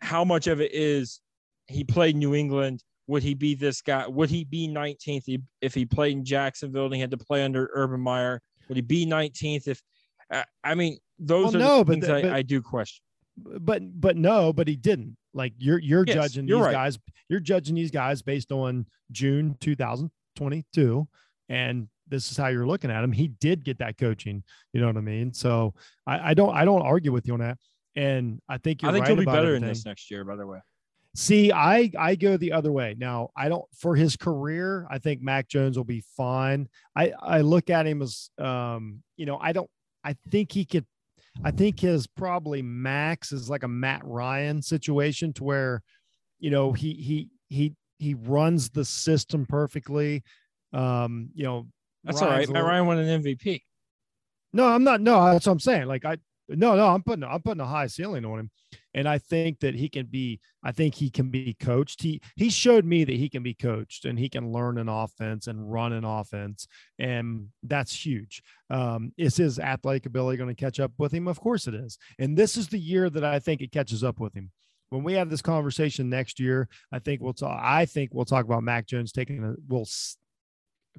How 0.00 0.24
much 0.24 0.46
of 0.46 0.60
it 0.60 0.72
is 0.74 1.20
he 1.66 1.82
played 1.84 2.16
New 2.16 2.34
England? 2.34 2.82
Would 3.06 3.22
he 3.22 3.34
be 3.34 3.54
this 3.54 3.80
guy? 3.82 4.06
Would 4.06 4.30
he 4.30 4.44
be 4.44 4.68
19th 4.68 5.40
if 5.60 5.74
he 5.74 5.84
played 5.86 6.16
in 6.16 6.24
Jacksonville 6.24 6.86
and 6.86 6.94
he 6.94 7.00
had 7.00 7.10
to 7.10 7.16
play 7.16 7.42
under 7.42 7.70
Urban 7.74 8.00
Meyer? 8.00 8.40
Would 8.68 8.76
he 8.76 8.82
be 8.82 9.06
19th 9.06 9.66
if? 9.68 9.82
I- 10.30 10.44
I 10.62 10.74
mean, 10.74 10.98
those 11.18 11.52
Well, 11.54 11.56
are 11.56 11.58
no, 11.78 11.84
but 11.84 11.92
things 11.94 12.06
the- 12.06 12.14
I, 12.16 12.22
but- 12.22 12.32
I 12.32 12.42
do 12.42 12.60
question. 12.62 13.02
But 13.36 13.82
but 13.98 14.16
no, 14.18 14.52
but 14.52 14.68
he 14.68 14.76
didn't. 14.76 15.16
Like 15.32 15.54
you're 15.56 15.78
you're 15.78 16.04
Yes, 16.06 16.14
judging 16.16 16.46
you're 16.46 16.58
these 16.58 16.66
right. 16.66 16.72
guys. 16.72 16.98
You're 17.30 17.40
judging 17.40 17.74
these 17.74 17.90
guys 17.90 18.20
based 18.20 18.52
on 18.52 18.84
June 19.10 19.56
2022, 19.60 21.08
and 21.48 21.88
this 22.12 22.30
is 22.30 22.36
how 22.36 22.48
you're 22.48 22.66
looking 22.66 22.90
at 22.90 23.02
him. 23.02 23.10
He 23.10 23.28
did 23.28 23.64
get 23.64 23.78
that 23.78 23.98
coaching. 23.98 24.44
You 24.72 24.80
know 24.80 24.86
what 24.86 24.96
I 24.96 25.00
mean? 25.00 25.32
So 25.32 25.74
I, 26.06 26.30
I 26.30 26.34
don't 26.34 26.54
I 26.54 26.64
don't 26.64 26.82
argue 26.82 27.10
with 27.10 27.26
you 27.26 27.34
on 27.34 27.40
that. 27.40 27.58
And 27.96 28.40
I 28.48 28.58
think 28.58 28.82
you're 28.82 28.90
I 28.90 28.94
think 28.94 29.06
right 29.06 29.16
he'll 29.16 29.24
be 29.24 29.30
better 29.30 29.56
in 29.56 29.62
this 29.62 29.84
next 29.84 30.10
year. 30.10 30.24
By 30.24 30.36
the 30.36 30.46
way, 30.46 30.60
See, 31.14 31.52
I 31.52 31.90
I 31.98 32.14
go 32.14 32.38
the 32.38 32.52
other 32.52 32.72
way. 32.72 32.94
Now, 32.98 33.30
I 33.36 33.48
don't 33.48 33.64
for 33.76 33.94
his 33.94 34.16
career, 34.16 34.86
I 34.90 34.98
think 34.98 35.20
Mac 35.20 35.46
Jones 35.46 35.76
will 35.76 35.84
be 35.84 36.02
fine. 36.16 36.68
I 36.96 37.12
I 37.20 37.42
look 37.42 37.68
at 37.68 37.86
him 37.86 38.00
as 38.00 38.30
um, 38.38 39.02
you 39.16 39.26
know, 39.26 39.38
I 39.38 39.52
don't 39.52 39.68
I 40.02 40.16
think 40.30 40.52
he 40.52 40.64
could 40.64 40.86
I 41.44 41.50
think 41.50 41.80
his 41.80 42.06
probably 42.06 42.62
max 42.62 43.30
is 43.32 43.50
like 43.50 43.62
a 43.62 43.68
Matt 43.68 44.02
Ryan 44.04 44.62
situation 44.62 45.32
to 45.34 45.44
where, 45.44 45.82
you 46.38 46.50
know, 46.50 46.72
he 46.72 46.94
he 46.94 47.28
he 47.48 47.74
he 47.98 48.14
runs 48.14 48.70
the 48.70 48.84
system 48.84 49.44
perfectly. 49.44 50.22
Um, 50.72 51.28
you 51.34 51.44
know, 51.44 51.66
that's 52.04 52.22
all 52.22 52.28
right. 52.28 52.48
Matt 52.48 52.64
Ryan 52.64 52.86
won 52.86 52.98
an 52.98 53.22
MVP. 53.22 53.62
no, 54.52 54.66
I'm 54.66 54.84
not. 54.84 55.00
No, 55.00 55.32
that's 55.32 55.46
what 55.46 55.52
I'm 55.52 55.60
saying. 55.60 55.86
Like 55.86 56.04
I, 56.04 56.18
no, 56.48 56.74
no, 56.74 56.88
I'm 56.88 57.02
putting, 57.02 57.24
I'm 57.24 57.40
putting 57.40 57.60
a 57.60 57.66
high 57.66 57.86
ceiling 57.86 58.24
on 58.24 58.38
him, 58.38 58.50
and 58.94 59.08
I 59.08 59.18
think 59.18 59.60
that 59.60 59.74
he 59.74 59.88
can 59.88 60.06
be. 60.06 60.40
I 60.62 60.72
think 60.72 60.94
he 60.94 61.10
can 61.10 61.30
be 61.30 61.56
coached. 61.58 62.02
He 62.02 62.20
he 62.36 62.50
showed 62.50 62.84
me 62.84 63.04
that 63.04 63.14
he 63.14 63.28
can 63.28 63.42
be 63.42 63.54
coached 63.54 64.04
and 64.04 64.18
he 64.18 64.28
can 64.28 64.52
learn 64.52 64.78
an 64.78 64.88
offense 64.88 65.46
and 65.46 65.72
run 65.72 65.92
an 65.92 66.04
offense, 66.04 66.66
and 66.98 67.48
that's 67.62 68.04
huge. 68.04 68.42
Um, 68.70 69.12
is 69.16 69.36
his 69.36 69.58
athletic 69.58 70.06
ability 70.06 70.38
going 70.38 70.54
to 70.54 70.60
catch 70.60 70.80
up 70.80 70.92
with 70.98 71.12
him? 71.12 71.28
Of 71.28 71.40
course 71.40 71.66
it 71.66 71.74
is. 71.74 71.98
And 72.18 72.36
this 72.36 72.56
is 72.56 72.68
the 72.68 72.78
year 72.78 73.10
that 73.10 73.24
I 73.24 73.38
think 73.38 73.60
it 73.60 73.72
catches 73.72 74.02
up 74.04 74.18
with 74.18 74.34
him. 74.34 74.50
When 74.90 75.04
we 75.04 75.14
have 75.14 75.30
this 75.30 75.42
conversation 75.42 76.10
next 76.10 76.38
year, 76.38 76.68
I 76.92 76.98
think 76.98 77.22
we'll 77.22 77.32
talk. 77.32 77.58
I 77.62 77.86
think 77.86 78.10
we'll 78.12 78.26
talk 78.26 78.44
about 78.44 78.62
Mac 78.62 78.86
Jones 78.86 79.12
taking 79.12 79.42
a 79.42 79.54
will 79.66 79.86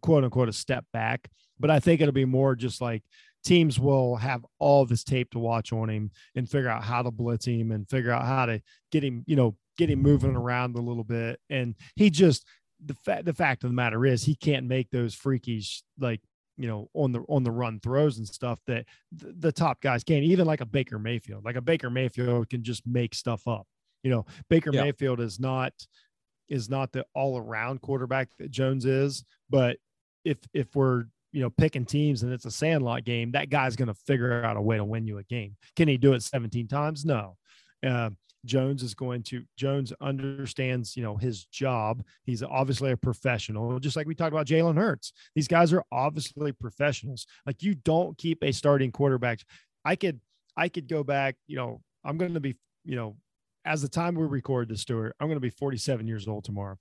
quote 0.04 0.24
unquote 0.24 0.50
a 0.50 0.54
step 0.54 0.86
back, 0.94 1.30
but 1.60 1.72
I 1.72 1.80
think 1.80 2.02
it'll 2.02 2.14
be 2.14 2.26
more 2.26 2.56
just 2.56 2.80
like 2.80 3.04
teams 3.44 3.80
will 3.80 4.16
have 4.18 4.46
all 4.60 4.86
this 4.86 5.04
tape 5.04 5.32
to 5.32 5.40
watch 5.40 5.74
on 5.74 5.90
him 5.90 6.12
and 6.36 6.50
figure 6.50 6.70
out 6.70 6.84
how 6.84 7.02
to 7.02 7.10
blitz 7.12 7.46
him 7.46 7.72
and 7.72 7.90
figure 7.90 8.12
out 8.12 8.26
how 8.26 8.46
to 8.46 8.62
get 8.92 9.04
him, 9.04 9.24
you 9.26 9.36
know, 9.36 9.56
get 9.78 9.90
him 9.90 10.02
moving 10.02 10.36
around 10.36 10.76
a 10.76 10.82
little 10.82 11.04
bit. 11.04 11.40
And 11.50 11.76
he 11.96 12.10
just 12.12 12.46
the 12.86 12.94
fact 12.94 13.26
the 13.26 13.34
fact 13.34 13.64
of 13.64 13.70
the 13.70 13.76
matter 13.76 14.06
is 14.06 14.24
he 14.24 14.36
can't 14.36 14.68
make 14.68 14.90
those 14.92 15.16
freakish 15.16 15.84
like 16.00 16.22
you 16.58 16.68
know 16.68 16.90
on 16.94 17.12
the 17.12 17.22
on 17.30 17.44
the 17.44 17.52
run 17.52 17.80
throws 17.80 18.18
and 18.18 18.28
stuff 18.28 18.60
that 18.68 18.86
the, 19.12 19.34
the 19.40 19.52
top 19.52 19.82
guys 19.82 20.04
can't 20.04 20.24
even 20.24 20.46
like 20.46 20.62
a 20.62 20.66
Baker 20.66 21.00
Mayfield 21.00 21.46
like 21.46 21.56
a 21.56 21.62
Baker 21.62 21.90
Mayfield 21.90 22.50
can 22.50 22.64
just 22.64 22.86
make 22.86 23.16
stuff 23.16 23.48
up 23.48 23.66
you 24.04 24.12
know 24.12 24.26
Baker 24.50 24.72
Yeah. 24.74 24.84
Mayfield 24.84 25.20
is 25.20 25.40
not 25.40 25.74
is 26.50 26.70
not 26.70 26.92
the 26.92 27.06
all 27.16 27.38
around 27.38 27.82
quarterback 27.82 28.30
that 28.38 28.52
Jones 28.52 28.86
is 28.86 29.24
but 29.50 29.78
if 30.26 30.38
if 30.54 30.76
we're 30.76 31.06
you 31.32 31.42
know 31.42 31.50
picking 31.50 31.86
teams 31.86 32.24
and 32.24 32.32
it's 32.32 32.46
a 32.46 32.52
sandlot 32.52 33.04
game 33.04 33.32
that 33.32 33.50
guy's 33.50 33.76
going 33.76 33.88
to 33.88 33.94
figure 33.94 34.44
out 34.44 34.58
a 34.58 34.62
way 34.62 34.78
to 34.78 34.86
win 34.86 35.08
you 35.08 35.18
a 35.18 35.24
game. 35.24 35.56
Can 35.76 35.88
he 35.88 35.98
do 35.98 36.14
it 36.14 36.24
17 36.24 36.68
times? 36.68 37.06
No. 37.06 37.38
Uh, 37.86 38.12
jones 38.46 38.84
is 38.84 38.94
going 38.94 39.24
to 39.24 39.42
jones 39.58 39.94
understands 40.02 40.98
you 40.98 41.04
know 41.04 41.16
his 41.16 41.46
job. 41.46 42.04
He's 42.24 42.44
obviously 42.44 42.92
a 42.92 42.98
professional 42.98 43.80
just 43.80 43.96
like 43.96 44.08
we 44.08 44.16
talked 44.16 44.34
about 44.34 44.48
jalen 44.48 44.76
hurts. 44.76 45.14
These 45.36 45.48
guys 45.48 45.74
are 45.74 45.84
obviously 45.92 46.52
professionals. 46.52 47.26
Like 47.46 47.64
you 47.64 47.76
don't 47.76 48.18
keep 48.18 48.44
a 48.44 48.52
starting 48.52 48.92
quarterback. 48.92 49.40
I 49.86 49.96
could 49.96 50.20
i 50.56 50.70
could 50.70 50.88
go 50.88 51.04
back 51.04 51.36
you 51.48 51.56
know 51.56 51.82
i'm 52.04 52.18
going 52.18 52.34
to 52.34 52.40
be 52.40 52.56
you 52.86 52.96
know 52.96 53.16
as 53.66 53.82
the 53.82 53.88
time 53.88 54.16
we 54.16 54.26
record 54.26 54.70
this 54.70 54.82
Stuart, 54.82 55.16
i'm 55.20 55.28
going 55.28 55.38
to 55.38 55.42
be 55.42 55.50
47 55.50 56.06
years 56.06 56.28
old 56.28 56.44
tomorrow. 56.44 56.78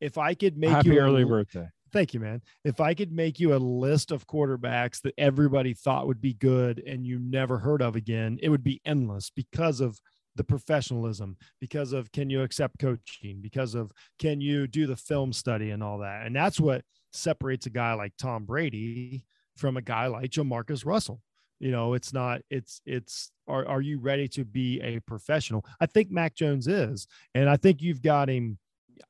If 0.00 0.18
i 0.18 0.34
could 0.34 0.56
make 0.56 0.70
Happy 0.70 0.90
you 0.90 0.98
a 0.98 1.02
early 1.02 1.22
l- 1.22 1.28
birthday. 1.28 1.68
Thank 1.96 2.12
you, 2.12 2.20
man. 2.20 2.42
If 2.62 2.78
I 2.78 2.92
could 2.92 3.10
make 3.10 3.40
you 3.40 3.54
a 3.54 3.56
list 3.56 4.12
of 4.12 4.26
quarterbacks 4.26 5.00
that 5.00 5.14
everybody 5.16 5.72
thought 5.72 6.06
would 6.06 6.20
be 6.20 6.34
good 6.34 6.82
and 6.86 7.06
you 7.06 7.18
never 7.18 7.56
heard 7.56 7.80
of 7.80 7.96
again, 7.96 8.38
it 8.42 8.50
would 8.50 8.62
be 8.62 8.82
endless 8.84 9.30
because 9.30 9.80
of 9.80 9.98
the 10.34 10.44
professionalism, 10.44 11.38
because 11.58 11.94
of 11.94 12.12
can 12.12 12.28
you 12.28 12.42
accept 12.42 12.78
coaching, 12.78 13.40
because 13.40 13.74
of 13.74 13.92
can 14.18 14.42
you 14.42 14.66
do 14.66 14.86
the 14.86 14.94
film 14.94 15.32
study 15.32 15.70
and 15.70 15.82
all 15.82 16.00
that. 16.00 16.26
And 16.26 16.36
that's 16.36 16.60
what 16.60 16.84
separates 17.14 17.64
a 17.64 17.70
guy 17.70 17.94
like 17.94 18.12
Tom 18.18 18.44
Brady 18.44 19.24
from 19.56 19.78
a 19.78 19.82
guy 19.82 20.08
like 20.08 20.32
Jamarcus 20.32 20.84
Russell. 20.84 21.22
You 21.60 21.70
know, 21.70 21.94
it's 21.94 22.12
not, 22.12 22.42
it's, 22.50 22.82
it's, 22.84 23.32
are, 23.48 23.66
are 23.66 23.80
you 23.80 24.00
ready 24.00 24.28
to 24.28 24.44
be 24.44 24.82
a 24.82 25.00
professional? 25.00 25.64
I 25.80 25.86
think 25.86 26.10
Mac 26.10 26.34
Jones 26.34 26.68
is. 26.68 27.06
And 27.34 27.48
I 27.48 27.56
think 27.56 27.80
you've 27.80 28.02
got 28.02 28.28
him. 28.28 28.58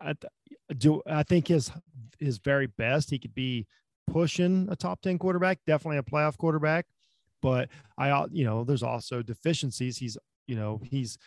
I, 0.01 0.15
do 0.77 1.03
I 1.07 1.23
think 1.23 1.49
his 1.49 1.71
his 2.21 2.39
very 2.39 2.67
best 2.67 3.11
he 3.11 3.19
could 3.19 3.35
be 3.35 3.67
pushing 4.09 4.69
a 4.71 4.77
top 4.77 5.01
10 5.03 5.19
quarterback, 5.19 5.59
definitely 5.67 5.99
a 5.99 6.03
playoff 6.03 6.37
quarterback. 6.37 6.87
But 7.43 7.69
I, 7.99 8.25
you 8.31 8.45
know, 8.45 8.65
there's 8.65 8.83
also 8.83 9.23
deficiencies. 9.23 9.99
He's, 9.99 10.17
you 10.47 10.57
know, 10.57 10.81
he's 10.85 11.19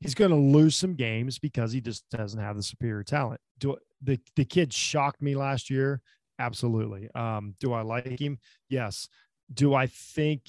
he's 0.00 0.14
going 0.14 0.30
to 0.30 0.36
lose 0.36 0.76
some 0.76 0.94
games 0.94 1.38
because 1.38 1.72
he 1.72 1.80
just 1.80 2.08
doesn't 2.10 2.38
have 2.40 2.56
the 2.56 2.62
superior 2.62 3.02
talent. 3.02 3.40
Do 3.58 3.76
the 4.02 4.20
the 4.36 4.44
kid 4.44 4.72
shocked 4.72 5.20
me 5.20 5.34
last 5.34 5.68
year? 5.70 6.00
Absolutely. 6.38 7.10
Um, 7.14 7.54
do 7.58 7.72
I 7.72 7.82
like 7.82 8.20
him? 8.20 8.38
Yes. 8.68 9.08
Do 9.52 9.74
I 9.74 9.86
think, 9.88 10.42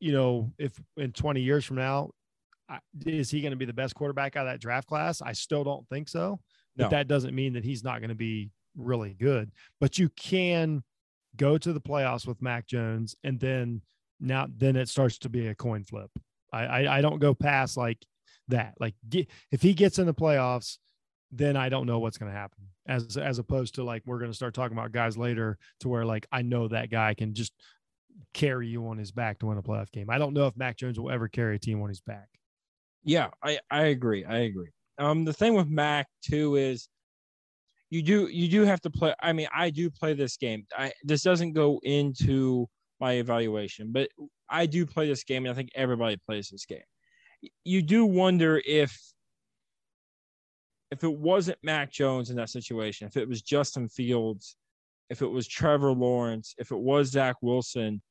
you 0.00 0.10
know, 0.12 0.52
if 0.58 0.72
in 0.96 1.12
20 1.12 1.40
years 1.40 1.64
from 1.64 1.76
now, 1.76 2.10
is 3.06 3.30
he 3.30 3.40
going 3.40 3.52
to 3.52 3.56
be 3.56 3.64
the 3.64 3.72
best 3.72 3.94
quarterback 3.94 4.34
out 4.36 4.46
of 4.46 4.52
that 4.52 4.60
draft 4.60 4.88
class? 4.88 5.22
I 5.22 5.32
still 5.32 5.62
don't 5.62 5.88
think 5.88 6.08
so. 6.08 6.40
But 6.76 6.84
No. 6.84 6.88
that 6.90 7.06
doesn't 7.08 7.34
mean 7.34 7.52
that 7.52 7.64
he's 7.64 7.84
not 7.84 8.00
going 8.00 8.08
to 8.10 8.14
be 8.16 8.50
really 8.78 9.14
good. 9.14 9.50
But 9.80 9.98
you 9.98 10.08
can 10.10 10.82
go 11.36 11.58
to 11.58 11.72
the 11.72 11.80
playoffs 11.80 12.26
with 12.26 12.40
Mac 12.40 12.66
Jones, 12.66 13.14
and 13.24 13.38
then 13.38 13.82
now 14.20 14.46
then 14.56 14.76
it 14.76 14.88
starts 14.88 15.18
to 15.18 15.28
be 15.28 15.48
a 15.48 15.54
coin 15.54 15.84
flip. 15.84 16.10
I 16.52 16.64
I, 16.64 16.98
I 16.98 17.00
don't 17.00 17.18
go 17.18 17.34
past 17.34 17.76
like 17.76 18.04
that. 18.48 18.74
Like 18.80 18.94
get, 19.08 19.28
if 19.52 19.62
he 19.62 19.74
gets 19.74 19.98
in 19.98 20.06
the 20.06 20.14
playoffs, 20.14 20.78
then 21.30 21.56
I 21.56 21.68
don't 21.68 21.86
know 21.86 21.98
what's 21.98 22.18
going 22.18 22.32
to 22.32 22.38
happen. 22.38 22.64
As 22.86 23.16
as 23.16 23.38
opposed 23.38 23.74
to 23.74 23.84
like 23.84 24.02
we're 24.06 24.18
going 24.18 24.30
to 24.30 24.36
start 24.36 24.54
talking 24.54 24.76
about 24.76 24.92
guys 24.92 25.18
later 25.18 25.58
to 25.80 25.88
where 25.88 26.04
like 26.04 26.26
I 26.32 26.42
know 26.42 26.68
that 26.68 26.90
guy 26.90 27.14
can 27.14 27.34
just 27.34 27.52
carry 28.34 28.66
you 28.66 28.86
on 28.88 28.98
his 28.98 29.12
back 29.12 29.38
to 29.38 29.46
win 29.46 29.58
a 29.58 29.62
playoff 29.62 29.92
game. 29.92 30.10
I 30.10 30.18
don't 30.18 30.34
know 30.34 30.46
if 30.46 30.56
Mac 30.56 30.76
Jones 30.76 30.98
will 30.98 31.10
ever 31.10 31.28
carry 31.28 31.56
a 31.56 31.58
team 31.58 31.82
on 31.82 31.88
his 31.88 32.00
back. 32.00 32.28
Yeah, 33.04 33.28
I, 33.42 33.58
I 33.70 33.84
agree. 33.84 34.24
I 34.24 34.38
agree. 34.38 34.70
Um, 34.98 35.24
the 35.24 35.32
thing 35.32 35.54
with 35.54 35.68
Mac 35.68 36.08
too 36.22 36.56
is 36.56 36.88
you 37.90 38.02
do 38.02 38.28
you 38.28 38.48
do 38.48 38.62
have 38.62 38.80
to 38.82 38.90
play. 38.90 39.14
I 39.20 39.32
mean, 39.32 39.48
I 39.54 39.70
do 39.70 39.90
play 39.90 40.14
this 40.14 40.36
game. 40.36 40.66
I 40.76 40.92
this 41.04 41.22
doesn't 41.22 41.52
go 41.52 41.80
into 41.82 42.68
my 43.00 43.14
evaluation, 43.14 43.92
but 43.92 44.08
I 44.50 44.66
do 44.66 44.84
play 44.86 45.08
this 45.08 45.24
game, 45.24 45.44
and 45.44 45.52
I 45.52 45.54
think 45.54 45.70
everybody 45.74 46.16
plays 46.16 46.48
this 46.50 46.66
game. 46.66 46.82
You 47.64 47.82
do 47.82 48.04
wonder 48.04 48.60
if 48.66 48.98
if 50.90 51.04
it 51.04 51.12
wasn't 51.12 51.58
Mac 51.62 51.92
Jones 51.92 52.30
in 52.30 52.36
that 52.36 52.50
situation, 52.50 53.06
if 53.06 53.16
it 53.16 53.28
was 53.28 53.42
Justin 53.42 53.88
Fields, 53.88 54.56
if 55.10 55.22
it 55.22 55.26
was 55.26 55.46
Trevor 55.46 55.92
Lawrence, 55.92 56.54
if 56.58 56.70
it 56.70 56.78
was 56.78 57.10
Zach 57.10 57.36
Wilson, 57.42 58.02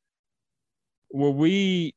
were 1.11 1.31
we 1.31 1.93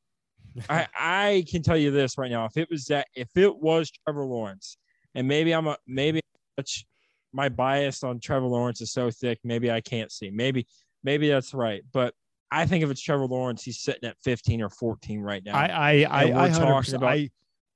I 0.68 0.86
I 0.98 1.44
can 1.50 1.62
tell 1.62 1.76
you 1.76 1.90
this 1.90 2.18
right 2.18 2.30
now. 2.30 2.44
If 2.44 2.56
it 2.56 2.68
was 2.70 2.86
that, 2.86 3.06
if 3.14 3.28
it 3.36 3.56
was 3.56 3.90
Trevor 3.90 4.24
Lawrence, 4.24 4.76
and 5.14 5.26
maybe 5.26 5.52
I'm 5.52 5.66
a 5.66 5.76
maybe 5.86 6.20
much 6.58 6.84
my 7.32 7.48
bias 7.48 8.02
on 8.02 8.20
Trevor 8.20 8.46
Lawrence 8.46 8.80
is 8.80 8.92
so 8.92 9.10
thick, 9.10 9.38
maybe 9.44 9.70
I 9.70 9.80
can't 9.80 10.10
see. 10.10 10.30
Maybe 10.30 10.66
maybe 11.02 11.28
that's 11.28 11.54
right, 11.54 11.82
but 11.92 12.14
I 12.50 12.66
think 12.66 12.82
if 12.82 12.90
it's 12.90 13.00
Trevor 13.00 13.26
Lawrence, 13.26 13.62
he's 13.62 13.80
sitting 13.80 14.08
at 14.08 14.16
15 14.24 14.62
or 14.62 14.70
14 14.70 15.20
right 15.20 15.42
now. 15.44 15.56
I 15.56 15.66
I 15.66 16.06
I, 16.10 16.24
we're 16.26 16.38
I, 16.38 16.48
talking 16.48 16.94
about- 16.94 17.12
I 17.12 17.30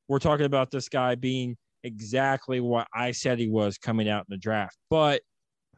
We're 0.08 0.18
talking 0.18 0.46
about 0.46 0.70
this 0.70 0.88
guy 0.88 1.14
being 1.14 1.56
exactly 1.84 2.60
what 2.60 2.88
I 2.94 3.12
said 3.12 3.38
he 3.38 3.48
was 3.48 3.78
coming 3.78 4.08
out 4.08 4.20
in 4.20 4.26
the 4.30 4.36
draft. 4.36 4.76
But 4.90 5.22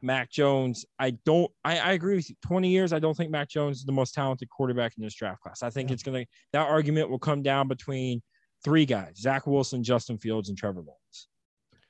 Mac 0.02 0.30
Jones, 0.30 0.84
I 0.98 1.10
don't, 1.24 1.50
I, 1.64 1.78
I 1.78 1.92
agree 1.92 2.16
with 2.16 2.30
you. 2.30 2.36
20 2.46 2.68
years, 2.68 2.92
I 2.92 2.98
don't 2.98 3.16
think 3.16 3.30
Mac 3.30 3.48
Jones 3.48 3.78
is 3.78 3.84
the 3.84 3.92
most 3.92 4.14
talented 4.14 4.48
quarterback 4.48 4.92
in 4.96 5.04
this 5.04 5.14
draft 5.14 5.40
class. 5.40 5.62
I 5.62 5.70
think 5.70 5.90
yeah. 5.90 5.94
it's 5.94 6.02
going 6.02 6.24
to, 6.24 6.30
that 6.52 6.66
argument 6.68 7.10
will 7.10 7.18
come 7.18 7.42
down 7.42 7.68
between 7.68 8.22
three 8.64 8.86
guys 8.86 9.16
Zach 9.18 9.46
Wilson, 9.46 9.82
Justin 9.82 10.18
Fields, 10.18 10.48
and 10.48 10.56
Trevor 10.56 10.80
Lawrence. 10.80 11.00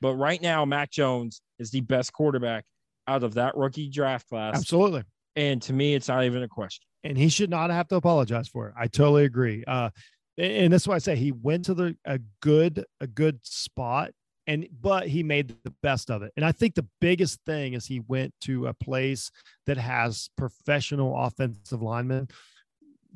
But 0.01 0.15
right 0.15 0.41
now, 0.41 0.65
Mac 0.65 0.91
Jones 0.91 1.41
is 1.59 1.71
the 1.71 1.81
best 1.81 2.13
quarterback 2.13 2.65
out 3.09 3.23
of 3.23 3.35
that 3.35 3.57
rookie 3.57 3.89
draft 3.89 4.29
class. 4.29 4.57
Absolutely. 4.57 5.05
And 5.37 5.61
to 5.63 5.73
me, 5.73 5.95
it's 5.95 6.09
not 6.09 6.25
even 6.25 6.43
a 6.43 6.49
question. 6.49 6.83
And 7.05 7.17
he 7.17 7.29
should 7.29 7.51
not 7.51 7.71
have 7.71 7.89
to 7.89 7.97
apologize 7.97 8.49
for 8.49 8.69
it. 8.69 8.75
I 8.77 8.89
totally 8.89 9.25
agree. 9.25 9.65
Uh, 9.67 9.91
and 10.39 10.73
that's 10.73 10.87
why 10.87 10.97
I 10.97 10.99
say 10.99 11.17
he 11.17 11.33
went 11.33 11.65
to 11.67 11.75
the 11.75 11.97
a 12.05 12.19
good 12.41 12.85
a 13.01 13.07
good 13.07 13.39
spot 13.43 14.11
and 14.47 14.67
but 14.81 15.09
he 15.09 15.23
made 15.23 15.55
the 15.65 15.73
best 15.83 16.11
of 16.11 16.23
it 16.23 16.33
and 16.37 16.45
i 16.45 16.53
think 16.53 16.75
the 16.75 16.87
biggest 17.01 17.41
thing 17.47 17.75
is 17.75 17.87
he 17.87 18.01
went 18.01 18.33
to 18.41 18.67
a 18.67 18.75
place 18.75 19.31
that 19.67 19.77
has 19.77 20.29
professional 20.37 21.17
offensive 21.17 21.83
linemen 21.83 22.29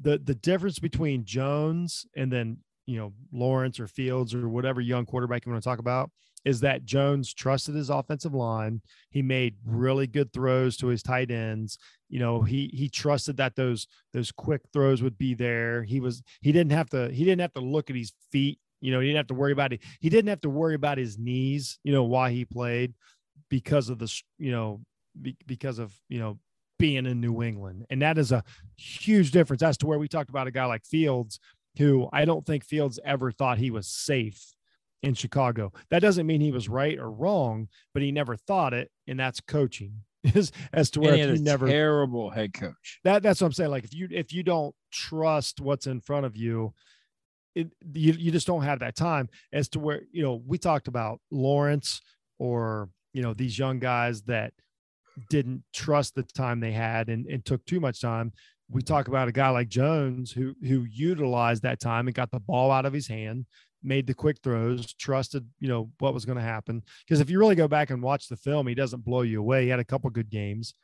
the 0.01 0.19
the 0.19 0.35
difference 0.35 0.79
between 0.79 1.25
jones 1.25 2.07
and 2.17 2.33
then 2.33 2.57
you 2.87 2.99
know 2.99 3.13
lawrence 3.33 3.79
or 3.79 3.87
fields 3.87 4.35
or 4.35 4.49
whatever 4.49 4.81
young 4.81 5.07
quarterback 5.07 5.45
you 5.45 5.53
want 5.53 5.63
to 5.63 5.69
talk 5.69 5.79
about 5.79 6.11
is 6.45 6.61
that 6.61 6.85
Jones 6.85 7.35
trusted 7.35 7.75
his 7.75 7.91
offensive 7.91 8.35
line. 8.35 8.81
He 9.11 9.23
made 9.23 9.57
really 9.65 10.07
good 10.07 10.33
throws 10.33 10.77
to 10.79 10.87
his 10.87 11.03
tight 11.03 11.31
ends. 11.31 11.79
You 12.09 12.19
know, 12.19 12.43
he 12.43 12.71
he 12.73 12.89
trusted 12.89 13.37
that 13.37 13.57
those 13.57 13.87
those 14.13 14.33
quick 14.33 14.63
throws 14.73 15.03
would 15.03 15.19
be 15.19 15.35
there. 15.35 15.83
He 15.83 16.01
was 16.01 16.23
he 16.41 16.53
didn't 16.53 16.73
have 16.73 16.91
to 16.91 17.11
he 17.11 17.25
didn't 17.25 17.41
have 17.41 17.53
to 17.55 17.61
look 17.61 17.91
at 17.91 17.97
his 17.97 18.13
feet. 18.33 18.59
You 18.81 18.93
know, 18.93 19.01
he 19.01 19.09
didn't 19.09 19.19
have 19.19 19.27
to 19.29 19.35
worry 19.35 19.53
about 19.53 19.73
it. 19.73 19.81
He 20.01 20.09
didn't 20.09 20.29
have 20.29 20.41
to 20.43 20.51
worry 20.51 20.75
about 20.75 20.99
his 20.99 21.19
knees. 21.19 21.79
You 21.85 21.93
know, 21.93 22.05
why 22.05 22.31
he 22.31 22.45
played 22.45 22.95
because 23.49 23.91
of 23.91 23.99
the 23.99 24.13
you 24.39 24.51
know 24.51 24.81
be, 25.21 25.37
because 25.47 25.79
of 25.79 25.95
you 26.09 26.19
know 26.19 26.39
being 26.79 27.05
in 27.05 27.21
New 27.21 27.43
England, 27.43 27.85
and 27.91 28.01
that 28.01 28.17
is 28.17 28.33
a 28.33 28.43
huge 28.79 29.31
difference 29.33 29.63
as 29.63 29.77
to 29.79 29.87
where 29.87 29.99
we 29.99 30.09
talked 30.09 30.31
about 30.31 30.47
a 30.47 30.51
guy 30.51 30.65
like 30.65 30.87
Fields, 30.87 31.39
who 31.77 32.09
I 32.13 32.25
don't 32.25 32.47
think 32.47 32.65
Fields 32.65 32.99
ever 33.05 33.31
thought 33.31 33.59
he 33.59 33.71
was 33.71 33.87
safe 33.87 34.55
in 35.03 35.15
Chicago. 35.15 35.73
That 35.91 36.01
doesn't 36.01 36.27
mean 36.27 36.41
he 36.41 36.53
was 36.53 36.69
right 36.69 36.99
or 36.99 37.11
wrong, 37.11 37.69
but 37.95 38.03
he 38.03 38.13
never 38.13 38.37
thought 38.37 38.75
it, 38.75 38.91
and 39.07 39.19
that's 39.19 39.41
coaching. 39.41 40.03
Is 40.35 40.53
as 40.75 40.91
to 40.91 41.01
where 41.01 41.15
he 41.15 41.23
you 41.23 41.39
never 41.39 41.67
terrible 41.67 42.29
head 42.29 42.53
coach. 42.53 43.01
That 43.05 43.23
that's 43.23 43.41
what 43.41 43.47
I'm 43.47 43.53
saying. 43.55 43.71
Like 43.71 43.85
if 43.85 43.95
you 43.95 44.07
if 44.11 44.35
you 44.35 44.43
don't 44.43 44.75
trust 44.93 45.63
what's 45.63 45.87
in 45.87 46.03
front 46.03 46.27
of 46.27 46.37
you, 46.37 46.75
it 47.55 47.71
you, 47.95 48.13
you 48.13 48.31
just 48.31 48.47
don't 48.47 48.63
have 48.63 48.81
that 48.81 48.97
time 48.97 49.31
as 49.51 49.71
to 49.71 49.79
where 49.79 50.03
you 50.13 50.23
know 50.23 50.43
we 50.47 50.59
talked 50.59 50.89
about 50.89 51.21
Lawrence 51.31 52.03
or 52.39 52.91
you 53.15 53.23
know 53.23 53.33
these 53.33 53.59
young 53.59 53.79
guys 53.79 54.21
that 54.25 54.53
didn't 55.29 55.63
trust 55.73 56.15
the 56.15 56.23
time 56.23 56.61
they 56.61 56.73
had 56.73 57.09
and, 57.09 57.27
and 57.27 57.45
took 57.45 57.65
too 57.65 57.81
much 57.81 58.01
time. 58.01 58.33
We 58.71 58.83
talk 58.83 59.09
about 59.09 59.29
a 59.29 59.33
guy 59.33 59.49
like 59.49 59.69
Jones 59.69 60.31
who 60.31 60.55
who 60.63 60.85
utilized 60.85 61.63
that 61.63 61.81
time 61.81 62.07
and 62.07 62.15
got 62.15 62.31
the 62.31 62.41
ball 62.41 62.71
out 62.71 62.87
of 62.87 62.93
his 62.93 63.09
hand, 63.09 63.47
made 63.83 64.07
the 64.07 64.15
quick 64.15 64.39
throws, 64.43 64.93
trusted, 64.95 65.47
you 65.59 65.69
know, 65.69 65.91
what 65.99 66.15
was 66.15 66.25
going 66.25 66.39
to 66.39 66.43
happen. 66.43 66.83
Because 67.07 67.21
if 67.21 67.31
you 67.31 67.39
really 67.39 67.55
go 67.55 67.69
back 67.69 67.91
and 67.91 68.03
watch 68.03 68.29
the 68.29 68.37
film, 68.37 68.67
he 68.67 68.75
doesn't 68.75 69.05
blow 69.05 69.23
you 69.23 69.41
away. 69.41 69.65
He 69.65 69.69
had 69.69 69.81
a 69.81 69.85
couple 69.85 70.11
good 70.11 70.31
games, 70.31 70.75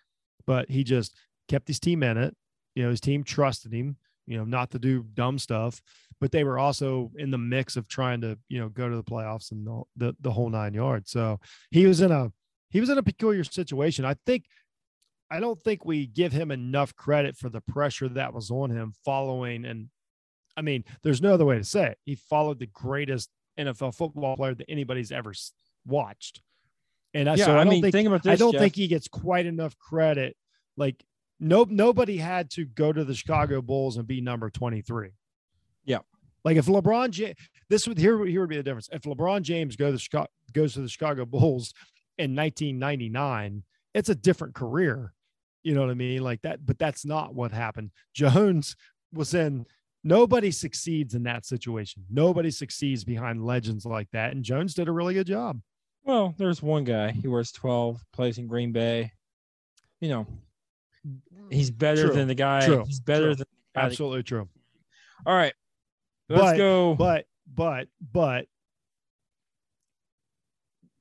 but 0.46 0.70
he 0.70 0.84
just 0.84 1.14
kept 1.48 1.68
his 1.68 1.80
team 1.80 2.02
in 2.02 2.16
it. 2.16 2.34
You 2.74 2.84
know, 2.84 2.90
his 2.90 3.00
team 3.00 3.24
trusted 3.24 3.72
him, 3.72 3.96
you 4.26 4.36
know, 4.36 4.44
not 4.44 4.70
to 4.72 4.78
do 4.78 5.04
dumb 5.14 5.38
stuff, 5.38 5.80
but 6.20 6.32
they 6.32 6.44
were 6.44 6.58
also 6.58 7.10
in 7.16 7.30
the 7.30 7.38
mix 7.38 7.76
of 7.76 7.88
trying 7.88 8.20
to, 8.22 8.38
you 8.48 8.58
know, 8.58 8.68
go 8.68 8.88
to 8.88 8.96
the 8.96 9.04
playoffs 9.04 9.52
and 9.52 9.66
the, 9.66 9.82
the, 9.96 10.16
the 10.20 10.30
whole 10.30 10.50
nine 10.50 10.74
yards. 10.74 11.10
So 11.10 11.40
he 11.70 11.86
was 11.86 12.00
in 12.00 12.10
a, 12.10 12.32
he 12.70 12.80
was 12.80 12.90
in 12.90 12.98
a 12.98 13.02
peculiar 13.02 13.44
situation. 13.44 14.04
I 14.04 14.14
think, 14.26 14.44
I 15.30 15.40
don't 15.40 15.60
think 15.62 15.84
we 15.84 16.06
give 16.06 16.32
him 16.32 16.50
enough 16.50 16.94
credit 16.94 17.36
for 17.36 17.48
the 17.48 17.60
pressure 17.60 18.08
that 18.10 18.32
was 18.32 18.50
on 18.50 18.70
him 18.70 18.92
following 19.04 19.64
and 19.64 19.88
I 20.56 20.62
mean, 20.62 20.84
there's 21.02 21.20
no 21.20 21.34
other 21.34 21.44
way 21.44 21.58
to 21.58 21.64
say 21.64 21.88
it. 21.88 21.98
He 22.04 22.14
followed 22.14 22.58
the 22.58 22.66
greatest 22.66 23.30
NFL 23.58 23.94
football 23.94 24.36
player 24.36 24.54
that 24.54 24.70
anybody's 24.70 25.12
ever 25.12 25.32
watched. 25.86 26.42
And 27.14 27.26
yeah, 27.26 27.46
so 27.46 27.52
I, 27.52 27.60
I 27.60 27.64
don't 27.64 27.74
mean, 27.74 27.82
think, 27.82 27.92
think 27.92 28.08
about 28.08 28.22
this, 28.22 28.32
I 28.32 28.36
don't 28.36 28.52
Jeff. 28.52 28.60
think 28.60 28.76
he 28.76 28.88
gets 28.88 29.08
quite 29.08 29.46
enough 29.46 29.78
credit. 29.78 30.36
Like 30.76 31.02
no 31.40 31.66
nobody 31.68 32.16
had 32.16 32.50
to 32.50 32.64
go 32.64 32.92
to 32.92 33.04
the 33.04 33.14
Chicago 33.14 33.62
Bulls 33.62 33.96
and 33.96 34.06
be 34.06 34.20
number 34.20 34.50
23. 34.50 35.10
Yeah. 35.84 35.98
Like 36.44 36.56
if 36.56 36.66
LeBron 36.66 37.10
James, 37.10 37.36
this 37.68 37.88
would 37.88 37.98
here, 37.98 38.24
here 38.24 38.40
would 38.40 38.50
be 38.50 38.56
the 38.56 38.62
difference. 38.62 38.88
If 38.92 39.02
LeBron 39.02 39.42
James 39.42 39.76
goes 39.76 39.94
to 39.94 39.98
Chicago, 39.98 40.28
goes 40.52 40.74
to 40.74 40.80
the 40.80 40.88
Chicago 40.88 41.24
Bulls 41.24 41.72
in 42.18 42.36
1999, 42.36 43.62
it's 43.94 44.08
a 44.08 44.14
different 44.14 44.54
career. 44.54 45.12
You 45.62 45.74
know 45.74 45.80
what 45.80 45.90
I 45.90 45.94
mean? 45.94 46.22
Like 46.22 46.42
that, 46.42 46.64
but 46.64 46.78
that's 46.78 47.04
not 47.04 47.34
what 47.34 47.50
happened. 47.50 47.90
Jones 48.14 48.76
was 49.12 49.34
in 49.34 49.66
nobody 50.06 50.52
succeeds 50.52 51.14
in 51.14 51.24
that 51.24 51.44
situation. 51.44 52.04
Nobody 52.08 52.50
succeeds 52.50 53.04
behind 53.04 53.44
legends 53.44 53.84
like 53.84 54.08
that. 54.12 54.32
And 54.32 54.44
Jones 54.44 54.72
did 54.72 54.88
a 54.88 54.92
really 54.92 55.14
good 55.14 55.26
job. 55.26 55.60
Well, 56.04 56.34
there's 56.38 56.62
one 56.62 56.84
guy. 56.84 57.10
He 57.10 57.26
wears 57.26 57.50
12, 57.50 58.00
plays 58.12 58.38
in 58.38 58.46
Green 58.46 58.70
Bay. 58.70 59.10
You 60.00 60.08
know, 60.10 60.26
he's 61.50 61.70
better 61.70 62.06
true. 62.06 62.14
than 62.14 62.28
the 62.28 62.34
guy. 62.34 62.64
True. 62.64 62.84
He's 62.86 63.00
better 63.00 63.34
true. 63.34 63.34
than 63.34 63.46
absolutely 63.74 64.22
true. 64.22 64.48
All 65.26 65.34
right. 65.34 65.54
Let's 66.28 66.42
but, 66.42 66.56
go. 66.56 66.94
But 66.94 67.24
but 67.52 67.88
but 68.12 68.46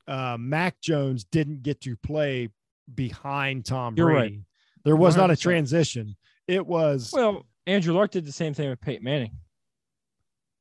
uh 0.07 0.37
Mac 0.39 0.79
Jones 0.81 1.25
didn't 1.25 1.61
get 1.61 1.81
to 1.81 1.97
play 1.97 2.49
behind 2.93 3.65
Tom 3.65 3.95
You're 3.97 4.07
Brady. 4.07 4.35
Right. 4.35 4.43
There 4.85 4.95
was 4.95 5.15
100%. 5.15 5.17
not 5.17 5.31
a 5.31 5.35
transition. 5.35 6.15
It 6.47 6.65
was 6.65 7.11
well, 7.13 7.45
Andrew 7.67 7.93
Luck 7.93 8.11
did 8.11 8.25
the 8.25 8.31
same 8.31 8.53
thing 8.53 8.69
with 8.69 8.81
Peyton 8.81 9.03
Manning. 9.03 9.31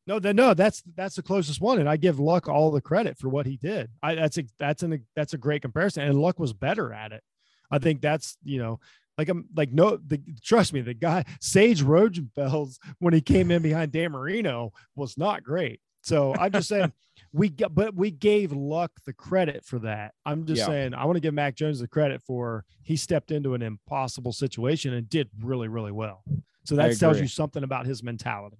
No, 0.06 0.18
no, 0.18 0.52
that's 0.52 0.82
that's 0.96 1.16
the 1.16 1.22
closest 1.22 1.60
one, 1.62 1.78
and 1.78 1.88
I 1.88 1.96
give 1.96 2.20
Luck 2.20 2.46
all 2.48 2.70
the 2.70 2.80
credit 2.80 3.18
for 3.18 3.30
what 3.30 3.46
he 3.46 3.56
did. 3.56 3.90
I 4.02 4.14
that's 4.14 4.36
a 4.36 4.44
that's 4.58 4.82
an 4.82 5.06
that's 5.16 5.32
a 5.32 5.38
great 5.38 5.62
comparison, 5.62 6.02
and 6.02 6.20
Luck 6.20 6.38
was 6.38 6.52
better 6.52 6.92
at 6.92 7.12
it. 7.12 7.22
I 7.70 7.78
think 7.78 8.02
that's 8.02 8.36
you 8.44 8.58
know 8.58 8.80
like 9.16 9.30
I'm 9.30 9.46
like 9.56 9.72
no 9.72 9.96
the 9.96 10.20
trust 10.42 10.74
me 10.74 10.82
the 10.82 10.92
guy 10.92 11.24
Sage 11.40 11.82
Rosenfels 11.82 12.78
when 12.98 13.14
he 13.14 13.22
came 13.22 13.50
in 13.50 13.62
behind 13.62 13.92
Dan 13.92 14.12
Marino 14.12 14.72
was 14.94 15.16
not 15.16 15.42
great. 15.42 15.80
So 16.02 16.34
I'm 16.38 16.52
just 16.52 16.68
saying 16.68 16.92
we 17.32 17.48
got 17.48 17.74
but 17.74 17.94
we 17.94 18.10
gave 18.10 18.52
Luck 18.52 18.92
the 19.06 19.14
credit 19.14 19.64
for 19.64 19.78
that. 19.80 20.12
I'm 20.26 20.44
just 20.44 20.60
yeah. 20.60 20.66
saying 20.66 20.94
I 20.94 21.06
want 21.06 21.16
to 21.16 21.20
give 21.20 21.32
Mac 21.32 21.54
Jones 21.54 21.80
the 21.80 21.88
credit 21.88 22.20
for 22.22 22.66
he 22.82 22.96
stepped 22.96 23.30
into 23.30 23.54
an 23.54 23.62
impossible 23.62 24.32
situation 24.32 24.92
and 24.92 25.08
did 25.08 25.30
really 25.40 25.68
really 25.68 25.92
well. 25.92 26.22
So 26.64 26.76
that 26.76 26.98
tells 26.98 27.20
you 27.20 27.28
something 27.28 27.62
about 27.62 27.86
his 27.86 28.02
mentality. 28.02 28.58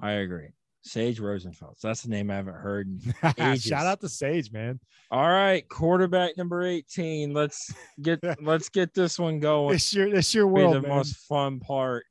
I 0.00 0.12
agree. 0.12 0.48
Sage 0.82 1.18
Rosenfels. 1.18 1.80
That's 1.80 2.02
the 2.02 2.10
name 2.10 2.30
I 2.30 2.34
haven't 2.34 2.56
heard. 2.56 3.00
Shout 3.58 3.86
out 3.86 4.00
to 4.02 4.08
Sage, 4.08 4.52
man. 4.52 4.78
All 5.10 5.28
right, 5.28 5.66
quarterback 5.66 6.36
number 6.36 6.62
18. 6.62 7.32
Let's 7.32 7.72
get 8.02 8.20
let's 8.42 8.68
get 8.68 8.92
this 8.92 9.18
one 9.18 9.40
going. 9.40 9.76
It's 9.76 9.94
your 9.94 10.14
it's 10.14 10.34
your 10.34 10.46
world. 10.46 10.74
the 10.74 10.82
man. 10.82 10.90
most 10.90 11.16
fun 11.26 11.58
part 11.58 12.04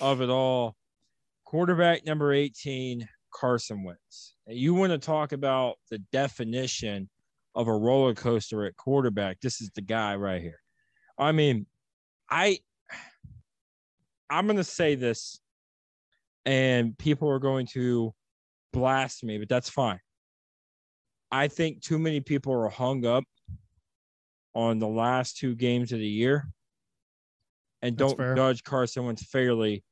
of 0.00 0.20
it 0.20 0.28
all. 0.28 0.76
Quarterback 1.46 2.04
number 2.04 2.34
18, 2.34 3.08
Carson 3.32 3.82
Wentz. 3.82 4.34
You 4.46 4.74
want 4.74 4.92
to 4.92 4.98
talk 4.98 5.32
about 5.32 5.76
the 5.90 5.98
definition 6.12 7.08
of 7.54 7.68
a 7.68 7.74
roller 7.74 8.14
coaster 8.14 8.66
at 8.66 8.76
quarterback. 8.76 9.40
This 9.40 9.62
is 9.62 9.70
the 9.74 9.80
guy 9.80 10.16
right 10.16 10.42
here. 10.42 10.60
I 11.18 11.32
mean, 11.32 11.64
I 12.30 12.58
I'm 14.30 14.46
going 14.46 14.56
to 14.56 14.64
say 14.64 14.94
this, 14.94 15.40
and 16.44 16.96
people 16.98 17.28
are 17.30 17.38
going 17.38 17.66
to 17.72 18.12
blast 18.72 19.24
me, 19.24 19.38
but 19.38 19.48
that's 19.48 19.70
fine. 19.70 20.00
I 21.30 21.48
think 21.48 21.82
too 21.82 21.98
many 21.98 22.20
people 22.20 22.54
are 22.54 22.68
hung 22.68 23.04
up 23.04 23.24
on 24.54 24.78
the 24.78 24.88
last 24.88 25.36
two 25.36 25.54
games 25.54 25.92
of 25.92 25.98
the 25.98 26.06
year 26.06 26.48
and 27.82 27.96
don't 27.96 28.18
judge 28.18 28.64
Carson 28.64 29.04
Wentz 29.04 29.24
fairly 29.24 29.84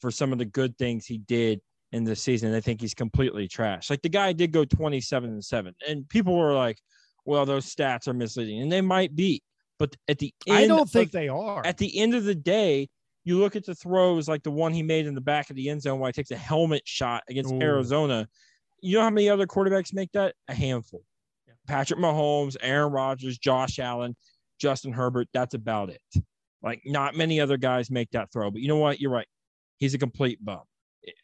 for 0.00 0.10
some 0.10 0.32
of 0.32 0.38
the 0.38 0.44
good 0.44 0.76
things 0.78 1.06
he 1.06 1.18
did 1.18 1.60
in 1.92 2.04
the 2.04 2.16
season. 2.16 2.54
I 2.54 2.60
think 2.60 2.80
he's 2.80 2.94
completely 2.94 3.48
trash. 3.48 3.90
Like 3.90 4.02
the 4.02 4.08
guy 4.08 4.32
did 4.32 4.52
go 4.52 4.64
27 4.64 5.30
and 5.30 5.44
7, 5.44 5.74
and 5.86 6.08
people 6.08 6.36
were 6.36 6.54
like, 6.54 6.78
well, 7.24 7.44
those 7.46 7.66
stats 7.66 8.08
are 8.08 8.14
misleading, 8.14 8.62
and 8.62 8.72
they 8.72 8.80
might 8.80 9.14
be. 9.14 9.42
But 9.78 9.94
at 10.08 10.18
the 10.18 10.32
end, 10.46 10.58
I 10.58 10.66
don't 10.66 10.90
think 10.90 11.08
of, 11.08 11.12
they 11.12 11.28
are. 11.28 11.64
At 11.64 11.78
the 11.78 11.98
end 11.98 12.14
of 12.14 12.24
the 12.24 12.34
day, 12.34 12.88
you 13.28 13.38
look 13.38 13.56
at 13.56 13.66
the 13.66 13.74
throws 13.74 14.26
like 14.26 14.42
the 14.42 14.50
one 14.50 14.72
he 14.72 14.82
made 14.82 15.06
in 15.06 15.14
the 15.14 15.20
back 15.20 15.50
of 15.50 15.56
the 15.56 15.68
end 15.68 15.82
zone 15.82 16.00
where 16.00 16.08
he 16.08 16.12
takes 16.14 16.30
a 16.30 16.36
helmet 16.36 16.80
shot 16.86 17.22
against 17.28 17.52
Ooh. 17.52 17.60
Arizona. 17.60 18.26
You 18.80 18.96
know 18.96 19.02
how 19.02 19.10
many 19.10 19.28
other 19.28 19.46
quarterbacks 19.46 19.92
make 19.92 20.10
that? 20.12 20.34
A 20.48 20.54
handful. 20.54 21.02
Yeah. 21.46 21.52
Patrick 21.66 22.00
Mahomes, 22.00 22.56
Aaron 22.62 22.90
Rodgers, 22.90 23.36
Josh 23.36 23.78
Allen, 23.78 24.16
Justin 24.58 24.94
Herbert. 24.94 25.28
That's 25.34 25.52
about 25.52 25.90
it. 25.90 26.00
Like 26.62 26.80
not 26.86 27.16
many 27.16 27.38
other 27.38 27.58
guys 27.58 27.90
make 27.90 28.10
that 28.12 28.32
throw. 28.32 28.50
But 28.50 28.62
you 28.62 28.68
know 28.68 28.78
what? 28.78 28.98
You're 28.98 29.10
right. 29.10 29.28
He's 29.76 29.92
a 29.92 29.98
complete 29.98 30.42
bum. 30.42 30.62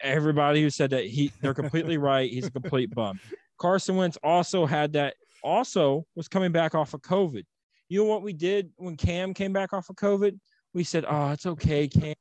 Everybody 0.03 0.61
who 0.61 0.69
said 0.69 0.91
that 0.91 1.07
he 1.07 1.33
they're 1.41 1.55
completely 1.55 1.97
right. 2.13 2.31
He's 2.31 2.47
a 2.47 2.51
complete 2.51 2.95
bum. 2.95 3.19
Carson 3.59 3.97
Wentz 3.97 4.19
also 4.23 4.67
had 4.67 4.93
that, 4.93 5.15
also 5.43 6.05
was 6.17 6.29
coming 6.29 6.53
back 6.53 6.75
off 6.75 6.93
of 6.93 7.01
COVID. 7.01 7.45
You 7.89 8.01
know 8.01 8.11
what 8.11 8.23
we 8.23 8.35
did 8.35 8.73
when 8.77 8.99
Cam 8.99 9.33
came 9.33 9.55
back 9.55 9.73
off 9.73 9.89
of 9.89 9.97
COVID? 9.97 10.39
We 10.75 10.85
said, 10.85 11.05
oh, 11.09 11.31
it's 11.31 11.47
okay, 11.47 11.89
Cam. 11.89 12.15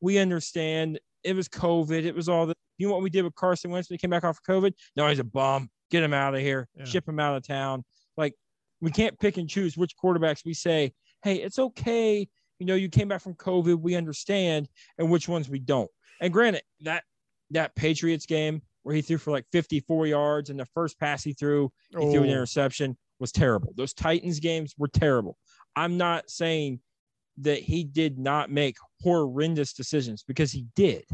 We 0.00 0.18
understand. 0.18 0.98
It 1.24 1.34
was 1.36 1.48
COVID. 1.48 2.04
It 2.04 2.14
was 2.14 2.28
all 2.28 2.46
the, 2.46 2.54
you 2.78 2.86
know 2.88 2.94
what 2.94 3.02
we 3.02 3.10
did 3.10 3.22
with 3.22 3.34
Carson 3.34 3.70
Wentz 3.70 3.88
when 3.90 3.94
he 3.94 3.98
came 3.98 4.10
back 4.10 4.24
off 4.24 4.38
of 4.38 4.42
COVID? 4.44 4.72
No, 4.96 5.06
he's 5.08 5.18
a 5.18 5.24
bum. 5.24 5.68
Get 5.90 6.02
him 6.02 6.14
out 6.14 6.34
of 6.34 6.40
here. 6.40 6.68
Yeah. 6.76 6.84
Ship 6.84 7.06
him 7.08 7.20
out 7.20 7.36
of 7.36 7.46
town. 7.46 7.84
Like, 8.16 8.34
we 8.80 8.90
can't 8.90 9.18
pick 9.18 9.36
and 9.36 9.48
choose 9.48 9.76
which 9.76 9.92
quarterbacks 10.02 10.44
we 10.44 10.54
say, 10.54 10.92
hey, 11.22 11.36
it's 11.36 11.58
okay. 11.58 12.28
You 12.58 12.66
know, 12.66 12.74
you 12.76 12.88
came 12.88 13.08
back 13.08 13.20
from 13.20 13.34
COVID. 13.34 13.80
We 13.80 13.94
understand, 13.96 14.68
and 14.98 15.10
which 15.10 15.28
ones 15.28 15.48
we 15.48 15.58
don't. 15.58 15.90
And 16.20 16.32
granted, 16.32 16.62
that 16.82 17.04
that 17.50 17.74
Patriots 17.74 18.26
game 18.26 18.62
where 18.82 18.94
he 18.94 19.02
threw 19.02 19.18
for 19.18 19.30
like 19.30 19.46
54 19.52 20.06
yards 20.06 20.50
and 20.50 20.58
the 20.60 20.66
first 20.66 20.98
pass 21.00 21.22
he 21.24 21.32
threw, 21.32 21.70
he 21.90 22.10
threw 22.12 22.22
an 22.22 22.28
Oh. 22.28 22.32
interception 22.32 22.96
was 23.18 23.32
terrible. 23.32 23.72
Those 23.76 23.94
Titans 23.94 24.38
games 24.40 24.74
were 24.78 24.88
terrible. 24.88 25.38
I'm 25.76 25.96
not 25.96 26.30
saying 26.30 26.80
that 27.40 27.60
he 27.60 27.84
did 27.84 28.18
not 28.18 28.50
make 28.50 28.76
horrendous 29.02 29.72
decisions 29.72 30.24
because 30.26 30.52
he 30.52 30.66
did. 30.74 31.04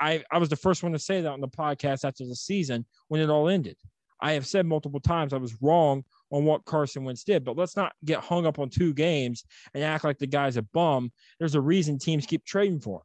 I, 0.00 0.24
I 0.30 0.38
was 0.38 0.48
the 0.48 0.56
first 0.56 0.82
one 0.82 0.92
to 0.92 0.98
say 0.98 1.20
that 1.20 1.30
on 1.30 1.40
the 1.40 1.48
podcast 1.48 2.04
after 2.04 2.26
the 2.26 2.34
season 2.34 2.84
when 3.08 3.20
it 3.20 3.30
all 3.30 3.48
ended. 3.48 3.76
I 4.20 4.32
have 4.32 4.46
said 4.46 4.66
multiple 4.66 5.00
times 5.00 5.32
I 5.32 5.38
was 5.38 5.56
wrong 5.62 6.04
on 6.30 6.44
what 6.44 6.64
Carson 6.64 7.04
Wentz 7.04 7.24
did, 7.24 7.44
but 7.44 7.56
let's 7.56 7.76
not 7.76 7.92
get 8.04 8.20
hung 8.20 8.46
up 8.46 8.58
on 8.58 8.68
two 8.68 8.92
games 8.92 9.44
and 9.74 9.82
act 9.82 10.04
like 10.04 10.18
the 10.18 10.26
guy's 10.26 10.56
a 10.56 10.62
bum. 10.62 11.10
There's 11.38 11.54
a 11.54 11.60
reason 11.60 11.98
teams 11.98 12.26
keep 12.26 12.44
trading 12.44 12.80
for 12.80 12.98
him. 12.98 13.04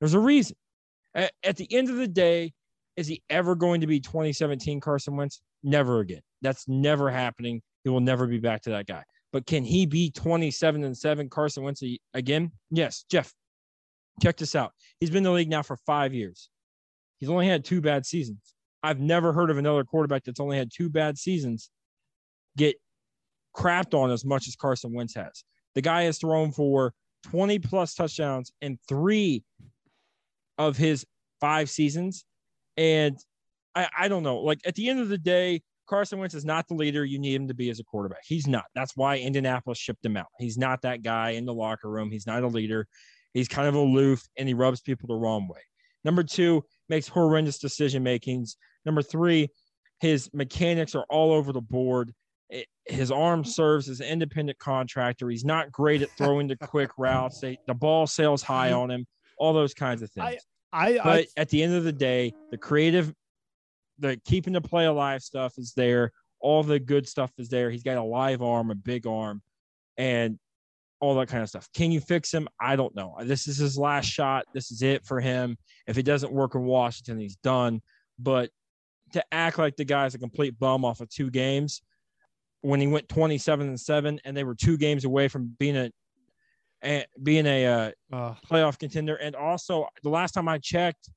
There's 0.00 0.14
a 0.14 0.20
reason. 0.20 0.56
At, 1.14 1.32
at 1.44 1.56
the 1.56 1.72
end 1.72 1.90
of 1.90 1.96
the 1.96 2.08
day, 2.08 2.54
is 2.96 3.06
he 3.06 3.22
ever 3.30 3.54
going 3.54 3.82
to 3.82 3.86
be 3.86 4.00
2017 4.00 4.80
Carson 4.80 5.16
Wentz? 5.16 5.40
Never 5.62 6.00
again. 6.00 6.22
That's 6.42 6.66
never 6.68 7.10
happening. 7.10 7.62
He 7.84 7.90
will 7.90 8.00
never 8.00 8.26
be 8.26 8.38
back 8.38 8.62
to 8.62 8.70
that 8.70 8.86
guy. 8.86 9.04
But 9.32 9.46
can 9.46 9.64
he 9.64 9.86
be 9.86 10.10
27 10.10 10.84
and 10.84 10.96
7 10.96 11.28
Carson 11.30 11.62
Wentz 11.62 11.82
again? 12.12 12.52
Yes. 12.70 13.04
Jeff, 13.10 13.32
check 14.22 14.36
this 14.36 14.54
out. 14.54 14.72
He's 15.00 15.10
been 15.10 15.18
in 15.18 15.24
the 15.24 15.30
league 15.30 15.48
now 15.48 15.62
for 15.62 15.76
five 15.86 16.12
years. 16.12 16.50
He's 17.18 17.30
only 17.30 17.46
had 17.46 17.64
two 17.64 17.80
bad 17.80 18.04
seasons. 18.04 18.54
I've 18.82 19.00
never 19.00 19.32
heard 19.32 19.50
of 19.50 19.58
another 19.58 19.84
quarterback 19.84 20.24
that's 20.24 20.40
only 20.40 20.58
had 20.58 20.70
two 20.74 20.90
bad 20.90 21.16
seasons 21.16 21.70
get 22.56 22.76
crapped 23.56 23.94
on 23.94 24.10
as 24.10 24.24
much 24.24 24.48
as 24.48 24.56
Carson 24.56 24.92
Wentz 24.92 25.14
has. 25.14 25.44
The 25.74 25.82
guy 25.82 26.02
has 26.02 26.18
thrown 26.18 26.52
for 26.52 26.92
20 27.24 27.58
plus 27.60 27.94
touchdowns 27.94 28.52
in 28.60 28.78
three 28.88 29.44
of 30.58 30.76
his 30.76 31.06
five 31.40 31.70
seasons. 31.70 32.24
And 32.76 33.16
I, 33.74 33.88
I 33.96 34.08
don't 34.08 34.22
know. 34.22 34.38
Like 34.38 34.60
at 34.66 34.74
the 34.74 34.88
end 34.88 35.00
of 35.00 35.08
the 35.08 35.18
day, 35.18 35.62
Carson 35.92 36.18
Wentz 36.18 36.34
is 36.34 36.46
not 36.46 36.66
the 36.68 36.74
leader 36.74 37.04
you 37.04 37.18
need 37.18 37.34
him 37.34 37.46
to 37.48 37.52
be 37.52 37.68
as 37.68 37.78
a 37.78 37.84
quarterback. 37.84 38.22
He's 38.24 38.46
not. 38.46 38.64
That's 38.74 38.96
why 38.96 39.18
Indianapolis 39.18 39.76
shipped 39.76 40.02
him 40.02 40.16
out. 40.16 40.28
He's 40.38 40.56
not 40.56 40.80
that 40.82 41.02
guy 41.02 41.32
in 41.32 41.44
the 41.44 41.52
locker 41.52 41.90
room. 41.90 42.10
He's 42.10 42.26
not 42.26 42.42
a 42.42 42.46
leader. 42.46 42.88
He's 43.34 43.46
kind 43.46 43.68
of 43.68 43.74
aloof 43.74 44.26
and 44.38 44.48
he 44.48 44.54
rubs 44.54 44.80
people 44.80 45.06
the 45.06 45.16
wrong 45.16 45.46
way. 45.48 45.60
Number 46.02 46.22
two, 46.22 46.64
makes 46.88 47.08
horrendous 47.08 47.58
decision 47.58 48.02
makings. 48.02 48.56
Number 48.86 49.02
three, 49.02 49.50
his 50.00 50.30
mechanics 50.32 50.94
are 50.94 51.04
all 51.10 51.30
over 51.30 51.52
the 51.52 51.60
board. 51.60 52.14
It- 52.48 52.68
his 52.86 53.10
arm 53.12 53.44
serves 53.44 53.90
as 53.90 54.00
an 54.00 54.06
independent 54.06 54.58
contractor. 54.58 55.28
He's 55.28 55.44
not 55.44 55.70
great 55.70 56.00
at 56.00 56.08
throwing 56.16 56.48
the 56.48 56.56
quick 56.56 56.90
routes. 56.98 57.38
They, 57.40 57.58
the 57.66 57.74
ball 57.74 58.06
sails 58.06 58.42
high 58.42 58.72
on 58.72 58.90
him. 58.90 59.06
All 59.36 59.52
those 59.52 59.74
kinds 59.74 60.00
of 60.00 60.10
things. 60.10 60.26
I, 60.72 60.94
but 61.04 61.06
I 61.06 61.26
at 61.36 61.50
the 61.50 61.62
end 61.62 61.74
of 61.74 61.84
the 61.84 61.92
day, 61.92 62.32
the 62.50 62.56
creative, 62.56 63.12
the 63.98 64.20
keeping 64.24 64.52
the 64.52 64.60
play 64.60 64.86
alive 64.86 65.22
stuff 65.22 65.54
is 65.58 65.72
there. 65.74 66.12
All 66.40 66.62
the 66.62 66.80
good 66.80 67.08
stuff 67.08 67.30
is 67.38 67.48
there. 67.48 67.70
He's 67.70 67.82
got 67.82 67.96
a 67.96 68.02
live 68.02 68.42
arm, 68.42 68.70
a 68.70 68.74
big 68.74 69.06
arm, 69.06 69.42
and 69.96 70.38
all 71.00 71.16
that 71.16 71.28
kind 71.28 71.42
of 71.42 71.48
stuff. 71.48 71.68
Can 71.74 71.90
you 71.90 72.00
fix 72.00 72.32
him? 72.32 72.48
I 72.60 72.76
don't 72.76 72.94
know. 72.94 73.16
This 73.22 73.48
is 73.48 73.56
his 73.56 73.76
last 73.76 74.06
shot. 74.06 74.44
This 74.54 74.70
is 74.70 74.82
it 74.82 75.04
for 75.04 75.20
him. 75.20 75.56
If 75.86 75.98
it 75.98 76.04
doesn't 76.04 76.32
work 76.32 76.54
in 76.54 76.62
Washington, 76.62 77.18
he's 77.18 77.36
done. 77.36 77.82
But 78.18 78.50
to 79.12 79.24
act 79.32 79.58
like 79.58 79.76
the 79.76 79.84
guy's 79.84 80.14
a 80.14 80.18
complete 80.18 80.58
bum 80.58 80.84
off 80.84 81.00
of 81.00 81.08
two 81.08 81.30
games 81.30 81.82
when 82.60 82.80
he 82.80 82.86
went 82.86 83.08
27 83.08 83.68
and 83.68 83.78
7 83.80 84.20
and 84.24 84.36
they 84.36 84.44
were 84.44 84.54
two 84.54 84.76
games 84.76 85.04
away 85.04 85.26
from 85.26 85.54
being 85.58 85.90
a, 86.84 87.04
being 87.20 87.46
a 87.46 87.66
uh, 87.66 87.90
uh, 88.12 88.34
playoff 88.48 88.78
contender. 88.78 89.16
And 89.16 89.34
also, 89.34 89.88
the 90.02 90.08
last 90.08 90.32
time 90.32 90.48
I 90.48 90.58
checked, 90.58 91.08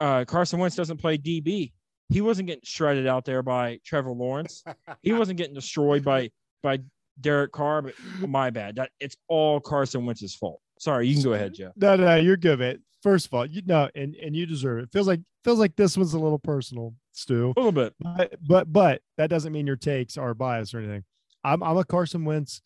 uh, 0.00 0.24
Carson 0.24 0.58
Wentz 0.58 0.76
doesn't 0.76 0.98
play 0.98 1.18
DB. 1.18 1.72
He 2.08 2.20
wasn't 2.20 2.46
getting 2.46 2.62
shredded 2.64 3.06
out 3.06 3.24
there 3.24 3.42
by 3.42 3.80
Trevor 3.84 4.12
Lawrence. 4.12 4.62
he 5.02 5.12
wasn't 5.12 5.38
getting 5.38 5.54
destroyed 5.54 6.04
by 6.04 6.30
by 6.62 6.78
Derek 7.20 7.52
Carr. 7.52 7.82
But 7.82 7.94
my 8.20 8.50
bad. 8.50 8.76
That 8.76 8.90
it's 9.00 9.16
all 9.28 9.60
Carson 9.60 10.06
Wentz's 10.06 10.34
fault. 10.34 10.60
Sorry, 10.78 11.08
you 11.08 11.14
can 11.14 11.24
go 11.24 11.32
ahead, 11.32 11.54
Jeff. 11.54 11.72
no, 11.76 11.96
no, 11.96 12.16
you're 12.16 12.36
good, 12.36 12.58
man. 12.58 12.82
First 13.02 13.26
of 13.26 13.34
all, 13.34 13.46
you 13.46 13.62
know, 13.64 13.88
and 13.94 14.14
and 14.16 14.36
you 14.36 14.46
deserve 14.46 14.84
it. 14.84 14.90
Feels 14.92 15.06
like 15.06 15.20
feels 15.44 15.58
like 15.58 15.76
this 15.76 15.96
was 15.96 16.14
a 16.14 16.18
little 16.18 16.38
personal, 16.38 16.94
Stu. 17.12 17.52
A 17.56 17.60
little 17.60 17.72
bit. 17.72 17.94
But 18.00 18.34
but 18.46 18.72
but 18.72 19.02
that 19.16 19.30
doesn't 19.30 19.52
mean 19.52 19.66
your 19.66 19.76
takes 19.76 20.16
are 20.16 20.34
biased 20.34 20.74
or 20.74 20.78
anything. 20.78 21.04
I'm 21.42 21.62
I'm 21.62 21.76
a 21.78 21.84
Carson 21.84 22.24
Wentz. 22.24 22.62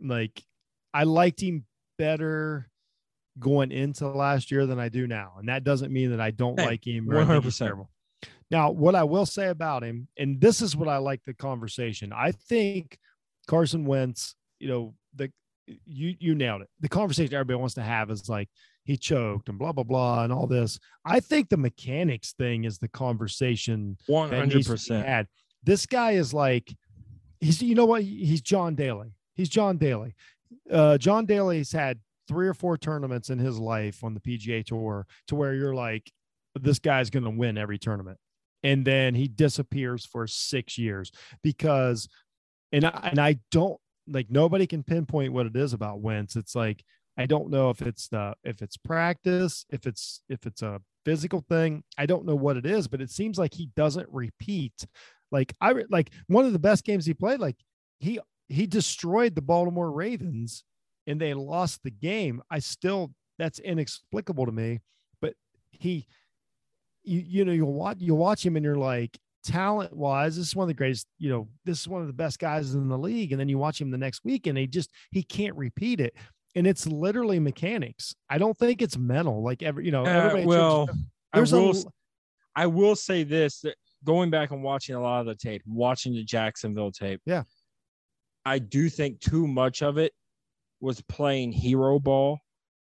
Like 0.00 0.42
I 0.92 1.04
liked 1.04 1.40
him 1.42 1.64
better 1.98 2.68
going 3.38 3.70
into 3.72 4.08
last 4.08 4.50
year 4.50 4.66
than 4.66 4.78
I 4.78 4.88
do 4.88 5.06
now, 5.06 5.34
and 5.38 5.48
that 5.48 5.64
doesn't 5.64 5.92
mean 5.92 6.10
that 6.10 6.20
I 6.20 6.30
don't 6.30 6.58
Hey, 6.58 6.66
like 6.66 6.86
him. 6.86 7.10
or 7.10 7.20
I 7.20 7.24
think 7.26 7.44
he's 7.44 7.58
100%. 7.60 7.86
Now, 8.50 8.70
what 8.70 8.94
I 8.94 9.02
will 9.04 9.26
say 9.26 9.48
about 9.48 9.82
him, 9.82 10.08
and 10.16 10.40
this 10.40 10.62
is 10.62 10.76
what 10.76 10.88
I 10.88 10.98
like 10.98 11.20
the 11.26 11.34
conversation. 11.34 12.12
I 12.12 12.30
think 12.32 12.96
Carson 13.48 13.84
Wentz, 13.84 14.36
you 14.60 14.68
know, 14.68 14.94
the 15.14 15.32
you 15.84 16.14
you 16.20 16.34
nailed 16.36 16.62
it. 16.62 16.68
The 16.80 16.88
conversation 16.88 17.34
everybody 17.34 17.58
wants 17.58 17.74
to 17.74 17.82
have 17.82 18.08
is 18.10 18.28
like 18.28 18.48
he 18.84 18.96
choked 18.96 19.48
and 19.48 19.58
blah 19.58 19.72
blah 19.72 19.82
blah 19.82 20.22
and 20.22 20.32
all 20.32 20.46
this. 20.46 20.78
I 21.04 21.18
think 21.18 21.48
the 21.48 21.56
mechanics 21.56 22.34
thing 22.34 22.64
is 22.64 22.78
the 22.78 22.88
conversation 22.88 23.96
that 24.06 24.14
hundred 24.38 24.54
needs 24.54 24.66
to 24.66 24.72
be 24.72 24.74
percent. 24.74 25.06
had. 25.06 25.26
This 25.64 25.84
guy 25.86 26.12
is 26.12 26.32
like, 26.32 26.72
he's 27.40 27.60
you 27.60 27.74
know 27.74 27.86
what? 27.86 28.02
He's 28.02 28.40
John 28.40 28.76
Daly. 28.76 29.12
He's 29.34 29.48
John 29.48 29.76
Daly. 29.76 30.14
Uh, 30.70 30.98
John 30.98 31.26
Daly's 31.26 31.72
had 31.72 31.98
three 32.28 32.48
or 32.48 32.54
four 32.54 32.76
tournaments 32.76 33.30
in 33.30 33.38
his 33.38 33.58
life 33.58 34.02
on 34.04 34.14
the 34.14 34.20
PGA 34.20 34.64
Tour 34.64 35.06
to 35.28 35.34
where 35.34 35.54
you're 35.54 35.74
like, 35.74 36.10
this 36.54 36.78
guy's 36.78 37.10
going 37.10 37.24
to 37.24 37.30
win 37.30 37.58
every 37.58 37.78
tournament, 37.78 38.18
and 38.62 38.84
then 38.84 39.14
he 39.14 39.28
disappears 39.28 40.06
for 40.06 40.26
six 40.26 40.78
years 40.78 41.12
because, 41.42 42.08
and 42.72 42.84
I, 42.84 43.08
and 43.10 43.18
I 43.18 43.38
don't 43.50 43.78
like 44.08 44.30
nobody 44.30 44.66
can 44.66 44.82
pinpoint 44.82 45.32
what 45.32 45.46
it 45.46 45.56
is 45.56 45.72
about 45.72 46.00
Wentz. 46.00 46.36
It's 46.36 46.54
like 46.54 46.82
I 47.18 47.26
don't 47.26 47.50
know 47.50 47.70
if 47.70 47.82
it's 47.82 48.08
the 48.08 48.34
if 48.44 48.62
it's 48.62 48.76
practice, 48.76 49.64
if 49.70 49.86
it's 49.86 50.22
if 50.28 50.46
it's 50.46 50.62
a 50.62 50.80
physical 51.04 51.44
thing. 51.48 51.82
I 51.96 52.06
don't 52.06 52.26
know 52.26 52.34
what 52.34 52.56
it 52.56 52.66
is, 52.66 52.88
but 52.88 53.00
it 53.00 53.10
seems 53.10 53.38
like 53.38 53.54
he 53.54 53.70
doesn't 53.76 54.08
repeat. 54.10 54.86
Like 55.32 55.54
I 55.60 55.74
like 55.90 56.10
one 56.26 56.44
of 56.44 56.52
the 56.52 56.58
best 56.58 56.84
games 56.84 57.06
he 57.06 57.14
played. 57.14 57.40
Like 57.40 57.56
he 58.00 58.20
he 58.48 58.66
destroyed 58.66 59.34
the 59.34 59.42
Baltimore 59.42 59.90
Ravens, 59.90 60.62
and 61.06 61.20
they 61.20 61.34
lost 61.34 61.82
the 61.82 61.90
game. 61.90 62.42
I 62.50 62.58
still 62.58 63.12
that's 63.38 63.58
inexplicable 63.58 64.46
to 64.46 64.52
me. 64.52 64.80
But 65.20 65.34
he, 65.70 66.06
you 67.04 67.20
you 67.26 67.44
know 67.44 67.52
you 67.52 67.64
watch 67.66 67.98
you 68.00 68.14
watch 68.14 68.44
him 68.44 68.56
and 68.56 68.64
you're 68.64 68.76
like 68.76 69.16
talent 69.44 69.96
wise, 69.96 70.36
this 70.36 70.48
is 70.48 70.56
one 70.56 70.64
of 70.64 70.68
the 70.68 70.74
greatest. 70.74 71.06
You 71.18 71.30
know 71.30 71.48
this 71.64 71.80
is 71.80 71.88
one 71.88 72.00
of 72.00 72.06
the 72.08 72.12
best 72.12 72.38
guys 72.38 72.74
in 72.74 72.88
the 72.88 72.98
league, 72.98 73.32
and 73.32 73.40
then 73.40 73.48
you 73.48 73.58
watch 73.58 73.80
him 73.80 73.90
the 73.90 73.98
next 73.98 74.24
week 74.24 74.46
and 74.46 74.56
he 74.58 74.66
just 74.66 74.90
he 75.10 75.22
can't 75.22 75.56
repeat 75.56 76.00
it. 76.00 76.14
And 76.54 76.66
it's 76.66 76.86
literally 76.86 77.38
mechanics. 77.38 78.14
I 78.30 78.38
don't 78.38 78.56
think 78.56 78.80
it's 78.80 78.96
mental. 78.96 79.42
Like 79.42 79.62
every, 79.62 79.84
you 79.84 79.92
know, 79.92 80.04
Uh, 80.06 80.08
everybody 80.08 80.46
well, 80.46 80.88
I 81.32 81.38
there's 81.38 81.52
a 81.52 81.60
will. 81.60 81.70
s- 81.70 81.86
I 82.54 82.66
will 82.66 82.96
say 82.96 83.22
this: 83.24 83.60
that 83.60 83.76
going 84.04 84.30
back 84.30 84.50
and 84.52 84.62
watching 84.62 84.94
a 84.94 85.00
lot 85.02 85.20
of 85.20 85.26
the 85.26 85.34
tape, 85.34 85.60
watching 85.66 86.14
the 86.14 86.24
Jacksonville 86.24 86.90
tape, 86.90 87.20
Yeah. 87.26 87.42
I 88.46 88.58
do 88.58 88.88
think 88.88 89.20
too 89.20 89.46
much 89.46 89.82
of 89.82 89.98
it 89.98 90.12
was 90.80 91.00
playing 91.02 91.52
hero 91.52 91.98
ball. 91.98 92.38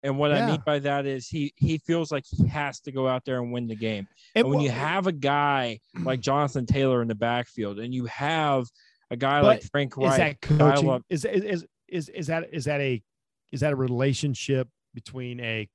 And 0.04 0.18
what 0.18 0.32
I 0.32 0.48
mean 0.48 0.64
by 0.66 0.80
that 0.80 1.06
is 1.06 1.28
he 1.28 1.54
he 1.58 1.78
feels 1.78 2.12
like 2.12 2.24
he 2.28 2.48
has 2.48 2.80
to 2.82 2.92
go 2.92 3.08
out 3.08 3.24
there 3.24 3.40
and 3.40 3.52
win 3.52 3.68
the 3.68 3.76
game. 3.76 4.08
And 4.34 4.46
And 4.46 4.50
when 4.50 4.60
you 4.62 4.72
have 4.72 5.06
a 5.06 5.12
guy 5.12 5.80
like 6.04 6.20
Jonathan 6.22 6.66
Taylor 6.66 7.04
in 7.04 7.08
the 7.08 7.16
backfield, 7.16 7.80
and 7.80 7.94
you 7.94 8.06
have 8.06 8.66
a 9.12 9.16
guy 9.16 9.42
like 9.42 9.62
Frank 9.64 9.94
is 9.94 9.98
Wright, 9.98 10.18
that 10.18 10.42
coaching? 10.42 11.04
Is, 11.10 11.24
is 11.26 11.44
is 11.44 11.66
is 11.88 12.10
is 12.10 12.28
that 12.28 12.50
is 12.52 12.66
that 12.66 12.82
a 12.82 13.04
is 13.52 13.60
that 13.60 13.74
a 13.74 13.76
relationship 13.76 14.68
between 14.96 15.40
a 15.40 15.70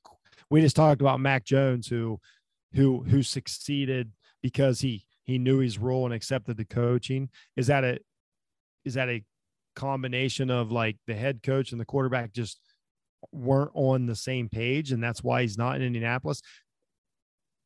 we 0.50 0.60
just 0.60 0.74
talked 0.74 1.00
about 1.00 1.20
Mac 1.20 1.44
Jones 1.44 1.86
who 1.86 2.18
who 2.74 3.04
who 3.04 3.22
succeeded 3.22 4.10
because 4.42 4.80
he 4.80 5.04
he 5.22 5.38
knew 5.38 5.58
his 5.58 5.78
role 5.78 6.04
and 6.04 6.14
accepted 6.14 6.56
the 6.56 6.64
coaching. 6.64 7.28
Is 7.56 7.68
that 7.68 7.84
a 7.84 8.00
is 8.84 8.94
that 8.94 9.08
a 9.08 9.22
combination 9.76 10.50
of 10.50 10.72
like 10.72 10.96
the 11.06 11.14
head 11.14 11.42
coach 11.42 11.70
and 11.70 11.80
the 11.80 11.84
quarterback 11.84 12.32
just 12.32 12.58
weren't 13.32 13.70
on 13.74 14.06
the 14.06 14.16
same 14.16 14.48
page 14.48 14.92
and 14.92 15.02
that's 15.02 15.22
why 15.22 15.42
he's 15.42 15.58
not 15.58 15.76
in 15.76 15.82
Indianapolis? 15.82 16.42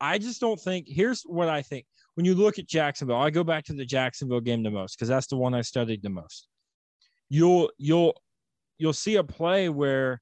I 0.00 0.18
just 0.18 0.40
don't 0.40 0.61
think. 0.61 0.86
Here's 0.88 1.22
what 1.22 1.48
I 1.48 1.62
think. 1.62 1.86
when 2.14 2.24
you 2.24 2.34
look 2.34 2.58
at 2.58 2.66
Jacksonville, 2.66 3.16
I 3.16 3.30
go 3.30 3.44
back 3.44 3.64
to 3.64 3.72
the 3.72 3.84
Jacksonville 3.84 4.40
game 4.40 4.62
the 4.62 4.70
most 4.70 4.96
because 4.96 5.08
that's 5.08 5.26
the 5.26 5.36
one 5.36 5.54
I 5.54 5.61
studied 5.62 6.02
the 6.02 6.11
most. 6.11 6.48
You'll 7.28 7.70
you'll 7.78 8.14
you'll 8.78 8.92
see 8.92 9.16
a 9.16 9.24
play 9.24 9.68
where 9.68 10.20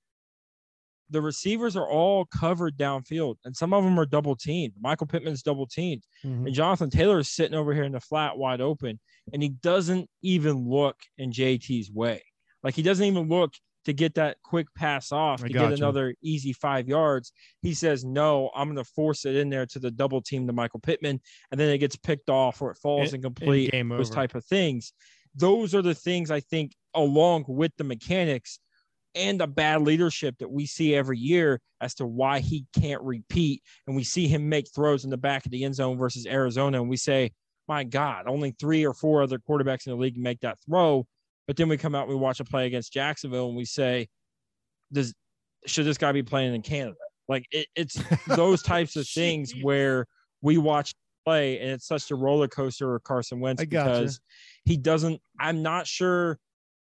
the 1.11 1.23
receivers 1.23 1.77
are 1.77 1.89
all 1.89 2.27
covered 2.27 2.77
downfield, 2.77 3.37
and 3.45 3.57
some 3.57 3.73
of 3.73 3.85
them 3.85 3.99
are 3.99 4.07
double 4.07 4.37
teamed. 4.37 4.75
Michael 4.81 5.07
Pittman's 5.07 5.43
double 5.43 5.67
teamed, 5.67 6.03
mm-hmm. 6.25 6.47
and 6.47 6.55
Jonathan 6.55 6.91
Taylor 6.91 7.19
is 7.19 7.31
sitting 7.31 7.57
over 7.57 7.75
here 7.75 7.85
in 7.85 7.93
the 7.93 8.01
flat, 8.01 8.37
wide 8.37 8.61
open, 8.61 8.99
and 9.33 9.43
he 9.43 9.49
doesn't 9.49 10.09
even 10.23 10.69
look 10.69 10.97
in 11.17 11.33
JT's 11.33 11.91
way. 11.91 12.23
Like 12.63 12.75
he 12.75 12.83
doesn't 12.83 13.05
even 13.05 13.29
look 13.29 13.55
to 13.89 13.95
get 13.95 14.15
that 14.17 14.37
quick 14.43 14.67
pass 14.75 15.13
off 15.13 15.43
I 15.43 15.47
to 15.47 15.53
get 15.53 15.71
you. 15.71 15.77
another 15.77 16.15
easy 16.23 16.53
five 16.53 16.89
yards. 16.89 17.33
He 17.63 17.73
says, 17.73 18.05
No, 18.05 18.51
I'm 18.55 18.67
going 18.69 18.85
to 18.85 18.91
force 18.93 19.25
it 19.25 19.35
in 19.35 19.49
there 19.49 19.65
to 19.65 19.79
the 19.79 19.91
double 19.91 20.21
team 20.21 20.47
to 20.47 20.53
Michael 20.53 20.81
Pittman. 20.81 21.21
And 21.51 21.59
then 21.59 21.71
it 21.71 21.79
gets 21.79 21.97
picked 21.97 22.29
off 22.29 22.61
or 22.61 22.73
it 22.73 22.79
falls 22.83 23.15
incomplete, 23.15 23.73
those 23.89 24.11
type 24.11 24.35
of 24.35 24.45
things. 24.45 24.93
Those 25.35 25.75
are 25.75 25.81
the 25.81 25.95
things 25.95 26.31
I 26.31 26.41
think, 26.41 26.75
along 26.95 27.45
with 27.49 27.73
the 27.79 27.85
mechanics 27.85 28.59
and 29.15 29.41
the 29.41 29.47
bad 29.47 29.83
leadership 29.83 30.37
that 30.39 30.51
we 30.51 30.67
see 30.67 30.95
every 30.95 31.19
year 31.19 31.61
as 31.81 31.95
to 31.97 32.07
why 32.07 32.41
he 32.41 32.67
can't 32.79 33.03
repeat. 33.03 33.63
And 33.87 33.97
we 33.97 34.05
see 34.05 34.29
him 34.29 34.49
make 34.49 34.67
throws 34.75 35.05
in 35.05 35.11
the 35.11 35.17
back 35.17 35.45
of 35.47 35.53
the 35.53 35.65
end 35.65 35.75
zone 35.75 35.99
versus 35.99 36.27
Arizona. 36.27 36.81
And 36.81 36.91
we 36.91 36.97
say, 36.97 37.33
my 37.69 37.85
God, 37.85 38.25
only 38.27 38.55
three 38.59 38.87
or 38.87 38.95
four 38.95 39.23
other 39.23 39.39
quarterbacks 39.39 39.87
in 39.87 39.93
the 39.93 39.99
league 39.99 40.17
make 40.17 40.41
that 40.41 40.59
throw. 40.67 41.07
But 41.47 41.57
then 41.57 41.69
we 41.69 41.77
come 41.77 41.95
out, 41.95 42.03
and 42.03 42.11
we 42.11 42.17
watch 42.17 42.41
a 42.41 42.45
play 42.45 42.67
against 42.67 42.93
Jacksonville, 42.93 43.49
and 43.49 43.57
we 43.57 43.65
say, 43.65 44.09
"Does 44.93 45.15
should 45.67 45.87
this 45.87 45.97
guy 45.97 46.13
be 46.13 46.23
playing 46.23 46.55
in 46.55 46.61
Canada?" 46.61 46.97
Like 47.27 47.47
it, 47.51 47.67
it's 47.75 47.95
those 48.29 48.63
types 48.63 48.97
of 48.97 49.09
things 49.09 49.55
where 49.63 50.07
we 50.43 50.59
watch 50.59 50.93
play, 51.25 51.59
and 51.61 51.71
it's 51.71 51.87
such 51.87 52.11
a 52.11 52.15
roller 52.15 52.49
coaster 52.49 52.93
with 52.93 53.03
Carson 53.03 53.41
Wentz 53.41 53.65
because 53.65 54.21
he 54.65 54.77
doesn't. 54.77 55.21
I'm 55.41 55.63
not 55.63 55.87
sure 55.87 56.39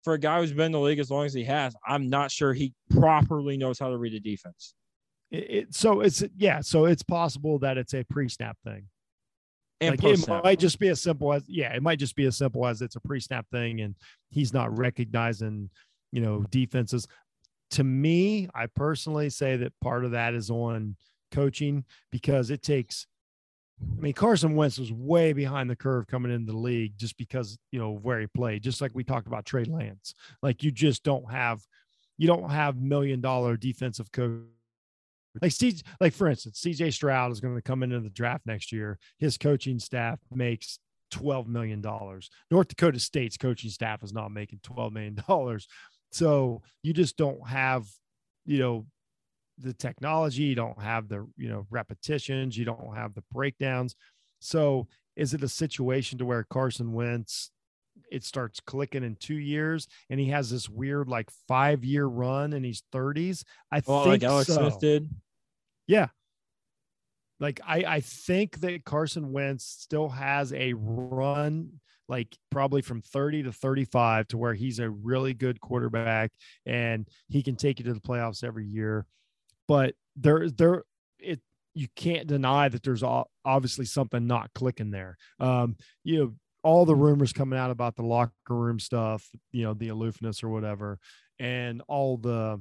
for 0.09 0.15
a 0.15 0.19
guy 0.19 0.39
who's 0.39 0.51
been 0.51 0.65
in 0.65 0.71
the 0.71 0.79
league 0.79 0.97
as 0.97 1.11
long 1.11 1.27
as 1.27 1.35
he 1.35 1.43
has. 1.43 1.75
I'm 1.87 2.09
not 2.09 2.31
sure 2.31 2.51
he 2.51 2.73
properly 2.89 3.57
knows 3.57 3.77
how 3.77 3.89
to 3.89 3.97
read 3.97 4.15
a 4.15 4.19
defense. 4.19 4.73
It, 5.29 5.51
it, 5.51 5.75
so 5.75 6.01
it's 6.01 6.23
yeah, 6.35 6.61
so 6.61 6.85
it's 6.85 7.03
possible 7.03 7.59
that 7.59 7.77
it's 7.77 7.93
a 7.93 8.03
pre-snap 8.05 8.57
thing. 8.65 8.87
And 9.81 10.03
like 10.03 10.17
it 10.17 10.27
might 10.43 10.57
just 10.57 10.79
be 10.79 10.87
as 10.87 10.99
simple 10.99 11.31
as 11.31 11.43
yeah, 11.47 11.75
it 11.75 11.83
might 11.83 11.99
just 11.99 12.15
be 12.15 12.25
as 12.25 12.35
simple 12.35 12.65
as 12.65 12.81
it's 12.81 12.95
a 12.95 12.99
pre-snap 13.01 13.45
thing 13.51 13.81
and 13.81 13.93
he's 14.31 14.51
not 14.51 14.75
recognizing, 14.75 15.69
you 16.11 16.21
know, 16.21 16.43
defenses. 16.49 17.07
To 17.71 17.83
me, 17.83 18.49
I 18.55 18.65
personally 18.65 19.29
say 19.29 19.57
that 19.57 19.73
part 19.79 20.05
of 20.05 20.11
that 20.11 20.33
is 20.33 20.49
on 20.49 20.95
coaching 21.31 21.85
because 22.11 22.49
it 22.49 22.63
takes 22.63 23.05
I 23.81 24.01
mean, 24.01 24.13
Carson 24.13 24.55
Wentz 24.55 24.77
was 24.77 24.91
way 24.91 25.33
behind 25.33 25.69
the 25.69 25.75
curve 25.75 26.07
coming 26.07 26.31
into 26.31 26.51
the 26.51 26.57
league 26.57 26.93
just 26.97 27.17
because, 27.17 27.57
you 27.71 27.79
know, 27.79 27.91
where 27.91 28.19
he 28.19 28.27
played, 28.27 28.63
just 28.63 28.81
like 28.81 28.91
we 28.93 29.03
talked 29.03 29.27
about 29.27 29.45
Trey 29.45 29.63
Lance. 29.63 30.13
Like 30.41 30.63
you 30.63 30.71
just 30.71 31.03
don't 31.03 31.29
have 31.31 31.61
you 32.17 32.27
don't 32.27 32.49
have 32.49 32.75
million 32.75 33.21
dollar 33.21 33.55
defensive 33.55 34.11
coach 34.11 34.41
like 35.41 35.51
CJ, 35.51 35.83
like 36.01 36.13
for 36.13 36.27
instance, 36.27 36.61
CJ 36.65 36.93
Stroud 36.93 37.31
is 37.31 37.39
going 37.39 37.55
to 37.55 37.61
come 37.61 37.83
into 37.83 37.99
the 37.99 38.09
draft 38.09 38.45
next 38.45 38.71
year. 38.71 38.97
His 39.19 39.37
coaching 39.37 39.79
staff 39.79 40.19
makes 40.31 40.79
$12 41.13 41.47
million. 41.47 41.81
North 41.81 42.67
Dakota 42.67 42.99
State's 42.99 43.37
coaching 43.37 43.69
staff 43.69 44.03
is 44.03 44.13
not 44.13 44.31
making 44.31 44.59
$12 44.59 44.91
million. 44.91 45.59
So 46.11 46.61
you 46.81 46.93
just 46.93 47.17
don't 47.17 47.47
have, 47.47 47.85
you 48.45 48.57
know, 48.59 48.85
the 49.59 49.73
technology, 49.73 50.43
you 50.43 50.55
don't 50.55 50.81
have 50.81 51.07
the, 51.07 51.27
you 51.37 51.49
know, 51.49 51.65
repetitions, 51.69 52.57
you 52.57 52.65
don't 52.65 52.95
have 52.95 53.13
the 53.13 53.23
breakdowns. 53.31 53.95
So 54.39 54.87
is 55.15 55.33
it 55.33 55.43
a 55.43 55.49
situation 55.49 56.17
to 56.19 56.25
where 56.25 56.43
Carson 56.43 56.93
Wentz 56.93 57.51
it 58.09 58.23
starts 58.23 58.61
clicking 58.61 59.03
in 59.03 59.15
two 59.17 59.35
years 59.35 59.85
and 60.09 60.21
he 60.21 60.27
has 60.27 60.49
this 60.49 60.69
weird 60.69 61.09
like 61.09 61.29
five 61.49 61.83
year 61.83 62.05
run 62.05 62.53
in 62.53 62.63
his 62.63 62.81
30s 62.93 63.43
i 63.73 63.79
oh, 63.79 63.81
well, 63.87 64.03
think 64.05 64.23
like 64.23 64.23
alex 64.23 64.47
so. 64.47 64.55
smith 64.55 64.79
did 64.79 65.09
yeah 65.85 66.07
like 67.39 67.61
I, 67.65 67.83
I 67.87 67.99
think 68.01 68.59
that 68.61 68.83
Carson 68.83 69.31
Wentz 69.31 69.63
still 69.65 70.09
has 70.09 70.51
a 70.53 70.73
run 70.73 71.79
like 72.07 72.37
probably 72.49 72.81
from 72.81 73.01
30 73.01 73.43
to 73.43 73.51
35 73.51 74.27
to 74.29 74.37
where 74.37 74.53
he's 74.53 74.79
a 74.79 74.89
really 74.89 75.33
good 75.33 75.61
quarterback 75.61 76.31
and 76.65 77.07
he 77.27 77.43
can 77.43 77.55
take 77.55 77.79
you 77.79 77.85
to 77.85 77.93
the 77.93 77.99
playoffs 77.99 78.43
every 78.43 78.65
year. 78.65 79.05
But 79.69 79.93
there 80.15 80.49
there 80.49 80.83
it 81.19 81.39
you 81.75 81.87
can't 81.95 82.25
deny 82.25 82.67
that 82.67 82.81
there's 82.81 83.03
obviously 83.45 83.85
something 83.85 84.25
not 84.25 84.49
clicking 84.55 84.89
there. 84.89 85.15
Um, 85.39 85.77
you 86.03 86.17
know, 86.17 86.33
all 86.63 86.85
the 86.85 86.95
rumors 86.95 87.31
coming 87.31 87.59
out 87.59 87.69
about 87.69 87.95
the 87.95 88.01
locker 88.01 88.33
room 88.49 88.79
stuff, 88.79 89.29
you 89.51 89.63
know, 89.63 89.75
the 89.75 89.89
aloofness 89.89 90.43
or 90.43 90.49
whatever, 90.49 90.97
and 91.37 91.83
all 91.87 92.17
the, 92.17 92.59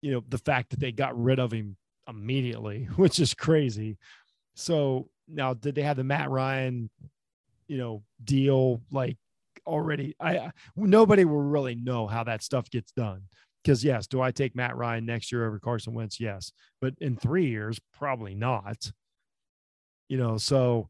you 0.00 0.12
know, 0.12 0.24
the 0.30 0.38
fact 0.38 0.70
that 0.70 0.80
they 0.80 0.92
got 0.92 1.22
rid 1.22 1.38
of 1.38 1.52
him 1.52 1.76
immediately, 2.08 2.84
which 2.96 3.20
is 3.20 3.34
crazy. 3.34 3.98
So 4.54 5.10
now, 5.28 5.52
did 5.52 5.74
they 5.74 5.82
have 5.82 5.98
the 5.98 6.04
Matt 6.04 6.30
Ryan, 6.30 6.88
you 7.68 7.76
know, 7.76 8.02
deal 8.24 8.80
like 8.90 9.18
already? 9.66 10.16
I 10.18 10.52
nobody 10.74 11.26
will 11.26 11.42
really 11.42 11.74
know 11.74 12.06
how 12.06 12.24
that 12.24 12.42
stuff 12.42 12.70
gets 12.70 12.92
done. 12.92 13.24
Because 13.66 13.82
yes, 13.82 14.06
do 14.06 14.20
I 14.20 14.30
take 14.30 14.54
Matt 14.54 14.76
Ryan 14.76 15.04
next 15.04 15.32
year 15.32 15.44
over 15.44 15.58
Carson 15.58 15.92
Wentz? 15.92 16.20
Yes, 16.20 16.52
but 16.80 16.94
in 17.00 17.16
three 17.16 17.46
years, 17.46 17.80
probably 17.92 18.32
not. 18.32 18.92
You 20.08 20.18
know, 20.18 20.38
so 20.38 20.88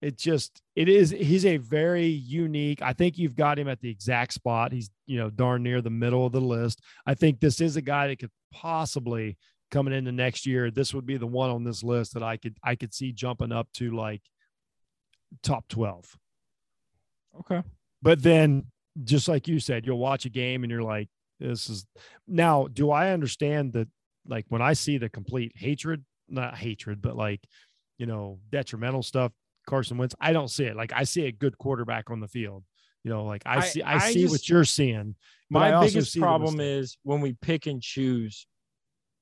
it 0.00 0.16
just 0.16 0.62
it 0.76 0.88
is 0.88 1.10
he's 1.10 1.46
a 1.46 1.56
very 1.56 2.06
unique 2.06 2.82
i 2.82 2.92
think 2.92 3.16
you've 3.16 3.34
got 3.34 3.58
him 3.58 3.66
at 3.66 3.80
the 3.80 3.90
exact 3.90 4.32
spot. 4.32 4.70
He's 4.70 4.90
you 5.06 5.18
know 5.18 5.28
darn 5.28 5.64
near 5.64 5.80
the 5.80 5.90
middle 5.90 6.24
of 6.24 6.30
the 6.30 6.40
list. 6.40 6.80
I 7.04 7.14
think 7.14 7.40
this 7.40 7.60
is 7.60 7.74
a 7.76 7.82
guy 7.82 8.06
that 8.06 8.20
could 8.20 8.30
possibly 8.52 9.36
coming 9.72 9.92
into 9.92 10.12
next 10.12 10.46
year 10.46 10.70
this 10.70 10.94
would 10.94 11.06
be 11.06 11.16
the 11.16 11.26
one 11.26 11.50
on 11.50 11.64
this 11.64 11.82
list 11.82 12.14
that 12.14 12.22
i 12.22 12.36
could 12.36 12.56
i 12.62 12.76
could 12.76 12.94
see 12.94 13.10
jumping 13.10 13.50
up 13.50 13.66
to 13.72 13.90
like 13.90 14.22
top 15.42 15.66
12 15.66 16.16
okay. 17.40 17.60
But 18.00 18.22
then 18.22 18.66
just 19.02 19.26
like 19.26 19.48
you 19.48 19.58
said 19.58 19.84
you'll 19.84 19.98
watch 19.98 20.26
a 20.26 20.30
game 20.30 20.62
and 20.62 20.70
you're 20.70 20.82
like 20.82 21.08
this 21.48 21.68
is 21.68 21.86
now 22.26 22.66
do 22.72 22.90
i 22.90 23.10
understand 23.10 23.72
that 23.72 23.88
like 24.26 24.44
when 24.48 24.62
i 24.62 24.72
see 24.72 24.98
the 24.98 25.08
complete 25.08 25.52
hatred 25.54 26.04
not 26.28 26.56
hatred 26.56 27.02
but 27.02 27.16
like 27.16 27.40
you 27.98 28.06
know 28.06 28.38
detrimental 28.50 29.02
stuff 29.02 29.32
Carson 29.66 29.98
Wentz. 29.98 30.14
I 30.20 30.32
don't 30.32 30.48
see 30.48 30.64
it. 30.64 30.76
Like 30.76 30.92
I 30.94 31.04
see 31.04 31.26
a 31.26 31.32
good 31.32 31.56
quarterback 31.58 32.10
on 32.10 32.20
the 32.20 32.28
field. 32.28 32.64
You 33.02 33.10
know, 33.10 33.24
like 33.24 33.42
I, 33.44 33.56
I 33.56 33.60
see 33.60 33.82
I, 33.82 33.94
I 33.96 34.12
see 34.12 34.22
just, 34.22 34.32
what 34.32 34.48
you're 34.48 34.64
seeing. 34.64 35.14
My 35.50 35.80
biggest 35.80 36.18
problem 36.18 36.60
is 36.60 36.96
when 37.02 37.20
we 37.20 37.34
pick 37.34 37.66
and 37.66 37.82
choose 37.82 38.46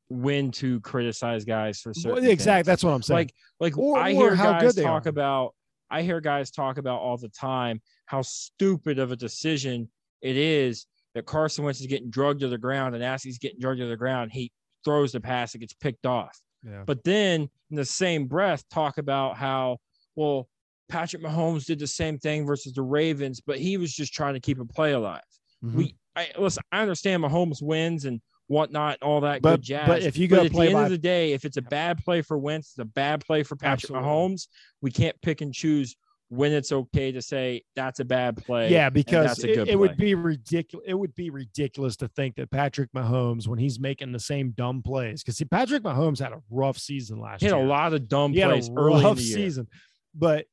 when 0.09 0.51
to 0.53 0.81
criticize 0.81 1.45
guys 1.45 1.81
for 1.81 1.93
certain. 1.93 2.23
Well, 2.23 2.31
exactly. 2.31 2.71
That's 2.71 2.85
what 2.85 2.93
I'm 2.93 3.03
saying. 3.03 3.19
Like, 3.19 3.35
like 3.59 3.79
or, 3.79 3.99
I 3.99 4.13
hear 4.13 4.37
guys 4.37 4.75
talk 4.75 5.07
are. 5.07 5.09
about. 5.09 5.55
I 5.91 6.03
hear 6.03 6.21
guys 6.21 6.51
talk 6.51 6.79
about 6.79 7.01
all 7.01 7.19
the 7.19 7.29
time 7.29 7.83
how 8.07 8.23
stupid 8.23 8.99
of 8.99 9.13
a 9.13 9.17
decision 9.17 9.91
it 10.23 10.37
is 10.37 10.87
that 11.15 11.27
Carson 11.27 11.65
Wentz 11.65 11.81
is 11.81 11.87
getting 11.87 12.11
drugged 12.11 12.41
to 12.41 12.49
the 12.49 12.59
ground 12.59 12.95
and 12.95 13.05
as 13.05 13.23
he's 13.23 13.39
getting 13.39 13.61
drugged 13.61 13.81
to 13.81 13.87
the 13.87 13.97
ground, 13.97 14.33
he 14.33 14.51
throws 14.85 15.13
the 15.13 15.21
pass, 15.21 15.55
it 15.55 15.59
gets 15.59 15.75
picked 15.75 16.07
off. 16.07 16.39
Yeah. 16.65 16.85
But 16.87 17.03
then 17.05 17.49
in 17.71 17.77
the 17.77 17.85
same 17.85 18.27
breath, 18.27 18.65
talk 18.71 18.99
about 18.99 19.37
how 19.37 19.79
well, 20.15 20.49
Patrick 20.89 21.23
Mahomes 21.23 21.65
did 21.65 21.79
the 21.79 21.87
same 21.87 22.19
thing 22.19 22.47
versus 22.47 22.75
the 22.75 22.83
Ravens, 22.83 23.41
but 23.41 23.59
he 23.59 23.77
was 23.77 23.93
just 23.93 24.13
trying 24.13 24.35
to 24.35 24.41
keep 24.41 24.61
a 24.61 24.65
play 24.65 24.93
alive. 24.93 25.21
Mm-hmm. 25.65 25.77
We, 25.79 25.97
I 26.15 26.29
listen, 26.39 26.63
I 26.71 26.83
understand 26.83 27.23
Mahomes 27.23 27.63
wins 27.63 28.05
and 28.05 28.21
whatnot, 28.49 29.03
all 29.03 29.21
that 29.23 29.41
but, 29.41 29.57
good 29.57 29.63
jazz. 29.63 29.89
But 29.89 30.03
if 30.03 30.19
you 30.19 30.29
go 30.29 30.45
at 30.45 30.53
the 30.53 30.61
end 30.61 30.75
by... 30.75 30.85
of 30.85 30.91
the 30.91 30.99
day, 30.99 31.33
if 31.33 31.45
it's 31.45 31.57
a 31.57 31.63
bad 31.63 32.05
play 32.05 32.21
for 32.21 32.37
Wentz, 32.39 32.71
it's 32.71 32.79
a 32.79 32.85
bad 32.85 33.25
play 33.25 33.43
for 33.43 33.57
Patrick 33.57 33.91
Absolutely. 33.91 34.09
Mahomes. 34.09 34.49
We 34.83 34.91
can't 34.91 35.17
pick 35.23 35.41
and 35.41 35.53
choose 35.53 35.97
when 36.33 36.53
it's 36.53 36.73
okay 36.73 37.13
to 37.13 37.21
say 37.21 37.63
that's 37.77 38.01
a 38.01 38.05
bad 38.05 38.37
play. 38.37 38.71
Yeah, 38.71 38.89
because 38.89 39.45
it, 39.45 39.69
it 39.69 39.79
would 39.79 39.97
be 39.97 40.15
ridiculous. 40.15 40.87
It 40.89 40.95
would 40.95 41.15
be 41.15 41.31
ridiculous 41.31 41.97
to 41.97 42.09
think 42.09 42.37
that 42.37 42.51
Patrick 42.51 42.91
Mahomes, 42.93 43.47
when 43.47 43.59
he's 43.59 43.79
making 43.79 44.13
the 44.13 44.21
same 44.21 44.53
dumb 44.53 44.83
plays, 44.83 45.23
because 45.23 45.37
see, 45.37 45.45
Patrick 45.45 45.83
Mahomes 45.83 46.21
had 46.21 46.33
a 46.33 46.43
rough 46.51 46.79
season 46.79 47.21
last 47.21 47.43
year. 47.43 47.51
he 47.51 47.57
year. 47.57 47.63
Had 47.63 47.67
a 47.67 47.69
lot 47.69 47.93
of 47.93 48.09
dumb 48.09 48.33
he 48.33 48.43
plays 48.43 48.71
early 48.77 49.05
in 49.05 49.15
the 49.15 49.23
year. 49.23 49.37
season 49.37 49.69
but 50.15 50.47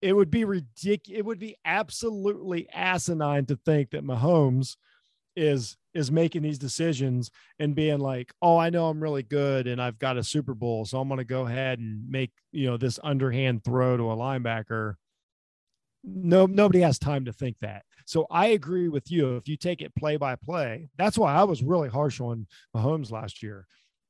it 0.00 0.14
would 0.14 0.30
be 0.30 0.44
ridiculous. 0.44 1.18
It 1.18 1.24
would 1.24 1.38
be 1.38 1.56
absolutely 1.64 2.68
asinine 2.72 3.46
to 3.46 3.56
think 3.56 3.90
that 3.90 4.04
Mahomes 4.04 4.76
is 5.36 5.76
is 5.94 6.10
making 6.10 6.42
these 6.42 6.58
decisions 6.58 7.30
and 7.58 7.74
being 7.74 8.00
like, 8.00 8.32
"Oh, 8.42 8.58
I 8.58 8.70
know 8.70 8.88
I'm 8.88 9.02
really 9.02 9.22
good 9.22 9.66
and 9.66 9.80
I've 9.80 9.98
got 9.98 10.18
a 10.18 10.24
Super 10.24 10.54
Bowl, 10.54 10.84
so 10.84 11.00
I'm 11.00 11.08
going 11.08 11.18
to 11.18 11.24
go 11.24 11.46
ahead 11.46 11.78
and 11.78 12.08
make 12.08 12.32
you 12.50 12.66
know 12.66 12.76
this 12.76 12.98
underhand 13.02 13.64
throw 13.64 13.96
to 13.96 14.10
a 14.10 14.16
linebacker." 14.16 14.94
No, 16.04 16.46
nobody 16.46 16.80
has 16.80 16.98
time 16.98 17.24
to 17.26 17.32
think 17.32 17.56
that. 17.60 17.84
So 18.06 18.26
I 18.30 18.48
agree 18.48 18.88
with 18.88 19.10
you. 19.10 19.36
If 19.36 19.48
you 19.48 19.56
take 19.56 19.82
it 19.82 19.94
play 19.94 20.16
by 20.16 20.36
play, 20.36 20.88
that's 20.98 21.16
why 21.16 21.34
I 21.34 21.44
was 21.44 21.62
really 21.62 21.88
harsh 21.88 22.20
on 22.20 22.46
Mahomes 22.74 23.10
last 23.10 23.42
year 23.42 23.66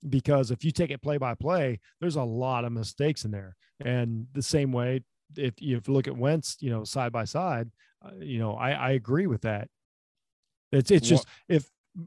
because 0.09 0.51
if 0.51 0.64
you 0.64 0.70
take 0.70 0.90
it 0.90 1.03
play 1.03 1.16
by 1.18 1.34
play, 1.34 1.80
there's 2.01 2.16
a 2.16 2.22
lot 2.22 2.64
of 2.64 2.72
mistakes 2.72 3.24
in 3.24 3.30
there. 3.30 3.55
And 3.84 4.26
the 4.32 4.43
same 4.43 4.72
way 4.72 5.03
if 5.36 5.61
you, 5.61 5.80
look 5.86 6.09
at 6.09 6.16
Wentz, 6.16 6.57
you 6.61 6.70
know, 6.70 6.84
side 6.84 7.12
by 7.12 7.24
side, 7.24 7.70
uh, 8.05 8.11
you 8.18 8.38
know, 8.38 8.55
I, 8.55 8.72
I 8.72 8.90
agree 8.93 9.26
with 9.26 9.43
that. 9.43 9.68
It's 10.72 10.90
it's 10.90 11.07
just 11.07 11.26
if 11.49 11.66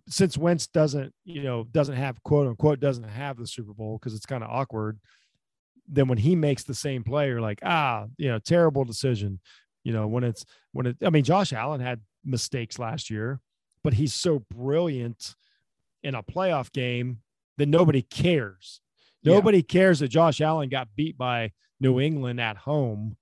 since 0.09 0.37
Wentz 0.37 0.65
doesn't, 0.67 1.13
you 1.23 1.43
know, 1.43 1.65
doesn't 1.65 1.95
have 1.95 2.21
quote 2.23 2.47
unquote 2.47 2.79
doesn't 2.79 3.07
have 3.07 3.37
the 3.37 3.45
Super 3.45 3.73
Bowl 3.73 3.99
because 3.99 4.15
it's 4.15 4.25
kind 4.25 4.43
of 4.43 4.49
awkward. 4.49 4.99
Then 5.87 6.07
when 6.07 6.17
he 6.17 6.35
makes 6.35 6.63
the 6.63 6.73
same 6.73 7.03
play, 7.03 7.27
you're 7.27 7.41
like, 7.41 7.59
ah, 7.63 8.05
you 8.17 8.27
know, 8.27 8.39
terrible 8.39 8.83
decision. 8.85 9.39
You 9.85 9.93
know, 9.93 10.07
when 10.07 10.25
it's 10.25 10.43
when 10.73 10.87
it, 10.87 10.97
I 11.05 11.09
mean, 11.09 11.23
Josh 11.23 11.53
Allen 11.53 11.79
had 11.79 12.01
mistakes 12.25 12.77
last 12.77 13.09
year, 13.09 13.39
but 13.83 13.93
he's 13.93 14.13
so 14.13 14.43
brilliant 14.53 15.35
in 16.03 16.15
a 16.15 16.23
playoff 16.23 16.73
game 16.73 17.19
that 17.57 17.67
nobody 17.67 18.01
cares. 18.01 18.81
Nobody 19.23 19.59
yeah. 19.59 19.63
cares 19.69 19.99
that 19.99 20.09
Josh 20.09 20.41
Allen 20.41 20.69
got 20.69 20.89
beat 20.95 21.17
by 21.17 21.51
New 21.79 21.99
England 21.99 22.41
at 22.41 22.57
home 22.57 23.15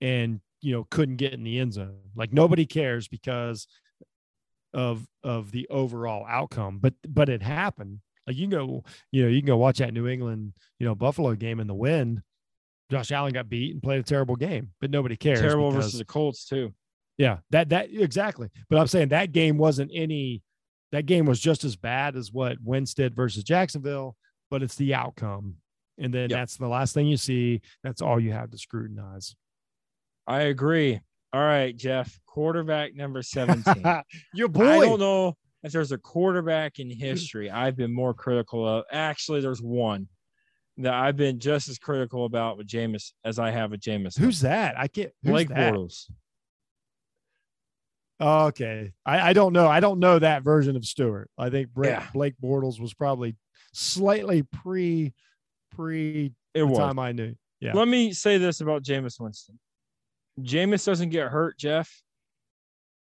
and 0.00 0.40
you 0.60 0.72
know 0.72 0.86
couldn't 0.90 1.16
get 1.16 1.34
in 1.34 1.44
the 1.44 1.58
end 1.58 1.74
zone. 1.74 2.00
Like 2.16 2.32
nobody 2.32 2.66
cares 2.66 3.06
because 3.06 3.68
of 4.72 5.06
of 5.22 5.50
the 5.50 5.68
overall 5.68 6.26
outcome. 6.28 6.78
But 6.78 6.94
but 7.06 7.28
it 7.28 7.42
happened. 7.42 8.00
Like 8.26 8.36
you 8.36 8.48
can 8.48 8.58
go, 8.58 8.84
you 9.12 9.22
know, 9.22 9.28
you 9.28 9.40
can 9.40 9.46
go 9.46 9.56
watch 9.58 9.78
that 9.78 9.92
New 9.92 10.08
England, 10.08 10.54
you 10.78 10.86
know, 10.86 10.94
Buffalo 10.94 11.34
game 11.34 11.60
in 11.60 11.66
the 11.66 11.74
wind. 11.74 12.22
Josh 12.90 13.12
Allen 13.12 13.32
got 13.32 13.48
beat 13.48 13.72
and 13.72 13.82
played 13.82 14.00
a 14.00 14.02
terrible 14.02 14.36
game, 14.36 14.70
but 14.80 14.90
nobody 14.90 15.16
cares. 15.16 15.40
Terrible 15.40 15.70
because, 15.70 15.86
versus 15.86 15.98
the 15.98 16.04
Colts 16.04 16.44
too. 16.44 16.72
Yeah, 17.16 17.38
that 17.50 17.68
that 17.70 17.88
exactly. 17.90 18.50
But 18.68 18.78
I'm 18.78 18.86
saying 18.86 19.08
that 19.08 19.32
game 19.32 19.56
wasn't 19.56 19.90
any. 19.94 20.42
That 20.92 21.06
game 21.06 21.26
was 21.26 21.40
just 21.40 21.64
as 21.64 21.76
bad 21.76 22.14
as 22.16 22.32
what 22.32 22.58
Wentz 22.62 22.94
did 22.94 23.16
versus 23.16 23.42
Jacksonville, 23.42 24.16
but 24.50 24.62
it's 24.62 24.76
the 24.76 24.94
outcome, 24.94 25.56
and 25.98 26.12
then 26.12 26.30
yep. 26.30 26.38
that's 26.38 26.56
the 26.56 26.68
last 26.68 26.94
thing 26.94 27.06
you 27.06 27.16
see. 27.16 27.62
That's 27.82 28.02
all 28.02 28.20
you 28.20 28.32
have 28.32 28.50
to 28.50 28.58
scrutinize. 28.58 29.34
I 30.26 30.42
agree. 30.42 31.00
All 31.32 31.40
right, 31.40 31.76
Jeff, 31.76 32.16
quarterback 32.26 32.94
number 32.94 33.22
17. 33.22 33.84
Your 34.34 34.48
boy. 34.48 34.68
I 34.68 34.80
don't 34.80 35.00
know 35.00 35.36
if 35.64 35.72
there's 35.72 35.90
a 35.90 35.98
quarterback 35.98 36.78
in 36.78 36.88
history 36.88 37.50
I've 37.50 37.76
been 37.76 37.92
more 37.92 38.14
critical 38.14 38.66
of. 38.66 38.84
Actually, 38.92 39.40
there's 39.40 39.60
one 39.60 40.06
that 40.78 40.94
I've 40.94 41.16
been 41.16 41.38
just 41.38 41.68
as 41.68 41.78
critical 41.78 42.24
about 42.24 42.58
with 42.58 42.66
Jameis 42.66 43.12
as 43.24 43.38
I 43.38 43.50
have 43.50 43.70
with 43.70 43.80
Jameis. 43.80 44.18
Who's 44.18 44.40
that? 44.40 44.78
I 44.78 44.88
can't. 44.88 45.12
Blake 45.22 45.48
that? 45.48 45.74
Bortles. 45.74 46.10
Okay, 48.20 48.92
I, 49.04 49.30
I 49.30 49.32
don't 49.32 49.52
know. 49.52 49.66
I 49.68 49.80
don't 49.80 49.98
know 49.98 50.18
that 50.18 50.42
version 50.42 50.76
of 50.76 50.84
Stuart. 50.84 51.28
I 51.36 51.50
think 51.50 51.70
Blake, 51.74 51.90
yeah. 51.90 52.06
Blake 52.12 52.34
Bortles 52.42 52.80
was 52.80 52.94
probably 52.94 53.36
slightly 53.72 54.42
pre 54.42 55.12
pre 55.74 56.32
it 56.54 56.60
the 56.60 56.66
was. 56.66 56.78
time 56.78 56.98
I 56.98 57.12
knew. 57.12 57.34
Yeah. 57.60 57.72
Let 57.74 57.88
me 57.88 58.12
say 58.12 58.38
this 58.38 58.60
about 58.60 58.84
Jameis 58.84 59.18
Winston. 59.18 59.58
Jameis 60.40 60.84
doesn't 60.84 61.10
get 61.10 61.28
hurt, 61.28 61.58
Jeff, 61.58 61.90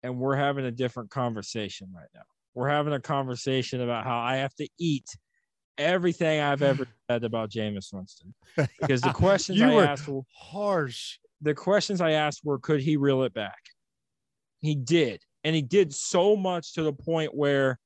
and 0.04 0.20
we're 0.20 0.36
having 0.36 0.66
a 0.66 0.72
different 0.72 1.10
conversation 1.10 1.90
right 1.94 2.10
now. 2.14 2.24
We're 2.54 2.70
having 2.70 2.94
a 2.94 3.00
conversation 3.00 3.82
about 3.82 4.06
how 4.06 4.20
I 4.20 4.38
have 4.38 4.54
to 4.56 4.68
eat 4.80 5.08
everything 5.78 6.40
I've 6.40 6.62
ever 6.62 6.88
said 7.10 7.24
about 7.24 7.50
Jameis 7.50 7.94
Winston. 7.94 8.34
Because 8.80 9.02
the 9.02 9.14
questions 9.14 9.62
I 9.62 9.74
asked 9.74 10.08
were 10.08 10.22
harsh. 10.36 11.18
The 11.42 11.54
questions 11.54 12.02
I 12.02 12.12
asked 12.12 12.42
were, 12.44 12.60
could 12.60 12.82
he 12.82 12.98
reel 12.98 13.24
it 13.24 13.34
back? 13.34 13.60
He 14.62 14.76
did. 14.76 15.22
And 15.44 15.56
he 15.56 15.62
did 15.62 15.94
so 15.94 16.36
much 16.36 16.74
to 16.74 16.84
the 16.84 16.94
point 16.94 17.36
where 17.36 17.80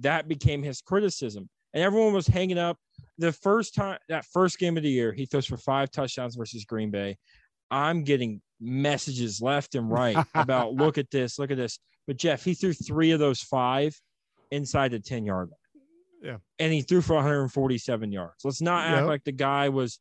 that 0.00 0.28
became 0.28 0.62
his 0.62 0.80
criticism. 0.80 1.48
And 1.74 1.82
everyone 1.82 2.12
was 2.12 2.26
hanging 2.26 2.58
up. 2.58 2.78
The 3.18 3.32
first 3.32 3.74
time, 3.74 3.98
that 4.08 4.24
first 4.32 4.58
game 4.58 4.76
of 4.76 4.82
the 4.82 4.90
year, 4.90 5.12
he 5.12 5.26
throws 5.26 5.46
for 5.46 5.56
five 5.56 5.90
touchdowns 5.90 6.36
versus 6.36 6.64
Green 6.64 6.90
Bay. 6.90 7.16
I'm 7.70 8.02
getting 8.04 8.40
messages 8.60 9.40
left 9.40 9.74
and 9.74 9.90
right 9.90 10.16
about 10.34 10.74
look 10.74 10.98
at 10.98 11.10
this, 11.10 11.38
look 11.38 11.50
at 11.50 11.56
this. 11.56 11.78
But 12.06 12.16
Jeff, 12.16 12.44
he 12.44 12.54
threw 12.54 12.72
three 12.72 13.10
of 13.10 13.20
those 13.20 13.42
five 13.42 13.98
inside 14.50 14.92
the 14.92 15.00
10 15.00 15.24
yard 15.24 15.50
line. 15.50 15.65
Yeah. 16.26 16.36
And 16.58 16.72
he 16.72 16.82
threw 16.82 17.00
for 17.00 17.14
147 17.14 18.12
yards. 18.12 18.44
Let's 18.44 18.60
not 18.60 18.86
act 18.86 18.98
yep. 18.98 19.06
like 19.06 19.24
the 19.24 19.32
guy 19.32 19.68
was 19.68 20.00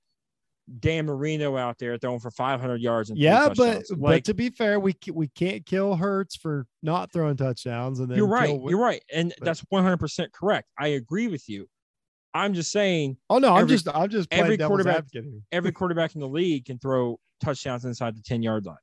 Dan 0.80 1.06
Marino 1.06 1.56
out 1.58 1.78
there 1.78 1.98
throwing 1.98 2.20
for 2.20 2.32
500 2.32 2.82
yards. 2.82 3.10
And 3.10 3.20
yeah, 3.20 3.50
but 3.50 3.84
like, 3.92 4.00
but 4.00 4.24
to 4.26 4.34
be 4.34 4.50
fair, 4.50 4.80
we 4.80 4.96
we 5.14 5.28
can't 5.28 5.66
kill 5.66 5.96
Hurts 5.96 6.36
for 6.36 6.66
not 6.82 7.12
throwing 7.14 7.38
touchdowns. 7.38 8.00
And 8.00 8.16
you're 8.16 8.28
right. 8.28 8.50
Kill, 8.50 8.70
you're 8.70 8.80
right, 8.80 9.04
and 9.14 9.34
but, 9.38 9.46
that's 9.46 9.60
100 9.70 9.98
percent 9.98 10.34
correct. 10.34 10.68
I 10.80 10.88
agree 10.90 11.28
with 11.28 11.48
you. 11.48 11.68
I'm 12.34 12.54
just 12.54 12.72
saying. 12.72 13.18
Oh 13.30 13.38
no, 13.38 13.50
every, 13.50 13.62
I'm 13.62 13.68
just 13.68 13.88
I'm 13.88 14.10
just 14.10 14.28
every 14.32 14.58
quarterback. 14.58 15.06
Every 15.52 15.72
quarterback 15.74 16.16
in 16.16 16.22
the 16.22 16.28
league 16.28 16.66
can 16.66 16.80
throw 16.80 17.20
touchdowns 17.42 17.86
inside 17.86 18.16
the 18.18 18.22
10 18.22 18.42
yard 18.42 18.66
line. 18.66 18.78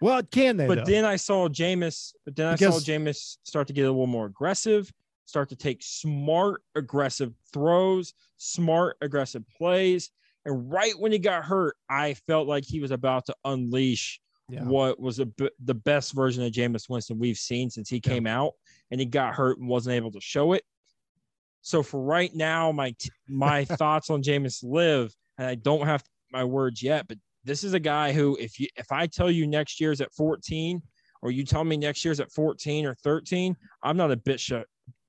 Well, 0.00 0.22
can 0.22 0.56
they? 0.56 0.66
But 0.66 0.78
though? 0.78 0.84
then 0.84 1.04
I 1.04 1.16
saw 1.16 1.48
Jameis. 1.48 2.12
But 2.24 2.34
then 2.34 2.54
because, 2.54 2.76
I 2.76 2.78
saw 2.78 2.92
Jameis 2.92 3.36
start 3.44 3.66
to 3.66 3.72
get 3.72 3.82
a 3.82 3.90
little 3.90 4.06
more 4.06 4.26
aggressive, 4.26 4.90
start 5.30 5.48
to 5.48 5.56
take 5.56 5.78
smart, 5.80 6.62
aggressive 6.74 7.32
throws, 7.52 8.12
smart, 8.36 8.96
aggressive 9.00 9.44
plays. 9.56 10.10
And 10.44 10.70
right 10.70 10.94
when 10.98 11.12
he 11.12 11.18
got 11.18 11.44
hurt, 11.44 11.76
I 11.88 12.14
felt 12.26 12.48
like 12.48 12.64
he 12.64 12.80
was 12.80 12.90
about 12.90 13.26
to 13.26 13.34
unleash 13.44 14.20
yeah. 14.48 14.64
what 14.64 14.98
was 14.98 15.20
a, 15.20 15.28
the 15.64 15.74
best 15.74 16.12
version 16.12 16.44
of 16.44 16.52
Jameis 16.52 16.88
Winston 16.88 17.18
we've 17.18 17.36
seen 17.36 17.70
since 17.70 17.88
he 17.88 18.00
came 18.00 18.26
yeah. 18.26 18.40
out. 18.40 18.52
And 18.90 19.00
he 19.00 19.06
got 19.06 19.34
hurt 19.34 19.58
and 19.58 19.68
wasn't 19.68 19.94
able 19.94 20.10
to 20.12 20.20
show 20.20 20.52
it. 20.52 20.64
So 21.62 21.82
for 21.82 22.02
right 22.02 22.34
now, 22.34 22.72
my 22.72 22.94
my 23.28 23.64
thoughts 23.76 24.10
on 24.10 24.22
Jameis 24.22 24.64
live, 24.64 25.14
and 25.38 25.46
I 25.46 25.54
don't 25.54 25.86
have 25.86 26.02
my 26.32 26.42
words 26.44 26.82
yet, 26.82 27.06
but 27.06 27.18
this 27.44 27.64
is 27.64 27.74
a 27.74 27.80
guy 27.80 28.12
who, 28.12 28.36
if 28.40 28.58
you 28.58 28.66
if 28.76 28.90
I 28.90 29.06
tell 29.06 29.30
you 29.30 29.46
next 29.46 29.80
year's 29.80 30.00
at 30.00 30.12
14, 30.14 30.82
or 31.22 31.30
you 31.30 31.44
tell 31.44 31.64
me 31.64 31.76
next 31.76 32.04
year's 32.04 32.20
at 32.20 32.32
14 32.32 32.86
or 32.86 32.94
13, 32.94 33.56
I'm 33.82 33.96
not 33.96 34.10
a 34.10 34.16
bit 34.16 34.40
sh- 34.40 34.52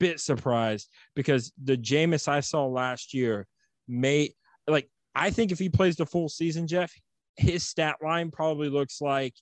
bit 0.02 0.20
surprised 0.20 0.90
because 1.16 1.54
the 1.64 1.78
Jameis 1.78 2.28
I 2.28 2.40
saw 2.40 2.66
last 2.66 3.14
year 3.14 3.46
may 3.88 4.34
like 4.68 4.90
I 5.14 5.30
think 5.30 5.52
if 5.52 5.60
he 5.60 5.70
plays 5.70 5.96
the 5.96 6.08
full 6.08 6.28
season, 6.28 6.66
Jeff, 6.66 6.92
his 7.36 7.64
stat 7.64 7.98
line 8.04 8.32
probably 8.32 8.68
looks 8.68 9.00
like 9.00 9.36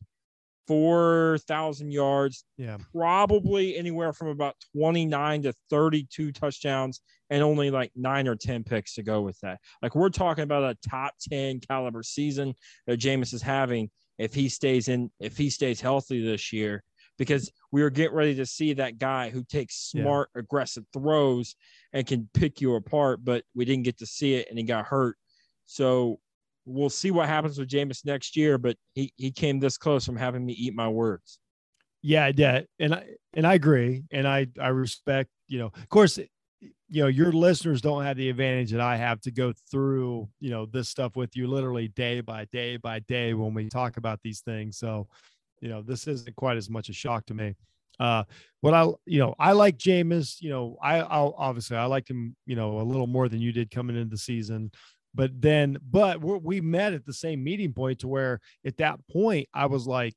4,000 0.68 1.92
yards. 1.92 2.44
Yeah. 2.58 2.78
Probably 2.94 3.78
anywhere 3.78 4.12
from 4.12 4.28
about 4.28 4.56
29 4.76 5.44
to 5.44 5.54
32 5.70 6.34
touchdowns 6.34 7.00
and 7.30 7.42
only 7.42 7.72
like 7.72 7.92
nine 7.96 8.28
or 8.28 8.36
10 8.36 8.66
picks 8.66 8.96
to 8.96 9.04
go 9.04 9.22
with 9.22 9.40
that. 9.40 9.60
Like 9.82 9.96
we're 9.96 10.10
talking 10.10 10.44
about 10.44 10.76
a 10.76 10.90
top 10.90 11.14
10 11.30 11.62
caliber 11.62 12.04
season 12.04 12.54
that 12.86 13.00
Jameis 13.00 13.34
is 13.34 13.42
having 13.42 13.90
if 14.18 14.34
he 14.34 14.50
stays 14.50 14.90
in, 14.90 15.10
if 15.22 15.38
he 15.38 15.50
stays 15.50 15.80
healthy 15.80 16.22
this 16.22 16.52
year, 16.52 16.84
because 17.20 17.52
we 17.72 17.84
were 17.84 17.92
getting 17.92 18.16
ready 18.16 18.34
to 18.34 18.46
see 18.46 18.74
that 18.74 18.98
guy 18.98 19.30
who 19.30 19.44
takes 19.44 19.76
smart, 19.76 20.30
yeah. 20.34 20.40
aggressive 20.40 20.86
throws 20.92 21.56
and 21.94 22.08
can 22.08 22.28
pick 22.34 22.62
you 22.62 22.74
apart, 22.76 23.24
but 23.24 23.44
we 23.54 23.66
didn't 23.66 23.84
get 23.84 24.00
to 24.00 24.06
see 24.08 24.36
it 24.36 24.48
and 24.50 24.58
he 24.58 24.64
got 24.64 24.86
hurt. 24.86 25.18
So 25.66 26.20
we'll 26.66 26.90
see 26.90 27.12
what 27.12 27.28
happens 27.28 27.60
with 27.60 27.70
Jameis 27.70 28.06
next 28.06 28.38
year, 28.38 28.58
but 28.58 28.78
he, 28.96 29.14
he 29.18 29.32
came 29.32 29.60
this 29.60 29.78
close 29.78 30.06
from 30.06 30.16
having 30.16 30.46
me 30.46 30.54
eat 30.54 30.74
my 30.74 30.88
words. 30.88 31.38
Yeah, 32.02 32.32
yeah. 32.34 32.62
And 32.80 32.96
I 32.96 33.06
and 33.34 33.46
I 33.46 33.56
agree. 33.56 34.04
And 34.12 34.26
I 34.26 34.48
I 34.60 34.70
respect, 34.70 35.30
you 35.50 35.60
know, 35.60 35.66
of 35.66 35.90
course, 35.90 36.18
you 36.18 37.04
know, 37.04 37.08
your 37.08 37.34
listeners 37.34 37.82
don't 37.82 38.04
have 38.04 38.16
the 38.16 38.30
advantage 38.30 38.72
that 38.72 38.80
I 38.80 38.96
have 38.96 39.20
to 39.22 39.32
go 39.32 39.54
through, 39.70 40.30
you 40.40 40.50
know, 40.50 40.66
this 40.66 40.88
stuff 40.88 41.18
with 41.18 41.36
you 41.36 41.48
literally 41.48 41.90
day 41.90 42.22
by 42.22 42.46
day 42.54 42.78
by 42.78 43.00
day 43.00 43.34
when 43.34 43.54
we 43.54 43.68
talk 43.68 43.98
about 43.98 44.22
these 44.24 44.40
things. 44.40 44.78
So, 44.78 45.08
you 45.62 45.70
know, 45.70 45.82
this 45.82 46.08
isn't 46.08 46.36
quite 46.36 46.58
as 46.58 46.70
much 46.70 46.90
a 46.90 46.94
shock 46.94 47.26
to 47.28 47.34
me. 47.34 47.56
Uh, 48.00 48.24
what 48.62 48.74
I, 48.74 48.88
you 49.06 49.20
know, 49.20 49.36
I 49.38 49.52
like 49.52 49.78
Jameis, 49.78 50.40
you 50.40 50.50
know, 50.50 50.78
I, 50.82 51.00
I'll 51.00 51.36
obviously 51.38 51.76
I 51.76 51.86
liked 51.86 52.10
him, 52.10 52.36
you 52.46 52.56
know, 52.56 52.80
a 52.80 52.84
little 52.84 53.08
more 53.08 53.28
than 53.28 53.42
you 53.42 53.52
did 53.52 53.72
coming 53.72 53.98
into 53.98 54.10
the 54.10 54.18
season 54.18 54.72
but 55.14 55.32
then 55.42 55.78
but 55.90 56.22
we 56.22 56.62
met 56.62 56.94
at 56.94 57.06
the 57.06 57.14
same 57.14 57.44
meeting 57.44 57.74
point 57.74 58.00
to 58.00 58.08
where 58.08 58.40
at 58.66 58.78
that 58.78 59.00
point 59.12 59.48
i 59.54 59.66
was 59.66 59.88
like 59.88 60.16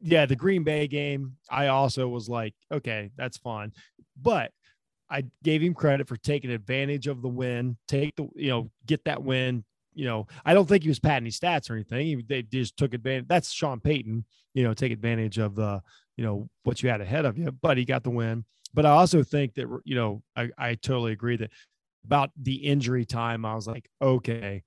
yeah 0.00 0.26
the 0.26 0.36
green 0.36 0.64
bay 0.64 0.86
game 0.86 1.36
i 1.50 1.68
also 1.68 2.08
was 2.08 2.28
like 2.28 2.54
okay 2.72 3.10
that's 3.16 3.36
fine 3.36 3.72
but 4.20 4.50
i 5.10 5.22
gave 5.42 5.62
him 5.62 5.74
credit 5.74 6.08
for 6.08 6.16
taking 6.16 6.50
advantage 6.50 7.06
of 7.06 7.22
the 7.22 7.28
win 7.28 7.76
take 7.88 8.14
the 8.16 8.26
you 8.34 8.48
know 8.48 8.70
get 8.86 9.04
that 9.04 9.22
win 9.22 9.64
you 9.94 10.04
know 10.04 10.26
i 10.44 10.52
don't 10.52 10.68
think 10.68 10.82
he 10.82 10.88
was 10.88 10.98
patting 10.98 11.24
his 11.24 11.38
stats 11.38 11.70
or 11.70 11.74
anything 11.74 12.06
he, 12.06 12.24
they 12.28 12.42
just 12.42 12.76
took 12.76 12.94
advantage 12.94 13.26
that's 13.28 13.52
sean 13.52 13.80
payton 13.80 14.24
you 14.52 14.62
know 14.62 14.74
take 14.74 14.92
advantage 14.92 15.38
of 15.38 15.54
the 15.54 15.80
you 16.16 16.24
know 16.24 16.48
what 16.62 16.82
you 16.82 16.88
had 16.88 17.00
ahead 17.00 17.24
of 17.24 17.38
you 17.38 17.50
but 17.50 17.78
he 17.78 17.84
got 17.84 18.02
the 18.02 18.10
win 18.10 18.44
but 18.74 18.84
I 18.84 18.90
also 18.90 19.22
think 19.22 19.54
that 19.54 19.66
you 19.84 19.94
know 19.94 20.22
I, 20.36 20.50
I 20.58 20.74
totally 20.74 21.12
agree 21.12 21.36
that 21.36 21.50
about 22.04 22.30
the 22.36 22.56
injury 22.56 23.06
time, 23.06 23.46
I 23.46 23.54
was 23.54 23.66
like, 23.66 23.88
okay, 24.02 24.62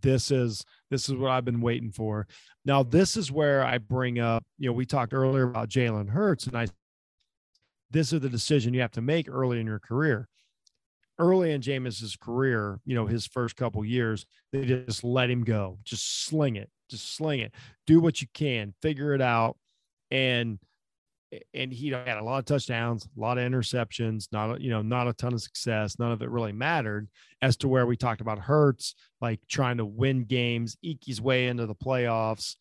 this 0.00 0.30
is 0.30 0.64
this 0.90 1.08
is 1.08 1.14
what 1.14 1.30
I've 1.30 1.44
been 1.44 1.60
waiting 1.60 1.92
for. 1.92 2.26
Now, 2.64 2.82
this 2.82 3.16
is 3.16 3.30
where 3.30 3.64
I 3.64 3.78
bring 3.78 4.18
up, 4.18 4.44
you 4.58 4.68
know, 4.68 4.72
we 4.72 4.86
talked 4.86 5.12
earlier 5.12 5.44
about 5.44 5.68
Jalen 5.68 6.08
Hurts, 6.08 6.46
and 6.46 6.56
I 6.56 6.66
this 7.90 8.12
is 8.12 8.20
the 8.20 8.28
decision 8.28 8.74
you 8.74 8.80
have 8.80 8.92
to 8.92 9.02
make 9.02 9.28
early 9.28 9.60
in 9.60 9.66
your 9.66 9.78
career. 9.78 10.28
Early 11.20 11.52
in 11.52 11.60
Jameis's 11.60 12.16
career, 12.16 12.80
you 12.86 12.94
know, 12.94 13.06
his 13.06 13.26
first 13.26 13.54
couple 13.54 13.84
years, 13.84 14.24
they 14.52 14.64
just 14.64 15.04
let 15.04 15.30
him 15.30 15.44
go, 15.44 15.78
just 15.84 16.24
sling 16.24 16.56
it, 16.56 16.70
just 16.90 17.14
sling 17.14 17.40
it. 17.40 17.54
Do 17.86 18.00
what 18.00 18.22
you 18.22 18.28
can, 18.32 18.72
figure 18.80 19.14
it 19.14 19.20
out. 19.20 19.56
And 20.10 20.58
and 21.54 21.72
he 21.72 21.90
had 21.90 22.16
a 22.16 22.24
lot 22.24 22.38
of 22.38 22.44
touchdowns, 22.44 23.04
a 23.04 23.20
lot 23.20 23.38
of 23.38 23.44
interceptions, 23.44 24.28
not 24.32 24.60
you 24.60 24.70
know, 24.70 24.82
not 24.82 25.08
a 25.08 25.12
ton 25.12 25.34
of 25.34 25.42
success. 25.42 25.98
None 25.98 26.10
of 26.10 26.22
it 26.22 26.30
really 26.30 26.52
mattered 26.52 27.08
as 27.42 27.56
to 27.58 27.68
where 27.68 27.86
we 27.86 27.96
talked 27.96 28.20
about 28.20 28.38
Hurts, 28.38 28.94
like 29.20 29.40
trying 29.48 29.76
to 29.76 29.84
win 29.84 30.24
games, 30.24 30.76
eke 30.82 31.04
his 31.04 31.20
way 31.20 31.48
into 31.48 31.66
the 31.66 31.74
playoffs. 31.74 32.56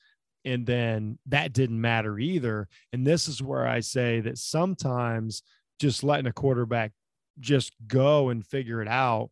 And 0.45 0.66
then 0.66 1.18
that 1.28 1.53
didn't 1.53 1.80
matter 1.80 2.20
either. 2.20 2.68
And 2.93 3.07
this 3.07 3.28
is 3.28 3.41
where 3.41 3.66
I 3.66 3.80
say 3.80 4.20
that 4.22 4.38
sometimes 4.38 5.43
just 5.80 6.03
letting 6.03 6.28
a 6.28 6.34
quarterback 6.34 6.91
just 7.39 7.73
go 7.87 8.29
and 8.29 8.45
figure 8.45 8.81
it 8.81 8.87
out. 8.87 9.29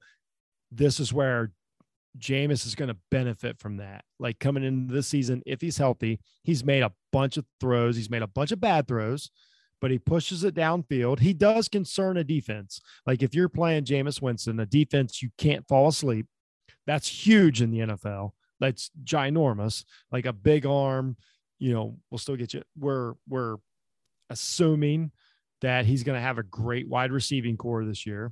This 0.72 1.00
is 1.00 1.14
where 1.14 1.52
Jameis 2.18 2.66
is 2.66 2.76
going 2.76 2.90
to 2.90 2.98
benefit 3.12 3.60
from 3.60 3.78
that. 3.78 4.04
Like 4.20 4.40
coming 4.40 4.64
into 4.64 4.94
this 4.94 5.08
season, 5.08 5.44
if 5.46 5.62
he's 5.62 5.78
healthy, 5.78 6.20
he's 6.44 6.64
made 6.64 6.84
a 6.84 6.94
bunch 7.12 7.38
of 7.38 7.46
throws. 7.60 7.96
He's 7.96 8.10
made 8.10 8.22
a 8.22 8.28
bunch 8.28 8.52
of 8.52 8.60
bad 8.60 8.88
throws, 8.88 9.30
but 9.80 9.92
he 9.92 10.00
pushes 10.00 10.44
it 10.44 10.56
downfield. 10.56 11.20
He 11.20 11.34
does 11.34 11.68
concern 11.68 12.18
a 12.18 12.24
defense. 12.24 12.82
Like 13.06 13.22
if 13.22 13.36
you're 13.36 13.50
playing 13.50 13.86
Jameis 13.86 14.22
Winston, 14.22 14.60
a 14.60 14.66
defense 14.66 15.22
you 15.22 15.30
can't 15.38 15.68
fall 15.68 15.88
asleep, 15.88 16.28
that's 16.86 17.08
huge 17.08 17.62
in 17.62 17.72
the 17.72 17.80
NFL. 17.80 18.32
That's 18.60 18.90
ginormous. 19.04 19.84
Like 20.12 20.26
a 20.26 20.34
big 20.34 20.66
arm, 20.66 21.18
you 21.60 21.74
know, 21.74 21.98
will 22.10 22.18
still 22.18 22.36
get 22.36 22.54
you. 22.54 22.64
We're 22.78 23.14
we're 23.28 23.58
assuming 24.30 25.12
that 25.62 25.86
he's 25.86 26.04
going 26.04 26.16
to 26.16 26.22
have 26.22 26.38
a 26.38 26.44
great 26.44 26.88
wide 26.88 27.12
receiving 27.12 27.58
core 27.58 27.84
this 27.86 28.06
year 28.06 28.32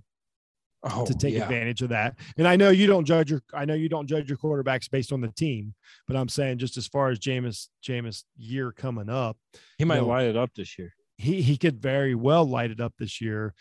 oh, 0.83 1.05
to 1.05 1.13
take 1.13 1.33
yeah. 1.33 1.43
advantage 1.43 1.81
of 1.81 1.89
that. 1.89 2.15
And 2.37 2.47
I 2.47 2.55
know 2.55 2.69
you 2.69 2.87
don't 2.87 3.05
judge 3.05 3.31
your 3.31 3.41
I 3.53 3.65
know 3.65 3.73
you 3.73 3.89
don't 3.89 4.07
judge 4.07 4.29
your 4.29 4.37
quarterbacks 4.37 4.89
based 4.89 5.11
on 5.11 5.21
the 5.21 5.29
team, 5.29 5.73
but 6.07 6.15
I'm 6.15 6.29
saying 6.29 6.59
just 6.59 6.77
as 6.77 6.87
far 6.87 7.09
as 7.09 7.19
Jameis 7.19 7.67
Jameis 7.83 8.23
year 8.37 8.71
coming 8.71 9.09
up, 9.09 9.37
he 9.77 9.85
might 9.85 9.95
you 9.95 10.01
know, 10.01 10.07
light 10.07 10.27
it 10.27 10.37
up 10.37 10.51
this 10.55 10.77
year. 10.77 10.93
He 11.17 11.41
he 11.41 11.57
could 11.57 11.81
very 11.81 12.15
well 12.15 12.45
light 12.45 12.71
it 12.71 12.79
up 12.79 12.93
this 12.99 13.21
year. 13.21 13.53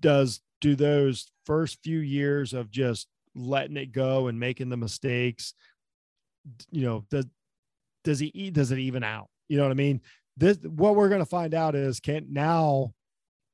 Does 0.00 0.40
do 0.60 0.74
those 0.74 1.30
first 1.44 1.78
few 1.82 1.98
years 1.98 2.52
of 2.52 2.70
just 2.70 3.08
letting 3.34 3.76
it 3.76 3.92
go 3.92 4.28
and 4.28 4.38
making 4.38 4.68
the 4.68 4.76
mistakes, 4.76 5.54
you 6.70 6.82
know, 6.82 7.04
does 7.10 7.26
does 8.04 8.18
he 8.18 8.50
does 8.50 8.70
it 8.70 8.78
even 8.78 9.02
out? 9.02 9.28
You 9.48 9.56
know 9.56 9.64
what 9.64 9.72
I 9.72 9.74
mean? 9.74 10.00
This 10.36 10.58
what 10.58 10.96
we're 10.96 11.08
gonna 11.08 11.24
find 11.24 11.54
out 11.54 11.74
is 11.74 12.00
can 12.00 12.26
now 12.30 12.94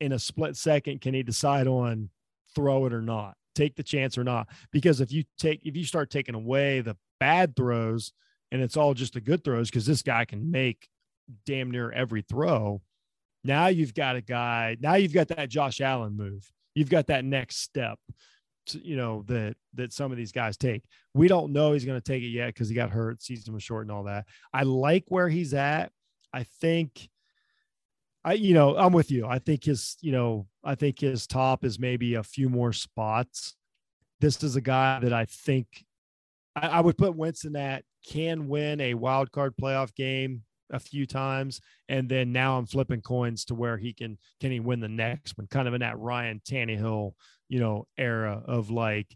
in 0.00 0.12
a 0.12 0.18
split 0.18 0.56
second 0.56 1.00
can 1.00 1.14
he 1.14 1.22
decide 1.22 1.66
on 1.66 2.10
throw 2.54 2.86
it 2.86 2.92
or 2.92 3.02
not, 3.02 3.34
take 3.54 3.76
the 3.76 3.82
chance 3.82 4.18
or 4.18 4.24
not. 4.24 4.48
Because 4.72 5.00
if 5.00 5.12
you 5.12 5.24
take, 5.38 5.60
if 5.64 5.76
you 5.76 5.84
start 5.84 6.10
taking 6.10 6.34
away 6.34 6.80
the 6.80 6.96
bad 7.18 7.54
throws 7.54 8.12
and 8.50 8.60
it's 8.60 8.76
all 8.76 8.94
just 8.94 9.14
the 9.14 9.20
good 9.20 9.44
throws, 9.44 9.70
because 9.70 9.86
this 9.86 10.02
guy 10.02 10.24
can 10.24 10.50
make 10.50 10.88
damn 11.46 11.70
near 11.70 11.92
every 11.92 12.22
throw. 12.22 12.82
Now 13.44 13.68
you've 13.68 13.94
got 13.94 14.16
a 14.16 14.20
guy, 14.20 14.76
now 14.80 14.94
you've 14.94 15.14
got 15.14 15.28
that 15.28 15.48
Josh 15.48 15.80
Allen 15.80 16.16
move. 16.16 16.50
You've 16.74 16.90
got 16.90 17.06
that 17.08 17.24
next 17.24 17.58
step, 17.58 17.98
to, 18.66 18.86
you 18.86 18.96
know, 18.96 19.24
that, 19.26 19.56
that 19.74 19.92
some 19.92 20.12
of 20.12 20.18
these 20.18 20.32
guys 20.32 20.56
take. 20.56 20.84
We 21.14 21.28
don't 21.28 21.52
know 21.52 21.72
he's 21.72 21.84
going 21.84 22.00
to 22.00 22.04
take 22.04 22.22
it 22.22 22.28
yet 22.28 22.48
because 22.48 22.68
he 22.68 22.74
got 22.74 22.90
hurt, 22.90 23.22
season 23.22 23.54
was 23.54 23.62
short 23.62 23.82
and 23.82 23.92
all 23.92 24.04
that. 24.04 24.26
I 24.52 24.62
like 24.62 25.04
where 25.08 25.28
he's 25.28 25.54
at. 25.54 25.90
I 26.32 26.44
think 26.44 27.08
I, 28.24 28.34
you 28.34 28.54
know, 28.54 28.76
I'm 28.76 28.92
with 28.92 29.10
you. 29.10 29.26
I 29.26 29.38
think 29.38 29.64
his, 29.64 29.96
you 30.00 30.12
know, 30.12 30.46
I 30.62 30.74
think 30.74 31.00
his 31.00 31.26
top 31.26 31.64
is 31.64 31.78
maybe 31.78 32.14
a 32.14 32.22
few 32.22 32.48
more 32.48 32.72
spots. 32.72 33.56
This 34.20 34.42
is 34.42 34.56
a 34.56 34.60
guy 34.60 35.00
that 35.00 35.12
I 35.12 35.24
think 35.24 35.66
I, 36.54 36.68
I 36.68 36.80
would 36.80 36.98
put 36.98 37.16
Winston 37.16 37.56
at 37.56 37.84
can 38.06 38.48
win 38.48 38.80
a 38.80 38.94
wild 38.94 39.32
card 39.32 39.54
playoff 39.60 39.94
game 39.94 40.42
a 40.70 40.78
few 40.78 41.06
times, 41.06 41.60
and 41.88 42.08
then 42.08 42.32
now 42.32 42.58
I'm 42.58 42.66
flipping 42.66 43.00
coins 43.00 43.44
to 43.46 43.54
where 43.54 43.76
he 43.76 43.92
can 43.92 44.18
can 44.40 44.52
he 44.52 44.60
win 44.60 44.80
the 44.80 44.88
next 44.88 45.36
one, 45.38 45.46
kind 45.46 45.66
of 45.66 45.74
in 45.74 45.80
that 45.80 45.98
Ryan 45.98 46.40
Tannehill, 46.46 47.12
you 47.48 47.58
know, 47.58 47.86
era 47.96 48.42
of 48.44 48.70
like, 48.70 49.08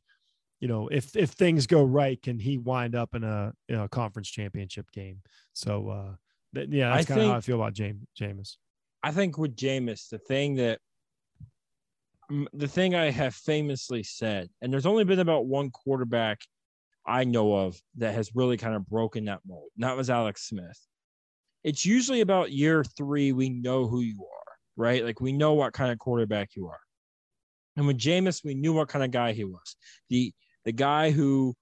you 0.61 0.69
know, 0.69 0.89
if 0.89 1.15
if 1.15 1.31
things 1.31 1.67
go 1.67 1.85
right, 1.85 2.21
can 2.21 2.39
he 2.39 2.57
wind 2.59 2.95
up 2.95 3.15
in 3.15 3.23
a, 3.23 3.53
in 3.69 3.77
a 3.77 3.89
conference 3.89 4.31
championship 4.31 4.91
game? 4.93 5.21
So, 5.53 5.89
uh, 5.91 6.15
that, 6.55 6.73
yeah, 6.73 6.95
that's 6.95 7.07
kind 7.07 7.21
of 7.21 7.27
how 7.29 7.37
I 7.37 7.41
feel 7.41 7.57
about 7.57 7.75
James 7.75 8.05
Jameis. 8.19 8.57
I 9.03 9.11
think 9.11 9.39
with 9.39 9.57
Jameis, 9.57 10.09
the 10.09 10.19
thing 10.19 10.57
that 10.57 10.79
the 12.53 12.69
thing 12.69 12.95
I 12.95 13.11
have 13.11 13.35
famously 13.35 14.03
said, 14.03 14.49
and 14.63 14.73
there's 14.73 14.87
only 14.87 15.05
been 15.05 15.19
about 15.19 15.47
one 15.47 15.71
quarterback 15.71 16.41
I 17.07 17.25
know 17.25 17.55
of 17.55 17.79
that 17.99 18.15
has 18.15 18.35
really 18.35 18.57
kind 18.57 18.75
of 18.75 18.87
broken 18.87 19.27
that 19.27 19.41
mold. 19.47 19.69
And 19.77 19.85
that 19.85 19.97
was 19.97 20.09
Alex 20.09 20.49
Smith. 20.49 20.79
It's 21.63 21.85
usually 21.85 22.23
about 22.23 22.53
year 22.53 22.85
three, 22.97 23.33
we 23.33 23.51
know 23.51 23.87
who 23.87 24.01
you 24.01 24.21
are, 24.23 24.53
right? 24.77 25.05
Like 25.05 25.21
we 25.21 25.33
know 25.33 25.53
what 25.55 25.73
kind 25.73 25.93
of 25.93 25.99
quarterback 25.99 26.51
you 26.57 26.69
are. 26.69 26.81
And 27.77 27.87
with 27.87 27.99
Jameis, 27.99 28.45
we 28.45 28.55
knew 28.55 28.73
what 28.73 28.89
kind 28.89 29.05
of 29.05 29.11
guy 29.11 29.33
he 29.33 29.45
was. 29.45 29.77
The 30.09 30.33
the 30.65 30.73
guy 30.73 31.11
who 31.11 31.55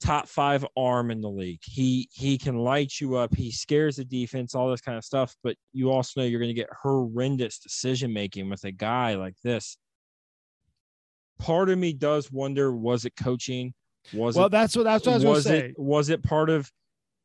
top 0.00 0.28
five 0.28 0.64
arm 0.76 1.10
in 1.10 1.20
the 1.20 1.30
league. 1.30 1.60
He 1.62 2.08
he 2.12 2.38
can 2.38 2.56
light 2.56 3.00
you 3.00 3.16
up. 3.16 3.34
He 3.34 3.50
scares 3.50 3.96
the 3.96 4.04
defense, 4.04 4.54
all 4.54 4.70
this 4.70 4.80
kind 4.80 4.98
of 4.98 5.04
stuff. 5.04 5.34
But 5.42 5.56
you 5.72 5.90
also 5.90 6.20
know 6.20 6.26
you're 6.26 6.40
going 6.40 6.54
to 6.54 6.60
get 6.60 6.68
horrendous 6.82 7.58
decision 7.58 8.12
making 8.12 8.48
with 8.48 8.64
a 8.64 8.72
guy 8.72 9.14
like 9.14 9.36
this. 9.44 9.76
Part 11.38 11.70
of 11.70 11.78
me 11.78 11.92
does 11.92 12.32
wonder: 12.32 12.74
was 12.74 13.04
it 13.04 13.14
coaching? 13.20 13.74
Was 14.14 14.36
well, 14.36 14.46
it, 14.46 14.50
that's 14.50 14.76
what 14.76 14.84
that's 14.84 15.06
what 15.06 15.12
I 15.12 15.16
was, 15.16 15.24
was 15.24 15.46
it, 15.46 15.74
Was 15.76 16.08
it 16.08 16.22
part 16.22 16.50
of 16.50 16.70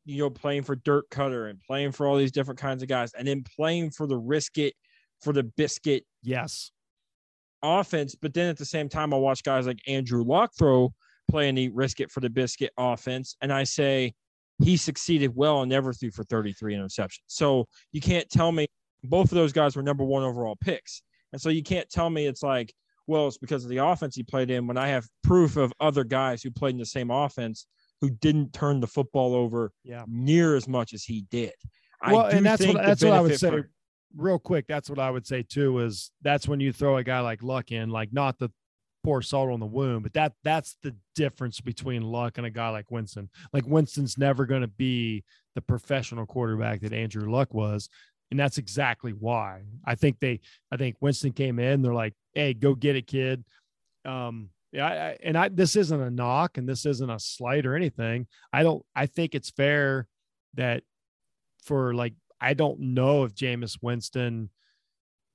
you 0.04 0.18
know 0.18 0.30
playing 0.30 0.62
for 0.62 0.76
Dirk 0.76 1.06
Koetter 1.10 1.48
and 1.50 1.58
playing 1.60 1.92
for 1.92 2.06
all 2.06 2.16
these 2.16 2.32
different 2.32 2.60
kinds 2.60 2.82
of 2.82 2.88
guys, 2.88 3.12
and 3.14 3.26
then 3.26 3.42
playing 3.56 3.90
for 3.90 4.06
the 4.06 4.18
risk 4.18 4.58
it 4.58 4.74
for 5.20 5.32
the 5.32 5.42
biscuit? 5.42 6.04
Yes. 6.22 6.70
Offense, 7.62 8.14
but 8.14 8.34
then 8.34 8.48
at 8.48 8.58
the 8.58 8.66
same 8.66 8.88
time, 8.88 9.14
I 9.14 9.16
watch 9.16 9.42
guys 9.42 9.66
like 9.66 9.78
Andrew 9.88 10.22
Luck 10.22 10.52
throw 10.56 10.92
play 11.28 11.48
any 11.48 11.68
risk 11.68 12.00
it 12.00 12.10
for 12.10 12.20
the 12.20 12.30
biscuit 12.30 12.72
offense. 12.78 13.36
And 13.40 13.52
I 13.52 13.64
say 13.64 14.14
he 14.62 14.76
succeeded 14.76 15.34
well 15.34 15.62
and 15.62 15.70
never 15.70 15.92
threw 15.92 16.10
for 16.10 16.24
33 16.24 16.74
interceptions. 16.74 17.20
So 17.26 17.66
you 17.92 18.00
can't 18.00 18.28
tell 18.30 18.52
me 18.52 18.66
both 19.04 19.30
of 19.30 19.36
those 19.36 19.52
guys 19.52 19.76
were 19.76 19.82
number 19.82 20.04
one 20.04 20.22
overall 20.22 20.56
picks. 20.56 21.02
And 21.32 21.40
so 21.40 21.48
you 21.48 21.62
can't 21.62 21.88
tell 21.90 22.08
me 22.08 22.26
it's 22.26 22.42
like, 22.42 22.72
well, 23.06 23.28
it's 23.28 23.38
because 23.38 23.64
of 23.64 23.70
the 23.70 23.78
offense 23.78 24.16
he 24.16 24.22
played 24.22 24.50
in 24.50 24.66
when 24.66 24.76
I 24.76 24.88
have 24.88 25.06
proof 25.22 25.56
of 25.56 25.72
other 25.80 26.04
guys 26.04 26.42
who 26.42 26.50
played 26.50 26.74
in 26.74 26.78
the 26.78 26.86
same 26.86 27.10
offense 27.10 27.66
who 28.00 28.10
didn't 28.10 28.52
turn 28.52 28.80
the 28.80 28.86
football 28.86 29.34
over 29.34 29.70
yeah. 29.84 30.04
near 30.06 30.56
as 30.56 30.68
much 30.68 30.92
as 30.92 31.04
he 31.04 31.24
did. 31.30 31.52
Well, 32.06 32.26
and 32.26 32.44
that's 32.44 32.66
what 32.66 32.76
that's 32.76 33.02
what 33.02 33.14
I 33.14 33.20
would 33.20 33.38
say. 33.38 33.48
For, 33.48 33.70
real 34.16 34.38
quick, 34.38 34.66
that's 34.68 34.90
what 34.90 34.98
I 34.98 35.10
would 35.10 35.26
say 35.26 35.42
too. 35.42 35.78
Is 35.80 36.10
that's 36.22 36.46
when 36.46 36.60
you 36.60 36.72
throw 36.72 36.98
a 36.98 37.04
guy 37.04 37.20
like 37.20 37.42
Luck 37.42 37.72
in, 37.72 37.90
like 37.90 38.12
not 38.12 38.38
the 38.38 38.50
pour 39.06 39.22
salt 39.22 39.52
on 39.52 39.60
the 39.60 39.66
wound. 39.66 40.02
But 40.02 40.14
that 40.14 40.32
that's 40.42 40.76
the 40.82 40.92
difference 41.14 41.60
between 41.60 42.02
Luck 42.02 42.38
and 42.38 42.46
a 42.46 42.50
guy 42.50 42.70
like 42.70 42.90
Winston. 42.90 43.30
Like 43.52 43.64
Winston's 43.64 44.18
never 44.18 44.46
going 44.46 44.62
to 44.62 44.66
be 44.66 45.22
the 45.54 45.60
professional 45.60 46.26
quarterback 46.26 46.80
that 46.80 46.92
Andrew 46.92 47.30
Luck 47.30 47.54
was. 47.54 47.88
And 48.32 48.40
that's 48.40 48.58
exactly 48.58 49.12
why. 49.12 49.62
I 49.84 49.94
think 49.94 50.18
they 50.18 50.40
I 50.72 50.76
think 50.76 50.96
Winston 51.00 51.32
came 51.32 51.60
in, 51.60 51.82
they're 51.82 51.94
like, 51.94 52.14
hey, 52.34 52.52
go 52.52 52.74
get 52.74 52.96
it, 52.96 53.06
kid. 53.06 53.44
Um, 54.04 54.50
yeah, 54.72 54.86
I, 54.86 55.16
and 55.22 55.38
I 55.38 55.50
this 55.50 55.76
isn't 55.76 56.00
a 56.00 56.10
knock 56.10 56.58
and 56.58 56.68
this 56.68 56.84
isn't 56.84 57.08
a 57.08 57.20
slight 57.20 57.64
or 57.64 57.76
anything. 57.76 58.26
I 58.52 58.64
don't 58.64 58.84
I 58.96 59.06
think 59.06 59.36
it's 59.36 59.50
fair 59.50 60.08
that 60.54 60.82
for 61.62 61.94
like 61.94 62.14
I 62.40 62.54
don't 62.54 62.80
know 62.80 63.22
if 63.22 63.36
Jameis 63.36 63.78
Winston 63.80 64.50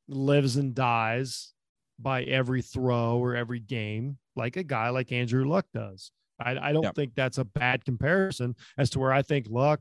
lives 0.09 0.57
and 0.57 0.75
dies 0.75 1.53
by 2.01 2.23
every 2.23 2.61
throw 2.61 3.17
or 3.17 3.35
every 3.35 3.59
game 3.59 4.17
like 4.35 4.57
a 4.57 4.63
guy 4.63 4.89
like 4.89 5.11
Andrew 5.11 5.45
Luck 5.45 5.65
does. 5.73 6.11
I, 6.39 6.69
I 6.69 6.73
don't 6.73 6.83
yep. 6.83 6.95
think 6.95 7.13
that's 7.15 7.37
a 7.37 7.45
bad 7.45 7.85
comparison 7.85 8.55
as 8.77 8.89
to 8.91 8.99
where 8.99 9.13
I 9.13 9.21
think 9.21 9.47
Luck, 9.49 9.79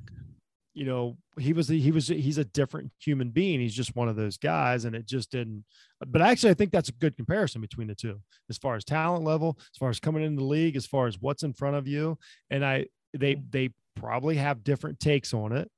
you 0.75 0.85
know, 0.85 1.16
he 1.39 1.53
was 1.53 1.68
he 1.68 1.91
was 1.91 2.09
he's 2.09 2.39
a 2.39 2.45
different 2.45 2.93
human 2.99 3.31
being. 3.31 3.61
He's 3.61 3.75
just 3.75 3.97
one 3.97 4.09
of 4.09 4.16
those 4.16 4.37
guys, 4.37 4.85
and 4.85 4.95
it 4.95 5.07
just 5.07 5.31
didn't. 5.31 5.64
But 6.07 6.23
actually, 6.23 6.51
I 6.51 6.55
think 6.55 6.71
that's 6.71 6.89
a 6.89 6.93
good 6.93 7.16
comparison 7.16 7.61
between 7.61 7.89
the 7.89 7.95
two, 7.95 8.21
as 8.49 8.59
far 8.59 8.77
as 8.77 8.85
talent 8.85 9.25
level, 9.25 9.59
as 9.59 9.79
far 9.79 9.91
as 9.91 10.01
coming 10.01 10.23
into 10.23 10.41
the 10.41 10.47
league, 10.47 10.77
as 10.77 10.87
far 10.87 11.07
as 11.07 11.21
what's 11.21 11.43
in 11.43 11.55
front 11.55 11.77
of 11.77 11.89
you. 11.89 12.18
And 12.51 12.64
I 12.64 12.87
they 13.16 13.43
they 13.51 13.71
probably 13.97 14.37
have 14.37 14.62
different 14.62 15.01
takes 15.01 15.35
on 15.35 15.53
it, 15.53 15.71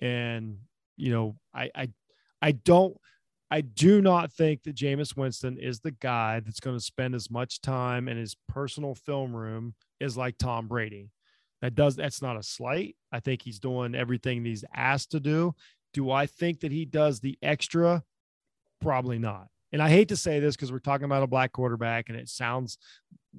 and 0.00 0.58
you 0.96 1.10
know, 1.10 1.36
I 1.54 1.70
I 1.74 1.88
I 2.40 2.52
don't 2.52 2.96
I 3.50 3.60
do 3.60 4.02
not 4.02 4.32
think 4.32 4.64
that 4.64 4.74
Jameis 4.74 5.16
Winston 5.16 5.56
is 5.58 5.80
the 5.80 5.92
guy 5.92 6.40
that's 6.40 6.60
going 6.60 6.76
to 6.76 6.82
spend 6.82 7.14
as 7.14 7.30
much 7.30 7.60
time 7.60 8.08
in 8.08 8.16
his 8.16 8.36
personal 8.48 8.94
film 8.94 9.34
room 9.34 9.74
as 10.00 10.16
like 10.16 10.36
Tom 10.36 10.66
Brady. 10.66 11.10
That 11.62 11.74
does 11.74 11.96
that's 11.96 12.20
not 12.20 12.36
a 12.36 12.42
slight. 12.42 12.96
I 13.12 13.20
think 13.20 13.42
he's 13.42 13.58
doing 13.60 13.94
everything 13.94 14.44
he's 14.44 14.64
asked 14.74 15.12
to 15.12 15.20
do. 15.20 15.54
Do 15.94 16.10
I 16.10 16.26
think 16.26 16.60
that 16.60 16.72
he 16.72 16.84
does 16.84 17.20
the 17.20 17.38
extra? 17.40 18.02
Probably 18.80 19.18
not. 19.18 19.48
and 19.72 19.82
I 19.82 19.88
hate 19.90 20.08
to 20.08 20.16
say 20.16 20.40
this 20.40 20.56
because 20.56 20.70
we're 20.72 20.78
talking 20.78 21.04
about 21.04 21.22
a 21.22 21.26
black 21.26 21.52
quarterback, 21.52 22.08
and 22.08 22.18
it 22.18 22.28
sounds, 22.28 22.78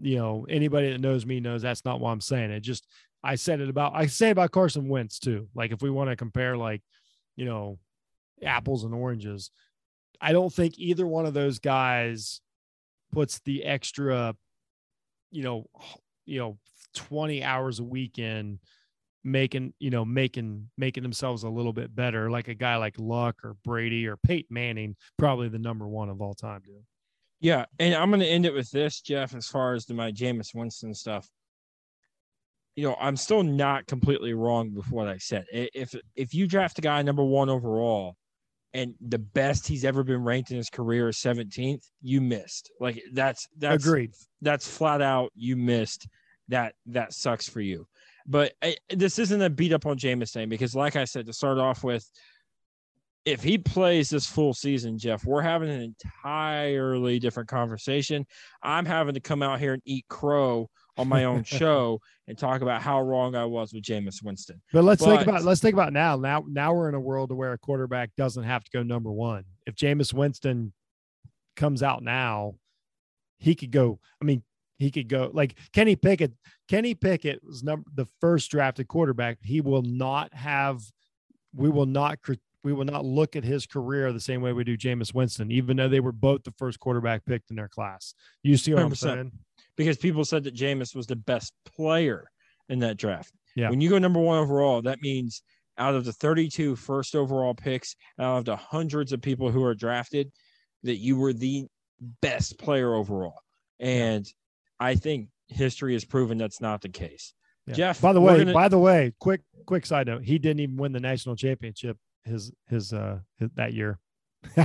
you 0.01 0.17
know, 0.17 0.45
anybody 0.49 0.91
that 0.91 1.01
knows 1.01 1.25
me 1.25 1.39
knows 1.39 1.61
that's 1.61 1.85
not 1.85 1.99
what 1.99 2.11
I'm 2.11 2.21
saying. 2.21 2.51
It 2.51 2.61
just 2.61 2.87
I 3.23 3.35
said 3.35 3.59
it 3.61 3.69
about 3.69 3.93
I 3.95 4.07
say 4.07 4.29
about 4.29 4.51
Carson 4.51 4.87
Wentz 4.87 5.19
too. 5.19 5.47
Like 5.55 5.71
if 5.71 5.81
we 5.81 5.89
want 5.89 6.09
to 6.09 6.15
compare 6.15 6.55
like, 6.57 6.81
you 7.35 7.45
know, 7.45 7.77
apples 8.43 8.83
and 8.83 8.93
oranges, 8.93 9.51
I 10.21 10.31
don't 10.31 10.53
think 10.53 10.77
either 10.77 11.05
one 11.05 11.25
of 11.25 11.33
those 11.33 11.59
guys 11.59 12.41
puts 13.11 13.39
the 13.45 13.63
extra, 13.63 14.35
you 15.31 15.43
know, 15.43 15.65
you 16.25 16.39
know, 16.39 16.57
20 16.95 17.43
hours 17.43 17.79
a 17.79 17.83
week 17.83 18.19
in 18.19 18.59
making, 19.23 19.73
you 19.79 19.89
know, 19.89 20.05
making 20.05 20.69
making 20.77 21.03
themselves 21.03 21.43
a 21.43 21.49
little 21.49 21.73
bit 21.73 21.95
better, 21.95 22.29
like 22.29 22.47
a 22.47 22.53
guy 22.53 22.77
like 22.77 22.95
Luck 22.97 23.35
or 23.43 23.55
Brady 23.63 24.07
or 24.07 24.17
Peyton 24.17 24.53
Manning, 24.53 24.95
probably 25.17 25.49
the 25.49 25.59
number 25.59 25.87
one 25.87 26.09
of 26.09 26.21
all 26.21 26.33
time, 26.33 26.61
dude. 26.65 26.83
Yeah, 27.39 27.65
and 27.79 27.93
I'm 27.93 28.09
going 28.09 28.21
to 28.21 28.27
end 28.27 28.47
it 28.47 28.53
with 28.53 28.71
this, 28.71 29.01
Jeff. 29.01 29.35
As 29.35 29.47
far 29.47 29.75
as 29.75 29.85
the, 29.85 29.93
my 29.93 30.11
Jameis 30.11 30.55
Winston 30.55 30.93
stuff, 30.93 31.29
you 32.75 32.83
know, 32.87 32.95
I'm 32.99 33.15
still 33.15 33.43
not 33.43 33.85
completely 33.85 34.33
wrong 34.33 34.73
with 34.73 34.91
what 34.91 35.07
I 35.07 35.17
said. 35.17 35.45
If 35.51 35.93
if 36.15 36.33
you 36.33 36.47
draft 36.47 36.79
a 36.79 36.81
guy 36.81 37.01
number 37.03 37.23
one 37.23 37.49
overall, 37.49 38.15
and 38.73 38.93
the 39.01 39.19
best 39.19 39.67
he's 39.67 39.85
ever 39.85 40.03
been 40.03 40.23
ranked 40.23 40.51
in 40.51 40.57
his 40.57 40.69
career 40.69 41.09
is 41.09 41.17
17th, 41.17 41.85
you 42.01 42.21
missed. 42.21 42.71
Like 42.79 43.01
that's 43.13 43.47
that's 43.57 43.83
agreed. 43.83 44.11
That's 44.41 44.67
flat 44.67 45.01
out 45.01 45.31
you 45.35 45.55
missed. 45.55 46.07
That 46.49 46.73
that 46.87 47.13
sucks 47.13 47.49
for 47.49 47.61
you. 47.61 47.87
But 48.27 48.53
I, 48.61 48.75
this 48.89 49.19
isn't 49.19 49.41
a 49.41 49.49
beat 49.49 49.71
up 49.71 49.85
on 49.85 49.97
Jameis 49.97 50.31
thing 50.31 50.49
because, 50.49 50.75
like 50.75 50.95
I 50.97 51.05
said, 51.05 51.25
to 51.27 51.33
start 51.33 51.57
off 51.57 51.83
with, 51.83 52.09
if 53.23 53.41
he 53.41 53.57
plays 53.57 54.09
this 54.09 54.25
full 54.25 54.53
season, 54.53 54.97
Jeff, 54.97 55.25
we're 55.25 55.41
having 55.41 55.69
an 55.69 55.81
entirely 55.81 57.19
different 57.19 57.49
conversation. 57.49 58.25
I'm 58.61 58.85
having 58.85 59.13
to 59.13 59.21
come 59.21 59.41
out 59.41 59.59
here 59.59 59.73
and 59.73 59.81
eat 59.85 60.05
crow 60.09 60.69
on 60.97 61.07
my 61.07 61.25
own 61.25 61.43
show 61.43 62.01
and 62.27 62.37
talk 62.37 62.61
about 62.61 62.81
how 62.81 63.01
wrong 63.01 63.35
I 63.35 63.45
was 63.45 63.73
with 63.73 63.83
Jameis 63.83 64.23
Winston. 64.23 64.61
But 64.73 64.83
let's 64.83 65.03
but, 65.03 65.17
think 65.17 65.27
about 65.27 65.43
let's 65.43 65.61
think 65.61 65.73
about 65.73 65.93
now. 65.93 66.15
Now 66.15 66.43
now 66.47 66.73
we're 66.73 66.89
in 66.89 66.95
a 66.95 66.99
world 66.99 67.31
where 67.31 67.53
a 67.53 67.57
quarterback 67.57 68.11
doesn't 68.17 68.43
have 68.43 68.63
to 68.63 68.71
go 68.71 68.83
number 68.83 69.11
one. 69.11 69.45
If 69.65 69.75
Jameis 69.75 70.13
Winston 70.13 70.73
comes 71.55 71.83
out 71.83 72.03
now, 72.03 72.55
he 73.37 73.55
could 73.55 73.71
go. 73.71 73.99
I 74.21 74.25
mean, 74.25 74.43
he 74.77 74.91
could 74.91 75.07
go 75.07 75.29
like 75.33 75.57
Kenny 75.73 75.95
Pickett. 75.95 76.33
Kenny 76.67 76.93
Pickett 76.93 77.43
was 77.43 77.63
number 77.63 77.89
the 77.93 78.07
first 78.21 78.51
drafted 78.51 78.87
quarterback. 78.87 79.39
He 79.41 79.61
will 79.61 79.83
not 79.83 80.33
have. 80.33 80.81
We 81.55 81.69
will 81.69 81.85
not. 81.85 82.19
We 82.63 82.73
will 82.73 82.85
not 82.85 83.05
look 83.05 83.35
at 83.35 83.43
his 83.43 83.65
career 83.65 84.11
the 84.11 84.19
same 84.19 84.41
way 84.41 84.51
we 84.51 84.63
do 84.63 84.75
Jameis 84.77 85.13
Winston, 85.13 85.51
even 85.51 85.77
though 85.77 85.87
they 85.87 86.01
were 86.01 86.11
both 86.11 86.43
the 86.43 86.53
first 86.57 86.79
quarterback 86.79 87.23
picked 87.25 87.49
in 87.49 87.55
their 87.55 87.69
class. 87.69 88.13
You 88.43 88.57
see 88.57 88.73
what 88.73 88.83
i 88.83 88.85
am 88.85 88.95
saying? 88.95 89.31
Because 89.77 89.97
people 89.97 90.25
said 90.25 90.43
that 90.43 90.55
Jameis 90.55 90.95
was 90.95 91.07
the 91.07 91.15
best 91.15 91.53
player 91.65 92.29
in 92.67 92.79
that 92.79 92.97
draft. 92.97 93.31
Yeah. 93.55 93.69
When 93.69 93.79
you 93.79 93.89
go 93.89 93.97
number 93.97 94.19
one 94.19 94.39
overall, 94.39 94.81
that 94.81 95.01
means 95.01 95.41
out 95.77 95.95
of 95.95 96.03
the 96.03 96.13
32 96.13 96.75
first 96.75 97.15
overall 97.15 97.53
picks, 97.53 97.95
out 98.19 98.39
of 98.39 98.45
the 98.45 98.55
hundreds 98.55 99.13
of 99.13 99.21
people 99.21 99.51
who 99.51 99.63
are 99.63 99.75
drafted, 99.75 100.31
that 100.83 100.97
you 100.97 101.17
were 101.17 101.33
the 101.33 101.65
best 102.21 102.59
player 102.59 102.93
overall. 102.93 103.39
And 103.79 104.27
I 104.79 104.95
think 104.95 105.29
history 105.47 105.93
has 105.93 106.05
proven 106.05 106.37
that's 106.37 106.61
not 106.61 106.81
the 106.81 106.89
case. 106.89 107.33
Yeah. 107.67 107.73
Jeff, 107.73 108.01
by 108.01 108.13
the 108.13 108.21
way, 108.21 108.37
gonna... 108.39 108.53
by 108.53 108.67
the 108.67 108.79
way, 108.79 109.13
quick 109.19 109.41
quick 109.65 109.85
side 109.85 110.07
note, 110.07 110.23
he 110.23 110.39
didn't 110.39 110.61
even 110.61 110.77
win 110.77 110.93
the 110.93 110.99
national 110.99 111.35
championship 111.35 111.97
his 112.27 112.51
his 112.67 112.93
uh 112.93 113.19
his, 113.39 113.49
that 113.55 113.73
year. 113.73 113.99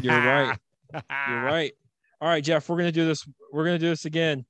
You're 0.02 0.14
right. 0.14 0.58
You're 1.28 1.42
right. 1.42 1.72
All 2.20 2.28
right, 2.28 2.44
Jeff, 2.44 2.68
we're 2.68 2.76
gonna 2.76 2.92
do 2.92 3.06
this. 3.06 3.26
We're 3.52 3.64
gonna 3.64 3.78
do 3.78 3.88
this 3.88 4.04
again. 4.04 4.44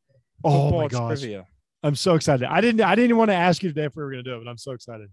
Oh 0.45 0.71
my 0.71 0.89
gosh. 0.89 1.21
Trivia. 1.21 1.47
I'm 1.83 1.97
so 1.97 2.15
excited. 2.15 2.47
I 2.47 2.61
didn't 2.61 2.81
I 2.81 2.95
didn't 2.95 3.17
want 3.17 3.31
to 3.31 3.35
ask 3.35 3.63
you 3.63 3.71
today 3.71 3.85
if 3.85 3.97
we 3.97 4.03
were 4.03 4.11
gonna 4.11 4.23
do 4.23 4.37
it, 4.37 4.45
but 4.45 4.51
I'm 4.51 4.59
so 4.59 4.73
excited. 4.73 5.09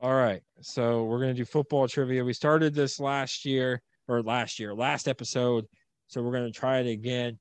All 0.00 0.14
right. 0.14 0.42
So 0.62 1.04
we're 1.04 1.20
gonna 1.20 1.34
do 1.34 1.44
football 1.44 1.86
trivia. 1.86 2.24
We 2.24 2.32
started 2.32 2.74
this 2.74 2.98
last 2.98 3.44
year 3.44 3.82
or 4.08 4.22
last 4.22 4.58
year, 4.58 4.74
last 4.74 5.08
episode. 5.08 5.66
So 6.08 6.22
we're 6.22 6.32
gonna 6.32 6.50
try 6.50 6.78
it 6.78 6.88
again. 6.88 7.38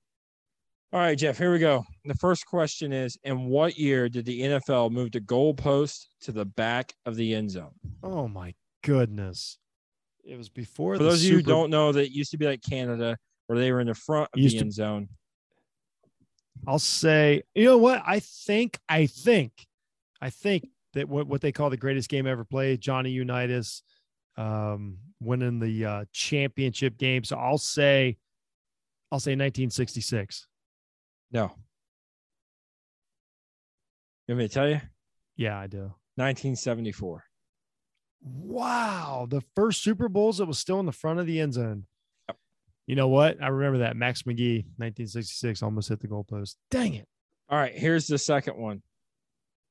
All 0.92 1.00
right, 1.00 1.16
Jeff, 1.16 1.38
here 1.38 1.52
we 1.52 1.60
go. 1.60 1.86
The 2.06 2.16
first 2.16 2.48
question 2.48 2.92
is 2.92 3.16
In 3.24 3.46
what 3.46 3.78
year 3.78 4.10
did 4.10 4.26
the 4.26 4.42
NFL 4.42 4.90
move 4.90 5.12
the 5.12 5.22
goalpost 5.22 6.08
to 6.22 6.32
the 6.32 6.46
back 6.46 6.94
of 7.06 7.16
the 7.16 7.36
end 7.36 7.52
zone? 7.52 7.74
Oh, 8.02 8.28
my 8.28 8.56
goodness. 8.84 9.60
It 10.24 10.36
was 10.36 10.50
before 10.50 10.98
For 10.98 11.04
those 11.04 11.22
Super... 11.22 11.28
of 11.28 11.32
you 11.32 11.38
who 11.38 11.44
don't 11.44 11.70
know, 11.70 11.92
that 11.92 12.12
used 12.12 12.32
to 12.32 12.40
be 12.40 12.48
like 12.48 12.64
Canada, 12.68 13.18
where 13.46 13.60
they 13.60 13.72
were 13.72 13.82
in 13.82 13.88
the 13.88 13.94
front 13.94 14.30
of 14.34 14.42
the 14.42 14.58
end 14.58 14.74
zone. 14.74 15.10
I'll 16.68 16.80
say, 16.80 17.44
you 17.56 17.66
know 17.66 17.78
what? 17.78 18.04
I 18.06 18.20
think, 18.20 18.80
I 18.88 19.06
think, 19.06 19.52
I 20.22 20.30
think 20.30 20.68
that 20.94 21.08
what, 21.08 21.28
what 21.28 21.42
they 21.42 21.52
call 21.52 21.70
the 21.70 21.78
greatest 21.78 22.10
game 22.10 22.28
ever 22.28 22.44
played, 22.44 22.82
Johnny 22.82 23.12
Unitas 23.12 23.84
um, 24.38 24.98
winning 25.20 25.60
the 25.60 25.86
uh, 25.86 26.06
championship 26.12 26.98
game. 26.98 27.24
So 27.24 27.38
I'll 27.38 27.58
say, 27.58 28.18
I'll 29.12 29.20
say 29.20 29.32
1966. 29.32 30.48
No. 31.32 31.52
You 34.28 34.36
want 34.36 34.40
me 34.40 34.48
to 34.48 34.54
tell 34.54 34.70
you? 34.70 34.82
Yeah, 35.36 35.60
I 35.60 35.68
do. 35.68 35.94
1974. 36.16 37.24
Wow. 38.22 39.28
The 39.30 39.42
first 39.56 39.84
Super 39.84 40.10
Bowls 40.10 40.38
that 40.38 40.46
was 40.46 40.60
still 40.60 40.80
in 40.80 40.86
the 40.86 40.92
front 40.92 41.20
of 41.20 41.26
the 41.26 41.40
end 41.40 41.54
zone. 41.54 41.86
You 42.90 42.96
know 42.96 43.08
what? 43.08 43.42
I 43.42 43.48
remember 43.48 43.80
that. 43.80 43.96
Max 43.96 44.24
McGee, 44.24 44.64
1966, 44.78 45.64
almost 45.64 45.90
hit 45.90 46.00
the 46.00 46.08
goalpost. 46.08 46.56
Dang 46.72 46.96
it. 46.96 47.08
All 47.50 47.58
right. 47.58 47.74
Here's 47.74 48.08
the 48.08 48.18
second 48.18 48.58
one. 48.58 48.82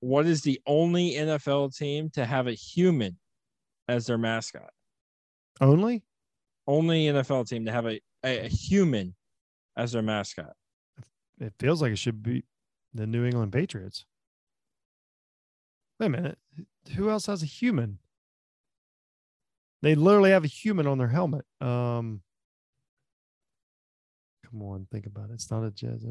What 0.01 0.27
is 0.27 0.43
the 0.43 0.61
only 0.67 1.15
NFL 1.15 1.77
team 1.77 2.11
to 2.11 2.25
have 2.25 2.47
a 2.47 2.53
human 2.53 3.19
as 3.89 4.07
their 4.07 4.19
mascot? 4.19 4.71
Only? 5.61 6.05
Only 6.67 7.07
NFL 7.07 7.49
team 7.49 7.67
to 7.67 7.73
have 7.73 7.87
a, 7.87 8.01
a, 8.25 8.47
a 8.47 8.49
human 8.49 9.15
as 9.77 9.93
their 9.93 10.03
mascot 10.03 10.53
it 11.41 11.55
feels 11.59 11.81
like 11.81 11.93
it 11.93 11.99
should 11.99 12.23
be 12.23 12.45
the 12.95 13.07
New 13.07 13.25
England 13.25 13.53
Patriots. 13.53 14.05
Wait 15.99 16.07
a 16.07 16.11
minute. 16.11 16.39
Who 16.97 17.11
else 17.11 17.27
has 17.27 17.43
a 17.43 17.47
human? 17.47 17.99
They 19.83 19.95
literally 19.95 20.31
have 20.31 20.45
a 20.45 20.49
human 20.49 20.87
on 20.87 20.99
their 20.99 21.09
helmet. 21.09 21.45
Um, 21.61 22.23
come 24.51 24.63
on, 24.63 24.87
think 24.91 25.07
about 25.07 25.31
it. 25.31 25.35
It's 25.35 25.51
not 25.51 25.65
a 25.65 25.71
Jazz. 25.71 26.05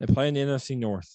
They 0.00 0.06
play 0.12 0.28
in 0.28 0.34
the 0.34 0.40
NFC 0.40 0.76
North. 0.76 1.14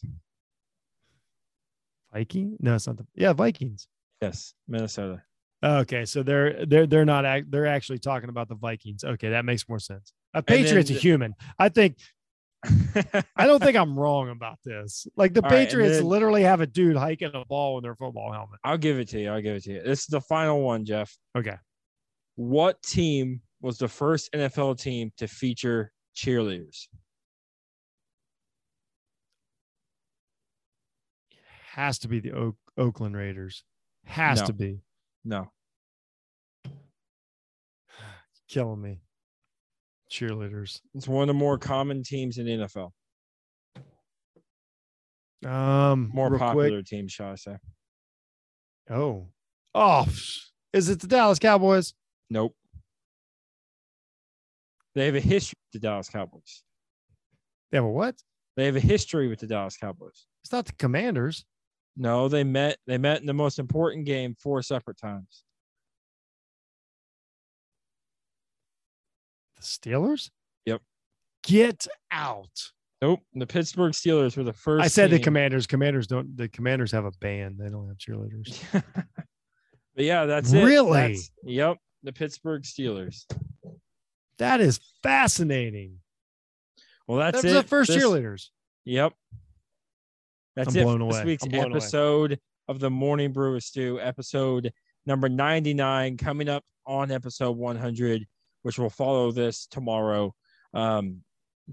Viking? 2.14 2.58
No, 2.60 2.76
it's 2.76 2.88
not 2.88 2.98
the. 2.98 3.06
Yeah, 3.16 3.34
Vikings. 3.34 3.88
Yes, 4.22 4.54
Minnesota. 4.68 5.24
Okay, 5.64 6.06
so 6.06 6.24
they're 6.24 6.66
they're 6.66 6.86
they're 6.86 7.06
not 7.06 7.26
they're 7.50 7.68
actually 7.68 8.00
talking 8.00 8.30
about 8.30 8.50
the 8.50 8.56
Vikings. 8.56 9.04
Okay, 9.04 9.30
that 9.30 9.46
makes 9.46 9.68
more 9.68 9.80
sense. 9.80 10.14
A 10.34 10.44
Patriot's 10.44 10.90
a 10.90 10.94
human. 10.94 11.34
I 11.58 11.70
think 11.70 11.98
I 13.36 13.46
don't 13.46 13.62
think 13.64 13.78
I'm 13.78 13.98
wrong 13.98 14.30
about 14.30 14.60
this. 14.64 15.08
Like 15.16 15.34
the 15.34 15.42
Patriots 15.42 15.96
right, 15.96 16.00
then, 16.00 16.06
literally 16.06 16.44
have 16.44 16.62
a 16.62 16.68
dude 16.68 16.96
hiking 16.96 17.32
a 17.34 17.46
ball 17.46 17.78
in 17.78 17.84
their 17.84 17.96
football 17.96 18.32
helmet. 18.32 18.60
I'll 18.64 18.78
give 18.78 19.00
it 19.00 19.10
to 19.10 19.20
you. 19.20 19.30
I'll 19.30 19.42
give 19.42 19.56
it 19.56 19.64
to 19.64 19.74
you. 19.74 19.84
This 19.84 20.02
is 20.02 20.08
the 20.08 20.22
final 20.22 20.62
one, 20.62 20.86
Jeff. 20.86 21.16
Okay. 21.38 21.56
What 22.36 22.82
team 22.82 23.42
was 23.64 23.78
the 23.78 23.88
first 23.88 24.32
NFL 24.34 24.80
team 24.80 25.12
to 25.18 25.28
feature 25.28 25.92
cheerleaders? 26.16 26.88
It 31.32 31.38
has 31.72 31.98
to 32.00 32.08
be 32.10 32.20
the 32.20 32.34
Oak, 32.34 32.58
Oakland 32.78 33.16
Raiders. 33.16 33.64
Has 34.06 34.42
no. 34.42 34.48
to 34.48 34.54
be. 34.54 34.82
No. 35.24 35.50
Killing 38.50 38.82
me 38.82 39.00
cheerleaders. 40.12 40.82
It's 40.94 41.08
one 41.08 41.24
of 41.24 41.28
the 41.28 41.34
more 41.34 41.58
common 41.58 42.04
teams 42.04 42.38
in 42.38 42.46
the 42.46 42.68
NFL. 42.68 42.92
Um, 45.50 46.12
more 46.14 46.38
popular 46.38 46.78
quick. 46.80 46.86
teams, 46.86 47.12
shall 47.12 47.32
I 47.32 47.36
say? 47.36 47.58
Oh, 48.90 49.30
oh, 49.74 50.06
is 50.74 50.90
it 50.90 51.00
the 51.00 51.08
Dallas 51.08 51.40
Cowboys? 51.40 51.94
Nope. 52.30 52.56
They 54.96 55.06
have 55.06 55.16
a 55.16 55.20
history 55.20 55.58
with 55.66 55.82
the 55.82 55.88
Dallas 55.88 56.10
Cowboys. 56.10 56.64
They 57.72 57.78
have 57.78 57.86
a 57.86 57.90
what? 57.90 58.16
They 58.56 58.66
have 58.66 58.76
a 58.76 58.82
history 58.82 59.28
with 59.28 59.40
the 59.40 59.48
Dallas 59.48 59.78
Cowboys. 59.78 60.26
It's 60.44 60.52
not 60.52 60.66
the 60.66 60.74
Commanders. 60.74 61.46
No, 61.98 62.28
they 62.28 62.44
met. 62.44 62.78
They 62.88 62.98
met 62.98 63.22
in 63.22 63.28
the 63.28 63.34
most 63.34 63.60
important 63.60 64.06
game 64.06 64.36
four 64.40 64.62
separate 64.62 64.98
times. 64.98 65.44
The 69.58 69.64
Steelers? 69.64 70.30
Yep. 70.66 70.82
Get 71.44 71.88
out. 72.12 72.72
Nope. 73.02 73.22
The 73.34 73.48
Pittsburgh 73.48 73.94
Steelers 73.94 74.38
were 74.38 74.44
the 74.44 74.54
first. 74.54 74.84
I 74.84 74.88
said 74.88 75.10
team. 75.10 75.18
the 75.18 75.24
Commanders. 75.24 75.68
Commanders 75.68 76.08
don't. 76.08 76.36
The 76.38 76.48
Commanders 76.48 76.92
have 76.92 77.06
a 77.06 77.12
band. 77.20 77.58
They 77.60 77.70
don't 77.70 77.88
have 77.88 77.98
cheerleaders. 77.98 78.62
but 78.72 80.06
yeah, 80.06 80.26
that's 80.26 80.52
it. 80.54 80.64
Really? 80.64 81.14
That's, 81.14 81.32
yep. 81.44 81.78
the 82.04 82.14
Pittsburgh 82.14 82.64
Steelers. 82.64 83.26
That 84.40 84.62
is 84.62 84.80
fascinating. 85.02 86.00
Well, 87.08 87.20
that's 87.20 87.42
That 87.42 87.50
it. 87.50 87.54
the 87.54 87.64
first 87.64 87.90
This- 87.90 88.04
cheerleaders. 88.04 88.50
Yep. 88.86 89.14
That's 90.56 90.76
I'm 90.76 90.82
it 90.82 90.84
blown 90.84 91.00
for 91.00 91.14
this 91.14 91.26
week's 91.26 91.46
blown 91.48 91.66
away. 91.66 91.72
episode 91.78 92.40
of 92.68 92.80
the 92.80 92.90
Morning 92.90 93.32
Brew 93.32 93.54
with 93.54 93.64
Stew, 93.64 94.00
episode 94.00 94.72
number 95.06 95.28
99, 95.28 96.18
coming 96.18 96.48
up 96.50 96.64
on 96.86 97.12
episode 97.12 97.58
100, 97.58 98.26
which 98.62 98.78
will 98.78 98.90
follow 98.90 99.32
this 99.32 99.66
tomorrow. 99.68 100.34
Um, 100.74 101.24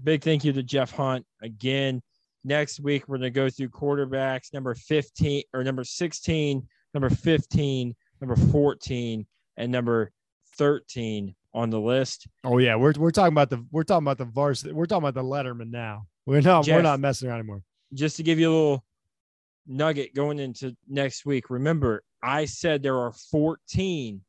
big 0.03 0.23
thank 0.23 0.43
you 0.43 0.51
to 0.53 0.63
Jeff 0.63 0.91
Hunt 0.91 1.25
again. 1.41 2.01
Next 2.43 2.79
week, 2.79 3.07
we're 3.07 3.17
going 3.19 3.31
to 3.31 3.35
go 3.35 3.49
through 3.49 3.69
quarterbacks 3.69 4.51
number 4.53 4.73
15 4.73 5.43
or 5.53 5.63
number 5.63 5.83
16, 5.83 6.67
number 6.95 7.09
15, 7.09 7.95
number 8.19 8.35
14, 8.35 9.27
and 9.57 9.71
number 9.71 10.11
13 10.57 11.35
on 11.53 11.69
the 11.69 11.79
list. 11.79 12.27
Oh 12.43 12.57
yeah, 12.57 12.75
we're 12.75 12.93
we're 12.97 13.11
talking 13.11 13.33
about 13.33 13.49
the 13.49 13.65
we're 13.71 13.83
talking 13.83 14.05
about 14.05 14.17
the 14.17 14.25
varsity. 14.25 14.73
We're 14.73 14.85
talking 14.85 15.07
about 15.07 15.13
the 15.21 15.27
Letterman 15.27 15.69
now. 15.71 16.03
We're 16.25 16.41
not 16.41 16.67
we're 16.67 16.81
not 16.81 16.99
messing 16.99 17.27
around 17.29 17.39
anymore. 17.39 17.63
just 17.93 18.17
to 18.17 18.23
give 18.23 18.39
you 18.39 18.49
a 18.49 18.53
little 18.53 18.85
nugget 19.67 20.15
going 20.15 20.39
into 20.39 20.75
next 20.87 21.25
week, 21.25 21.49
remember, 21.49 22.03
I 22.23 22.45
said 22.45 22.81
there 22.83 22.97
are 22.97 23.11
14 23.11 24.21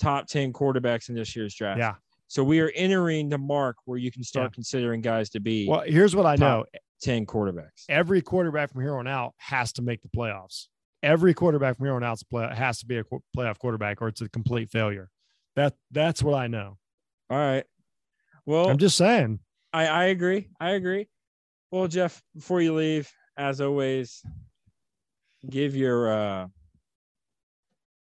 top 0.00 0.26
10 0.26 0.52
quarterbacks 0.52 1.08
in 1.08 1.14
this 1.14 1.34
year's 1.36 1.54
draft. 1.54 1.78
Yeah. 1.78 1.94
So 2.28 2.42
we 2.42 2.60
are 2.60 2.72
entering 2.74 3.28
the 3.28 3.38
mark 3.38 3.76
where 3.84 3.98
you 3.98 4.10
can 4.10 4.22
start 4.24 4.46
Yeah. 4.50 4.54
considering 4.54 5.00
guys 5.00 5.30
to 5.30 5.40
be 5.40 5.68
Well, 5.68 5.82
here's 5.86 6.16
what 6.16 6.26
I 6.26 6.36
know: 6.36 6.64
10 7.02 7.26
quarterbacks. 7.26 7.84
every 7.88 8.22
quarterback 8.22 8.72
from 8.72 8.80
here 8.82 8.96
on 8.96 9.06
out 9.06 9.34
has 9.38 9.72
to 9.74 9.82
make 9.82 10.02
the 10.02 10.08
playoffs. 10.08 10.66
Every 11.02 11.34
quarterback 11.34 11.76
from 11.76 11.86
here 11.86 11.94
on 11.94 12.02
out 12.02 12.18
has 12.52 12.78
to 12.80 12.86
be 12.86 12.96
a 12.96 13.04
qu- 13.04 13.22
playoff 13.36 13.58
quarterback, 13.58 14.00
or 14.00 14.08
it's 14.08 14.22
a 14.22 14.28
complete 14.30 14.70
failure. 14.70 15.10
That 15.56 15.74
that's 15.90 16.22
what 16.22 16.34
I 16.34 16.46
know. 16.46 16.78
All 17.30 17.38
right. 17.38 17.64
Well, 18.46 18.68
I'm 18.68 18.78
just 18.78 18.96
saying. 18.96 19.38
I, 19.72 19.86
I 19.86 20.04
agree. 20.06 20.48
I 20.60 20.70
agree. 20.70 21.08
Well, 21.70 21.88
Jeff, 21.88 22.22
before 22.34 22.60
you 22.60 22.74
leave, 22.74 23.10
as 23.36 23.60
always, 23.60 24.22
give 25.48 25.74
your 25.74 26.12
uh 26.12 26.46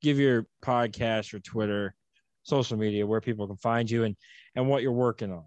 give 0.02 0.18
your 0.18 0.46
podcast, 0.62 1.32
your 1.32 1.40
Twitter, 1.40 1.94
social 2.42 2.76
media, 2.78 3.06
where 3.06 3.20
people 3.20 3.46
can 3.46 3.56
find 3.56 3.90
you 3.90 4.04
and 4.04 4.16
and 4.54 4.68
what 4.68 4.82
you're 4.82 4.92
working 4.92 5.32
on. 5.32 5.44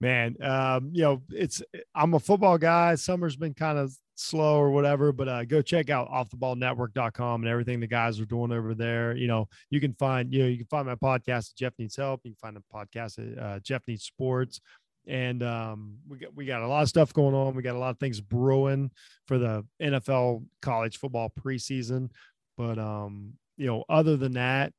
man 0.00 0.36
um 0.42 0.90
you 0.92 1.02
know 1.02 1.22
it's 1.30 1.62
i'm 1.94 2.14
a 2.14 2.18
football 2.18 2.58
guy 2.58 2.94
summer's 2.96 3.36
been 3.36 3.54
kind 3.54 3.78
of 3.78 3.94
slow 4.14 4.58
or 4.58 4.70
whatever 4.70 5.10
but 5.10 5.28
uh 5.28 5.44
go 5.44 5.62
check 5.62 5.90
out 5.90 6.10
offtheballnetwork.com 6.10 7.42
and 7.42 7.50
everything 7.50 7.80
the 7.80 7.86
guys 7.86 8.20
are 8.20 8.26
doing 8.26 8.52
over 8.52 8.74
there. 8.74 9.16
You 9.16 9.26
know 9.26 9.48
you 9.70 9.80
can 9.80 9.94
find 9.94 10.32
you 10.32 10.42
know 10.42 10.48
you 10.48 10.58
can 10.58 10.66
find 10.66 10.86
my 10.86 10.94
podcast 10.94 11.54
jeff 11.54 11.72
needs 11.78 11.96
help. 11.96 12.20
You 12.24 12.32
can 12.32 12.38
find 12.52 12.56
the 12.56 12.62
podcast 12.72 13.18
at 13.18 13.42
uh, 13.42 13.58
jeff 13.60 13.82
needs 13.86 14.04
sports. 14.04 14.60
And 15.06 15.42
um 15.42 15.98
we 16.08 16.18
got 16.18 16.34
we 16.34 16.46
got 16.46 16.62
a 16.62 16.68
lot 16.68 16.82
of 16.82 16.88
stuff 16.88 17.12
going 17.12 17.34
on. 17.34 17.54
We 17.54 17.62
got 17.62 17.76
a 17.76 17.78
lot 17.78 17.90
of 17.90 17.98
things 17.98 18.20
brewing 18.20 18.90
for 19.26 19.38
the 19.38 19.64
nfl 19.80 20.44
college 20.60 20.98
football 20.98 21.32
preseason. 21.40 22.10
But 22.56 22.78
um 22.78 23.32
you 23.56 23.66
know 23.66 23.84
other 23.88 24.16
than 24.16 24.32
that 24.34 24.72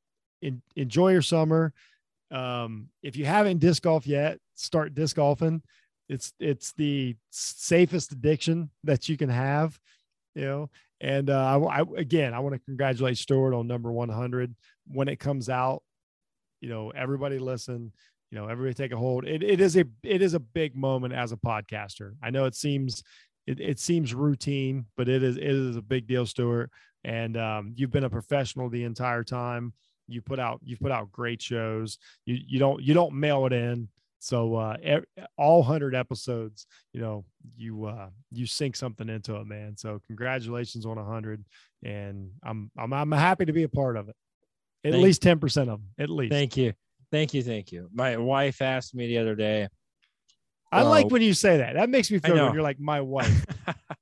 en- 0.44 0.62
enjoy 0.76 1.12
your 1.12 1.22
summer. 1.22 1.72
Um, 2.30 2.88
if 3.02 3.16
you 3.16 3.24
haven't 3.24 3.58
disc 3.58 3.82
golf 3.82 4.06
yet, 4.06 4.38
start 4.54 4.94
disc 4.94 5.16
golfing. 5.16 5.62
It's 6.08 6.32
it's 6.38 6.72
the 6.72 7.16
safest 7.30 8.12
addiction 8.12 8.70
that 8.84 9.08
you 9.08 9.16
can 9.16 9.30
have, 9.30 9.78
you 10.34 10.42
know. 10.42 10.70
And 11.00 11.30
uh, 11.30 11.58
I, 11.58 11.80
I 11.80 11.84
again, 11.96 12.34
I 12.34 12.40
want 12.40 12.54
to 12.54 12.60
congratulate 12.60 13.18
Stuart 13.18 13.54
on 13.54 13.66
number 13.66 13.90
100 13.90 14.54
when 14.88 15.08
it 15.08 15.18
comes 15.18 15.48
out. 15.48 15.82
You 16.60 16.68
know, 16.68 16.90
everybody 16.90 17.38
listen. 17.38 17.92
You 18.30 18.38
know, 18.38 18.48
everybody 18.48 18.74
take 18.74 18.92
a 18.92 18.96
hold. 18.96 19.24
It, 19.24 19.42
it 19.42 19.60
is 19.60 19.76
a 19.76 19.84
it 20.02 20.20
is 20.22 20.34
a 20.34 20.40
big 20.40 20.76
moment 20.76 21.14
as 21.14 21.32
a 21.32 21.36
podcaster. 21.36 22.14
I 22.22 22.30
know 22.30 22.44
it 22.46 22.54
seems 22.54 23.02
it, 23.46 23.60
it 23.60 23.78
seems 23.78 24.14
routine, 24.14 24.86
but 24.96 25.08
it 25.08 25.22
is 25.22 25.36
it 25.36 25.44
is 25.44 25.76
a 25.76 25.82
big 25.82 26.06
deal, 26.06 26.26
Stuart. 26.26 26.70
And 27.04 27.36
um, 27.36 27.72
you've 27.76 27.90
been 27.90 28.04
a 28.04 28.10
professional 28.10 28.70
the 28.70 28.84
entire 28.84 29.24
time 29.24 29.72
you 30.06 30.20
put 30.20 30.38
out 30.38 30.60
you've 30.62 30.80
put 30.80 30.92
out 30.92 31.10
great 31.10 31.40
shows 31.40 31.98
you 32.26 32.36
you 32.46 32.58
don't 32.58 32.82
you 32.82 32.94
don't 32.94 33.14
mail 33.14 33.46
it 33.46 33.52
in 33.52 33.88
so 34.24 34.54
uh 34.54 34.74
all 35.36 35.58
100 35.58 35.94
episodes 35.94 36.66
you 36.94 37.00
know 37.00 37.26
you 37.56 37.84
uh 37.84 38.08
you 38.32 38.46
sink 38.46 38.74
something 38.74 39.10
into 39.10 39.36
it 39.36 39.46
man 39.46 39.76
so 39.76 40.00
congratulations 40.06 40.86
on 40.86 40.96
100 40.96 41.44
and 41.82 42.30
i'm 42.42 42.70
i'm, 42.78 42.90
I'm 42.94 43.12
happy 43.12 43.44
to 43.44 43.52
be 43.52 43.64
a 43.64 43.68
part 43.68 43.98
of 43.98 44.08
it 44.08 44.16
at 44.82 44.92
Thank- 44.92 45.04
least 45.04 45.22
10% 45.22 45.44
of 45.62 45.66
them 45.66 45.88
at 45.98 46.08
least 46.08 46.32
Thank 46.32 46.56
you. 46.56 46.72
Thank 47.12 47.32
you. 47.34 47.42
Thank 47.44 47.70
you. 47.70 47.88
My 47.92 48.16
wife 48.16 48.60
asked 48.60 48.92
me 48.94 49.06
the 49.06 49.18
other 49.18 49.36
day. 49.36 49.68
I 50.74 50.82
like 50.82 51.06
Oh. 51.06 51.08
when 51.08 51.22
you 51.22 51.34
say 51.34 51.58
that 51.58 51.74
that 51.74 51.88
makes 51.88 52.10
me 52.10 52.18
feel 52.18 52.34
good 52.36 52.54
you're 52.54 52.62
like 52.62 52.80
my 52.80 53.00
wife 53.16 53.44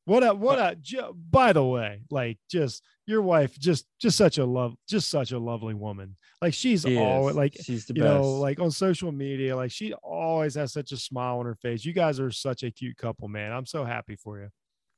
what 0.04 0.22
a 0.24 0.34
what 0.34 0.58
a 0.58 0.76
ju- 0.76 1.14
by 1.30 1.52
the 1.52 1.62
way 1.64 2.02
like 2.10 2.38
just 2.50 2.82
your 3.06 3.22
wife 3.22 3.58
just 3.58 3.86
just 4.00 4.16
such 4.16 4.38
a 4.38 4.44
love 4.44 4.74
just 4.88 5.08
such 5.10 5.32
a 5.32 5.38
lovely 5.38 5.74
woman 5.74 6.16
like 6.40 6.54
she's 6.54 6.82
She 6.82 6.96
all 6.98 7.28
is. 7.28 7.36
like 7.36 7.56
she's 7.62 7.86
the 7.86 7.94
you 7.94 8.02
best. 8.02 8.14
know, 8.14 8.32
like 8.32 8.58
on 8.58 8.72
social 8.72 9.12
media, 9.12 9.54
like 9.54 9.70
she 9.70 9.92
always 9.94 10.56
has 10.56 10.72
such 10.72 10.90
a 10.90 10.96
smile 10.96 11.38
on 11.38 11.46
her 11.46 11.54
face. 11.54 11.84
You 11.84 11.92
guys 11.92 12.18
are 12.18 12.32
such 12.32 12.64
a 12.64 12.70
cute 12.72 12.96
couple, 12.96 13.28
man. 13.28 13.52
I'm 13.52 13.64
so 13.64 13.84
happy 13.84 14.16
for 14.16 14.40
you. 14.40 14.48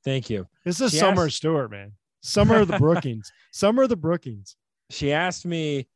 Thank 0.03 0.27
you. 0.31 0.47
This 0.63 0.81
is 0.81 0.89
She 0.89 0.97
Summer 0.97 1.25
asked- 1.25 1.35
Stuart, 1.35 1.69
man. 1.69 1.91
Summer 2.23 2.55
of 2.61 2.67
the 2.67 2.79
Brookings. 2.79 3.31
Summer 3.51 3.83
of 3.83 3.89
the 3.89 3.95
Brookings. 3.95 4.55
She 4.89 5.11
asked 5.11 5.45
me, 5.45 5.87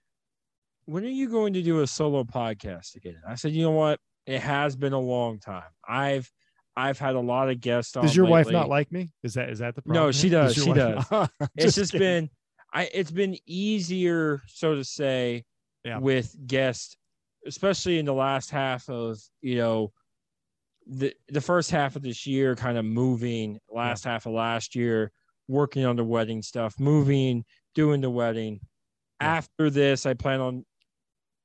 when 0.86 1.03
are 1.03 1.07
you 1.07 1.30
going 1.30 1.53
to 1.53 1.63
do 1.63 1.80
a 1.82 1.88
solo 1.88 2.23
podcast 2.23 2.95
again? 2.95 3.17
I 3.27 3.34
said, 3.34 3.51
you 3.51 3.63
know 3.63 3.71
what? 3.71 3.99
It 4.30 4.41
has 4.41 4.75
been 4.75 4.93
a 4.93 4.99
long 4.99 5.39
time. 5.39 5.63
I've 5.88 6.32
I've 6.77 6.99
had 6.99 7.15
a 7.15 7.19
lot 7.19 7.49
of 7.49 7.59
guests 7.59 7.95
on. 7.97 8.03
Does 8.03 8.15
your 8.15 8.27
wife 8.27 8.49
not 8.49 8.69
like 8.69 8.91
me? 8.91 9.11
Is 9.23 9.34
that 9.34 9.49
is 9.49 9.59
that 9.59 9.75
the 9.75 9.82
problem? 9.82 10.05
No, 10.05 10.11
she 10.11 10.30
here? 10.30 10.41
does, 10.41 10.55
she 10.55 10.71
does. 10.71 11.03
It's 11.55 11.75
just 11.75 11.91
kidding. 11.91 11.99
been 12.25 12.30
I 12.73 12.89
it's 12.93 13.11
been 13.11 13.38
easier, 13.45 14.41
so 14.47 14.75
to 14.75 14.84
say, 14.84 15.43
Yeah. 15.84 15.97
with 15.97 16.36
guests, 16.45 16.95
especially 17.47 17.97
in 17.99 18.05
the 18.05 18.13
last 18.13 18.51
half 18.51 18.88
of 18.89 19.17
you 19.41 19.55
know 19.57 19.91
the 20.88 21.13
the 21.30 21.41
first 21.41 21.71
half 21.71 21.95
of 21.95 22.01
this 22.03 22.25
year, 22.27 22.55
kind 22.55 22.77
of 22.77 22.86
moving, 22.86 23.59
last 23.69 24.03
half 24.03 24.25
of 24.25 24.34
last 24.34 24.75
year, 24.75 25.11
working 25.47 25.86
on 25.86 25.95
the 25.95 26.03
wedding 26.03 26.41
stuff, 26.41 26.80
moving, 26.80 27.43
doing 27.75 28.01
the 28.01 28.09
wedding. 28.09 28.59
Yeah. 29.21 29.38
After 29.38 29.69
this, 29.69 30.05
I 30.05 30.13
plan 30.13 30.39
on, 30.39 30.65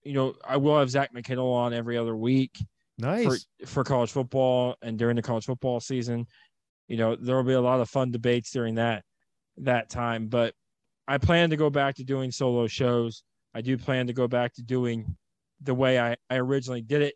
you 0.04 0.12
know, 0.12 0.34
I 0.46 0.58
will 0.58 0.78
have 0.78 0.90
Zach 0.90 1.12
McKinnell 1.12 1.52
on 1.52 1.72
every 1.74 1.98
other 1.98 2.14
week 2.16 2.56
nice. 2.98 3.46
for 3.60 3.66
for 3.66 3.84
college 3.84 4.10
football 4.10 4.76
and 4.82 4.98
during 4.98 5.16
the 5.16 5.22
college 5.22 5.46
football 5.46 5.80
season. 5.80 6.26
You 6.88 6.96
know, 6.98 7.16
there 7.16 7.36
will 7.36 7.44
be 7.44 7.54
a 7.54 7.60
lot 7.60 7.80
of 7.80 7.88
fun 7.88 8.10
debates 8.10 8.50
during 8.50 8.74
that 8.74 9.04
that 9.58 9.88
time. 9.88 10.28
But 10.28 10.54
I 11.08 11.18
plan 11.18 11.50
to 11.50 11.56
go 11.56 11.70
back 11.70 11.96
to 11.96 12.04
doing 12.04 12.30
solo 12.30 12.66
shows. 12.66 13.22
I 13.54 13.60
do 13.60 13.78
plan 13.78 14.06
to 14.08 14.12
go 14.12 14.28
back 14.28 14.54
to 14.54 14.62
doing 14.62 15.16
the 15.62 15.74
way 15.74 15.98
I, 15.98 16.16
I 16.28 16.36
originally 16.36 16.82
did 16.82 17.02
it 17.02 17.14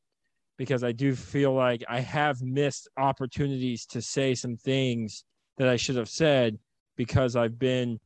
because 0.57 0.83
I 0.83 0.93
do 0.93 1.15
feel 1.15 1.53
like 1.53 1.85
I 1.89 2.01
have 2.01 2.43
missed 2.43 2.89
opportunities 2.97 3.87
to 3.87 4.03
say 4.03 4.35
some 4.35 4.57
things 4.57 5.25
that 5.57 5.69
I 5.69 5.77
should 5.77 5.97
have 5.97 6.09
said 6.09 6.59
because 6.97 7.37
I've 7.37 7.59
been 7.59 7.99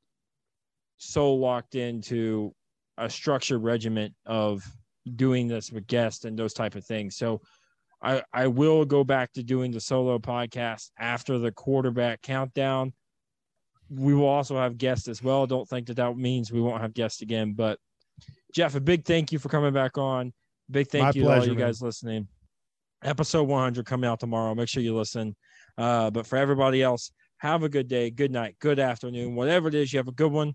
so 0.98 1.34
locked 1.34 1.74
into 1.74 2.54
a 2.98 3.08
structured 3.08 3.62
regiment 3.62 4.14
of 4.26 4.64
doing 5.16 5.48
this 5.48 5.72
with 5.72 5.86
guests 5.86 6.24
and 6.24 6.38
those 6.38 6.52
type 6.52 6.74
of 6.74 6.84
things. 6.84 7.16
So 7.16 7.40
I, 8.03 8.22
I 8.32 8.48
will 8.48 8.84
go 8.84 9.05
back 9.05 9.32
to 9.34 9.42
doing 9.42 9.70
the 9.70 9.80
solo 9.80 10.18
podcast 10.18 10.90
after 10.98 11.38
the 11.38 11.53
quarterback 11.53 12.20
countdown. 12.22 12.92
We 13.88 14.14
will 14.14 14.26
also 14.26 14.57
have 14.57 14.76
guests 14.76 15.07
as 15.07 15.22
well. 15.22 15.46
Don't 15.46 15.68
think 15.68 15.86
that 15.86 15.96
that 15.96 16.16
means 16.16 16.50
we 16.50 16.61
won't 16.61 16.82
have 16.82 16.94
guests 16.94 17.22
again. 17.22 17.53
But 17.53 17.78
Jeff, 18.53 18.74
a 18.74 18.80
big 18.80 19.05
thank 19.05 19.30
you 19.30 19.38
for 19.38 19.48
coming 19.48 19.72
back 19.72 19.98
on. 19.98 20.32
Big 20.70 20.88
thank 20.88 21.03
My 21.03 21.09
you 21.14 21.22
to 21.22 21.28
all 21.28 21.34
pleasure, 21.34 21.53
you 21.53 21.59
man. 21.59 21.66
guys 21.66 21.82
listening. 21.82 22.26
Episode 23.05 23.44
100 23.44 23.84
coming 23.86 24.09
out 24.09 24.20
tomorrow. 24.20 24.55
Make 24.55 24.68
sure 24.68 24.82
you 24.82 24.96
listen. 24.96 25.36
Uh, 25.78 26.11
but 26.11 26.26
for 26.26 26.36
everybody 26.36 26.82
else, 26.82 27.12
have 27.38 27.62
a 27.62 27.68
good 27.68 27.88
day, 27.88 28.11
good 28.11 28.30
night, 28.30 28.57
good 28.61 28.78
afternoon, 28.78 29.34
whatever 29.34 29.68
it 29.68 29.74
is. 29.74 29.92
You 29.92 29.98
have 29.98 30.09
a 30.09 30.12
good 30.12 30.30
one, 30.32 30.55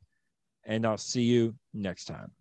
and 0.66 0.86
I'll 0.86 0.98
see 0.98 1.24
you 1.24 1.56
next 1.74 2.06
time. 2.06 2.32